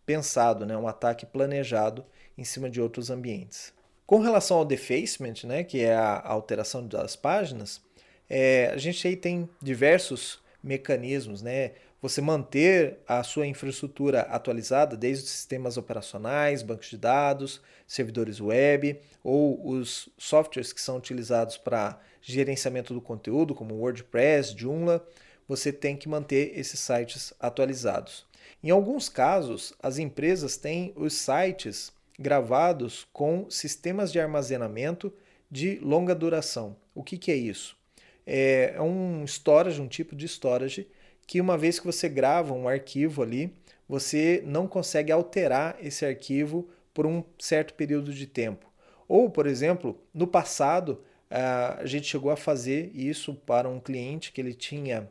pensado, 0.07 0.65
né? 0.65 0.75
um 0.77 0.87
ataque 0.87 1.25
planejado 1.25 2.03
em 2.37 2.43
cima 2.45 2.69
de 2.69 2.81
outros 2.81 3.11
ambientes. 3.11 3.73
Com 4.05 4.19
relação 4.19 4.57
ao 4.57 4.65
defacement, 4.65 5.33
né, 5.43 5.65
que 5.65 5.81
é 5.81 5.93
a 5.93 6.21
alteração 6.25 6.87
das 6.87 7.17
páginas, 7.17 7.81
é, 8.29 8.71
a 8.73 8.77
gente 8.77 9.05
aí 9.05 9.17
tem 9.17 9.49
diversos 9.61 10.41
mecanismos, 10.63 11.41
né? 11.41 11.73
Você 12.01 12.21
manter 12.21 12.99
a 13.07 13.23
sua 13.23 13.47
infraestrutura 13.47 14.21
atualizada, 14.21 14.95
desde 14.95 15.25
os 15.25 15.29
sistemas 15.31 15.77
operacionais, 15.77 16.61
bancos 16.61 16.89
de 16.89 16.97
dados, 16.97 17.59
servidores 17.87 18.39
web 18.39 18.99
ou 19.23 19.67
os 19.67 20.07
softwares 20.17 20.71
que 20.71 20.79
são 20.79 20.97
utilizados 20.97 21.57
para 21.57 21.99
gerenciamento 22.21 22.93
do 22.93 23.01
conteúdo, 23.01 23.55
como 23.55 23.75
WordPress, 23.75 24.53
Joomla, 24.55 25.05
você 25.47 25.71
tem 25.71 25.97
que 25.97 26.07
manter 26.07 26.57
esses 26.57 26.79
sites 26.79 27.33
atualizados. 27.39 28.26
Em 28.63 28.69
alguns 28.69 29.07
casos, 29.07 29.73
as 29.81 29.97
empresas 29.97 30.57
têm 30.57 30.93
os 30.95 31.13
sites 31.13 31.91
gravados 32.19 33.07
com 33.13 33.49
sistemas 33.49 34.11
de 34.11 34.19
armazenamento 34.19 35.13
de 35.49 35.79
longa 35.79 36.15
duração. 36.15 36.75
O 36.93 37.03
que, 37.03 37.17
que 37.17 37.31
é 37.31 37.35
isso? 37.35 37.77
É, 38.25 38.73
é 38.75 38.81
um 38.81 39.23
storage, 39.25 39.81
um 39.81 39.87
tipo 39.87 40.15
de 40.15 40.25
storage, 40.25 40.87
que 41.25 41.39
uma 41.39 41.57
vez 41.57 41.79
que 41.79 41.85
você 41.85 42.09
grava 42.09 42.53
um 42.53 42.67
arquivo 42.67 43.21
ali, 43.21 43.53
você 43.87 44.41
não 44.45 44.67
consegue 44.67 45.11
alterar 45.11 45.77
esse 45.81 46.05
arquivo 46.05 46.67
por 46.93 47.05
um 47.05 47.23
certo 47.39 47.73
período 47.73 48.13
de 48.13 48.25
tempo. 48.25 48.71
Ou, 49.07 49.29
por 49.29 49.45
exemplo, 49.45 50.01
no 50.13 50.27
passado, 50.27 51.01
a 51.29 51.85
gente 51.85 52.07
chegou 52.07 52.31
a 52.31 52.37
fazer 52.37 52.91
isso 52.93 53.33
para 53.33 53.69
um 53.69 53.79
cliente 53.79 54.31
que 54.31 54.41
ele 54.41 54.53
tinha 54.53 55.09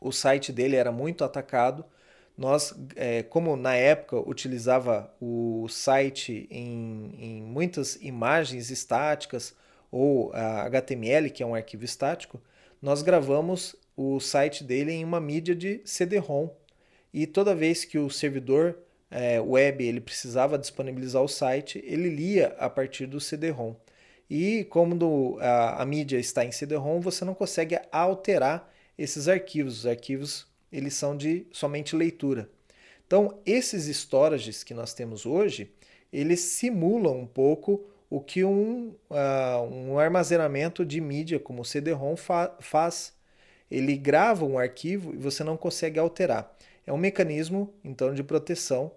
o 0.00 0.10
site 0.10 0.50
dele 0.50 0.76
era 0.76 0.90
muito 0.90 1.22
atacado. 1.22 1.84
Nós, 2.40 2.74
é, 2.96 3.22
como 3.22 3.54
na 3.54 3.76
época 3.76 4.18
utilizava 4.18 5.14
o 5.20 5.68
site 5.68 6.48
em, 6.50 7.14
em 7.18 7.42
muitas 7.42 7.96
imagens 7.96 8.70
estáticas 8.70 9.54
ou 9.92 10.32
HTML, 10.32 11.28
que 11.28 11.42
é 11.42 11.46
um 11.46 11.54
arquivo 11.54 11.84
estático, 11.84 12.40
nós 12.80 13.02
gravamos 13.02 13.76
o 13.94 14.18
site 14.20 14.64
dele 14.64 14.90
em 14.90 15.04
uma 15.04 15.20
mídia 15.20 15.54
de 15.54 15.82
CD-ROM. 15.84 16.48
E 17.12 17.26
toda 17.26 17.54
vez 17.54 17.84
que 17.84 17.98
o 17.98 18.08
servidor 18.08 18.78
é, 19.10 19.38
web 19.38 19.84
ele 19.84 20.00
precisava 20.00 20.56
disponibilizar 20.56 21.22
o 21.22 21.28
site, 21.28 21.78
ele 21.84 22.08
lia 22.08 22.56
a 22.58 22.70
partir 22.70 23.04
do 23.04 23.20
CD-ROM. 23.20 23.74
E 24.30 24.64
como 24.70 24.94
do, 24.94 25.36
a, 25.42 25.82
a, 25.82 25.84
mídia 25.84 26.16
está 26.16 26.42
em 26.42 26.52
CD-ROM, 26.52 27.02
você 27.02 27.22
não 27.22 27.34
consegue 27.34 27.78
alterar 27.92 28.72
esses 28.96 29.28
arquivos. 29.28 29.80
Os 29.80 29.86
arquivos 29.86 30.49
eles 30.72 30.94
são 30.94 31.16
de 31.16 31.46
somente 31.52 31.96
leitura. 31.96 32.48
Então, 33.06 33.38
esses 33.44 33.86
storages 33.86 34.62
que 34.62 34.72
nós 34.72 34.94
temos 34.94 35.26
hoje, 35.26 35.72
eles 36.12 36.40
simulam 36.40 37.18
um 37.18 37.26
pouco 37.26 37.84
o 38.08 38.20
que 38.20 38.44
um, 38.44 38.94
uh, 39.10 39.62
um 39.70 39.98
armazenamento 39.98 40.84
de 40.84 41.00
mídia 41.00 41.38
como 41.38 41.62
o 41.62 41.64
CD-ROM 41.64 42.16
fa 42.16 42.56
faz. 42.60 43.12
Ele 43.70 43.96
grava 43.96 44.44
um 44.44 44.58
arquivo 44.58 45.14
e 45.14 45.16
você 45.16 45.44
não 45.44 45.56
consegue 45.56 45.98
alterar. 45.98 46.56
É 46.86 46.92
um 46.92 46.96
mecanismo, 46.96 47.72
então, 47.84 48.12
de 48.12 48.22
proteção. 48.22 48.92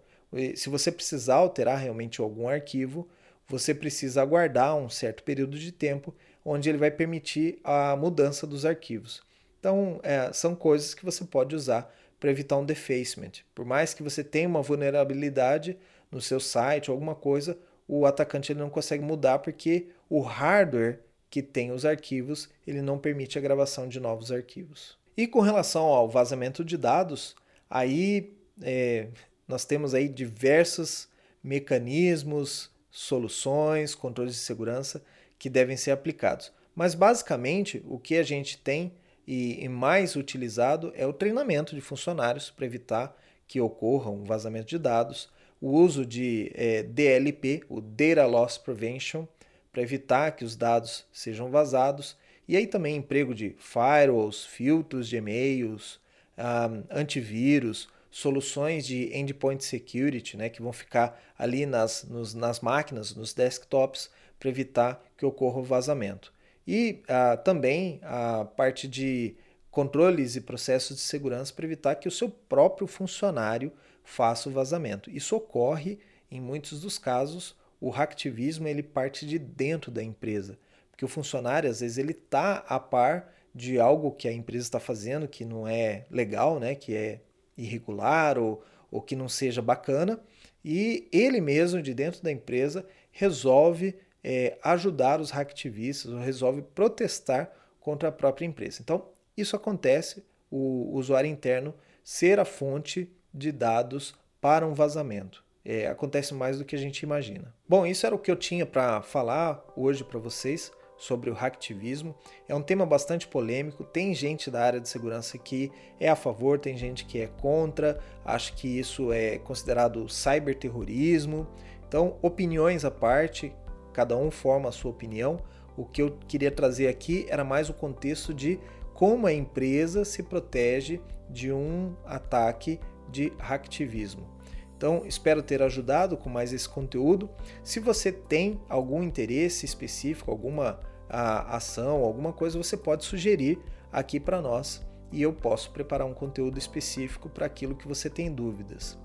Se 0.56 0.68
você 0.68 0.92
precisar 0.92 1.36
alterar 1.36 1.78
realmente 1.78 2.20
algum 2.20 2.48
arquivo, 2.48 3.08
você 3.48 3.74
precisa 3.74 4.22
aguardar 4.22 4.76
um 4.76 4.90
certo 4.90 5.22
período 5.24 5.60
de 5.60 5.72
tempo, 5.72 6.14
onde 6.44 6.70
ele 6.70 6.78
vai 6.78 6.90
permitir 6.90 7.60
a 7.64 7.96
mudança 7.96 8.48
dos 8.48 8.66
arquivos. 8.66 9.22
Então, 9.64 10.02
é, 10.04 10.30
são 10.34 10.54
coisas 10.54 10.94
que 10.94 11.06
você 11.06 11.24
pode 11.24 11.56
usar 11.56 11.90
para 12.20 12.30
evitar 12.30 12.58
um 12.58 12.66
defacement. 12.66 13.32
Por 13.56 13.64
mais 13.64 13.94
que 13.94 14.04
você 14.04 14.22
tenha 14.22 14.46
uma 14.46 14.62
vulnerabilidade 14.62 15.78
no 16.12 16.20
seu 16.20 16.38
site 16.38 16.92
ou 16.92 16.96
alguma 16.96 17.16
coisa, 17.16 17.58
o 17.88 18.06
atacante 18.06 18.52
ele 18.52 18.60
não 18.60 18.70
consegue 18.70 19.02
mudar 19.02 19.40
porque 19.40 19.88
o 20.10 20.20
hardware 20.20 21.00
que 21.30 21.42
tem 21.42 21.72
os 21.72 21.86
arquivos 21.86 22.50
ele 22.68 22.82
não 22.82 22.98
permite 22.98 23.38
a 23.38 23.42
gravação 23.42 23.88
de 23.88 24.02
novos 24.02 24.34
arquivos. 24.34 24.98
E 25.16 25.28
com 25.28 25.40
relação 25.40 25.86
ao 25.86 26.10
vazamento 26.10 26.66
de 26.66 26.78
dados, 26.78 27.34
aí 27.70 28.34
é, 28.62 29.08
nós 29.48 29.64
temos 29.64 29.94
aí 29.94 30.10
diversos 30.10 31.08
mecanismos, 31.42 32.70
soluções, 32.92 33.96
controles 33.96 34.34
de 34.34 34.42
segurança 34.42 35.02
que 35.40 35.50
devem 35.50 35.78
ser 35.78 35.92
aplicados. 35.92 36.52
Mas 36.76 36.94
basicamente 36.94 37.82
o 37.88 37.98
que 37.98 38.18
a 38.18 38.24
gente 38.24 38.58
tem 38.58 38.92
e, 39.28 39.64
e 39.64 39.70
mais 39.70 40.16
utilizado 40.16 40.92
é 40.96 41.06
o 41.06 41.14
treinamento 41.14 41.76
de 41.76 41.82
funcionários 41.82 42.50
para 42.50 42.66
evitar 42.66 43.18
que 43.48 43.62
ocorra 43.62 44.10
um 44.10 44.24
vazamento 44.24 44.68
de 44.68 44.78
dados, 44.78 45.30
o 45.62 45.72
uso 45.72 46.06
de 46.06 46.52
é, 46.56 46.84
DLP, 46.84 47.64
o 47.70 47.80
Data 47.80 48.26
Loss 48.26 48.58
Prevention, 48.58 49.26
para 49.72 49.82
evitar 49.82 50.32
que 50.36 50.44
os 50.44 50.56
dados 50.56 51.06
sejam 51.12 51.50
vazados, 51.50 52.18
e 52.48 52.58
aí 52.58 52.68
também 52.68 52.96
emprego 52.96 53.34
de 53.34 53.56
firewalls, 53.58 54.46
filtros 54.46 55.08
de 55.08 55.16
e-mails, 55.16 56.00
um, 56.38 56.84
antivírus, 56.90 57.88
soluções 58.12 58.86
de 58.86 59.16
endpoint 59.18 59.64
security, 59.64 60.38
né, 60.38 60.50
que 60.50 60.62
vão 60.62 60.74
ficar 60.74 61.20
ali 61.38 61.66
nas, 61.66 62.04
nos, 62.04 62.34
nas 62.34 62.60
máquinas, 62.60 63.16
nos 63.16 63.34
desktops, 63.34 64.10
para 64.40 64.50
evitar 64.50 65.04
que 65.18 65.26
ocorra 65.26 65.60
o 65.60 65.64
vazamento. 65.64 66.34
E 66.68 67.04
uh, 67.04 67.42
também 67.44 68.00
a 68.04 68.46
parte 68.46 68.88
de 68.88 69.36
controles 69.70 70.36
e 70.36 70.42
processos 70.42 70.98
de 70.98 71.02
segurança 71.02 71.54
para 71.54 71.66
evitar 71.66 71.96
que 71.96 72.08
o 72.08 72.12
seu 72.12 72.30
próprio 72.30 72.88
funcionário 72.88 73.72
faça 74.04 74.50
o 74.50 74.52
vazamento. 74.52 75.10
Isso 75.10 75.36
ocorre 75.36 76.00
em 76.30 76.40
muitos 76.40 76.82
dos 76.82 76.98
casos. 76.98 77.56
O 77.82 77.90
hacktivismo 77.90 78.68
ele 78.68 78.84
parte 78.84 79.26
de 79.26 79.38
dentro 79.38 79.92
da 79.92 80.04
empresa, 80.04 80.58
porque 80.90 81.04
o 81.04 81.08
funcionário 81.08 81.70
às 81.70 81.80
vezes 81.82 81.98
ele 81.98 82.12
está 82.12 82.64
a 82.68 82.80
par 82.80 83.34
de 83.54 83.80
algo 83.80 84.12
que 84.12 84.28
a 84.28 84.34
empresa 84.34 84.66
está 84.66 84.80
fazendo 84.80 85.28
que 85.28 85.44
não 85.44 85.68
é 85.68 86.06
legal, 86.10 86.60
né, 86.60 86.76
que 86.76 86.96
é 86.96 87.20
irregular 87.58 88.38
ou, 88.38 88.64
ou 88.90 89.02
que 89.02 89.16
não 89.16 89.30
seja 89.30 89.62
bacana, 89.62 90.20
e 90.64 91.08
ele 91.12 91.42
mesmo, 91.42 91.82
de 91.82 91.94
dentro 91.94 92.24
da 92.24 92.32
empresa, 92.32 92.86
resolve 93.12 93.96
é, 94.24 94.58
ajudar 94.64 95.20
os 95.20 95.32
hacktivistas, 95.32 96.12
ou 96.12 96.20
resolve 96.20 96.62
protestar 96.62 97.52
contra 97.80 98.10
a 98.10 98.12
própria 98.12 98.46
empresa. 98.46 98.80
Então, 98.82 99.06
isso 99.36 99.56
acontece, 99.56 100.24
o 100.50 100.92
usuário 100.94 101.30
interno 101.30 101.74
ser 102.04 102.40
a 102.40 102.46
fonte 102.46 103.12
de 103.34 103.52
dados 103.52 104.14
para 104.40 104.66
um 104.68 104.74
vazamento. 104.74 105.44
É, 105.66 105.88
acontece 105.88 106.34
mais 106.34 106.58
do 106.58 106.66
que 106.66 106.76
a 106.76 106.80
gente 106.80 107.00
imagina. 107.02 107.54
Bom, 107.68 107.86
isso 107.86 108.06
era 108.06 108.14
o 108.14 108.20
que 108.20 108.30
eu 108.30 108.36
tinha 108.36 108.66
para 108.66 109.02
falar 109.02 109.64
hoje 109.76 110.04
para 110.04 110.20
vocês 110.20 110.72
sobre 110.98 111.30
o 111.30 111.34
hacktivismo. 111.34 112.16
É 112.48 112.54
um 112.54 112.62
tema 112.62 112.86
bastante 112.86 113.28
polêmico. 113.28 113.84
Tem 113.84 114.14
gente 114.14 114.52
da 114.52 114.62
área 114.62 114.80
de 114.80 114.90
segurança 114.90 115.38
que 115.38 115.72
é 116.00 116.10
a 116.10 116.16
favor, 116.16 116.60
tem 116.60 116.78
gente 116.78 117.06
que 117.06 117.20
é 117.20 117.28
contra, 117.28 118.00
acha 118.24 118.54
que 118.54 118.68
isso 118.68 119.12
é 119.12 119.38
considerado 119.40 120.08
cyberterrorismo. 120.10 121.48
Então, 121.88 122.18
opiniões 122.22 122.84
à 122.84 122.92
parte, 122.92 123.54
cada 123.94 124.18
um 124.18 124.30
forma 124.30 124.70
a 124.70 124.72
sua 124.72 124.92
opinião. 124.92 125.40
O 125.78 125.86
que 125.86 126.02
eu 126.02 126.18
queria 126.28 126.52
trazer 126.52 126.88
aqui 126.88 127.26
era 127.30 127.44
mais 127.44 127.70
o 127.70 127.74
contexto 127.74 128.34
de 128.34 128.60
como 128.94 129.26
a 129.26 129.34
empresa 129.34 130.06
se 130.06 130.22
protege 130.22 131.02
de 131.30 131.52
um 131.52 131.96
ataque 132.06 132.80
de 133.10 133.32
hacktivismo. 133.40 134.28
Então, 134.76 135.04
espero 135.06 135.42
ter 135.42 135.62
ajudado 135.62 136.18
com 136.18 136.30
mais 136.30 136.52
esse 136.52 136.68
conteúdo. 136.68 137.30
Se 137.64 137.80
você 137.80 138.12
tem 138.12 138.60
algum 138.68 139.02
interesse 139.02 139.66
específico, 139.66 140.30
alguma 140.30 140.80
a, 141.10 141.56
ação, 141.56 142.04
alguma 142.04 142.34
coisa, 142.34 142.58
você 142.58 142.76
pode 142.76 143.06
sugerir 143.06 143.60
aqui 143.92 144.20
para 144.20 144.42
nós 144.42 144.86
e 145.12 145.22
eu 145.22 145.32
posso 145.32 145.72
preparar 145.72 146.08
um 146.08 146.14
conteúdo 146.14 146.58
específico 146.58 147.30
para 147.30 147.46
aquilo 147.46 147.76
que 147.76 147.88
você 147.88 148.10
tem 148.10 148.34
dúvidas. 148.34 148.98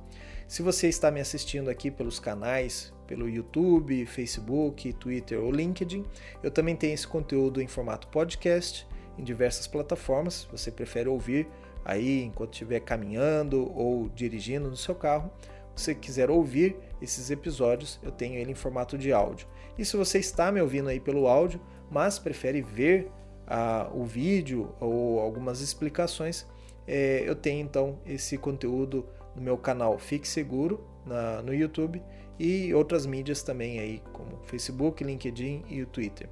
Se 0.49 0.63
você 0.63 0.89
está 0.89 1.11
me 1.11 1.21
assistindo 1.21 1.69
aqui 1.69 1.91
pelos 1.91 2.19
canais, 2.19 2.93
pelo 3.09 3.29
YouTube, 3.29 4.05
Facebook, 4.07 4.93
Twitter 4.93 5.41
ou 5.41 5.51
LinkedIn, 5.51 6.05
eu 6.43 6.51
também 6.51 6.77
tenho 6.77 6.95
esse 6.95 7.09
conteúdo 7.09 7.61
em 7.61 7.67
formato 7.67 8.07
podcast 8.09 8.87
em 9.19 9.25
diversas 9.25 9.67
plataformas. 9.67 10.35
Se 10.35 10.47
você 10.53 10.71
prefere 10.71 11.09
ouvir 11.09 11.49
aí 11.85 12.23
enquanto 12.23 12.53
estiver 12.53 12.81
caminhando 12.81 13.73
ou 13.75 14.11
dirigindo 14.11 14.69
no 14.69 14.77
seu 14.77 14.95
carro, 14.95 15.33
se 15.75 15.85
você 15.85 15.95
quiser 15.95 16.31
ouvir 16.31 16.77
esses 17.01 17.31
episódios, 17.31 17.99
eu 18.03 18.13
tenho 18.13 18.35
ele 18.35 18.53
em 18.53 18.55
formato 18.55 18.99
de 18.99 19.13
áudio. 19.13 19.49
E 19.79 19.85
se 19.85 19.97
você 19.97 20.19
está 20.19 20.53
me 20.53 20.61
ouvindo 20.61 20.89
aí 20.89 21.01
pelo 21.01 21.27
áudio, 21.27 21.61
mas 21.91 22.19
prefere 22.19 22.61
ver 22.61 23.11
ah, 23.47 23.89
o 23.95 24.05
vídeo 24.05 24.75
ou 24.81 25.19
algumas 25.19 25.61
explicações, 25.61 26.47
é, 26.87 27.23
eu 27.27 27.35
tenho 27.35 27.63
então 27.63 27.99
esse 28.05 28.37
conteúdo 28.37 29.07
no 29.35 29.41
meu 29.41 29.57
canal 29.57 29.99
Fique 29.99 30.29
Seguro 30.29 30.85
na, 31.07 31.41
no 31.43 31.55
YouTube 31.55 32.03
e 32.39 32.73
outras 32.73 33.05
mídias 33.07 33.43
também 33.43 33.81
aí, 33.81 34.03
como 34.13 34.39
Facebook, 34.45 35.03
LinkedIn 35.03 35.65
e 35.69 35.83
o 35.83 35.87
Twitter. 35.87 36.29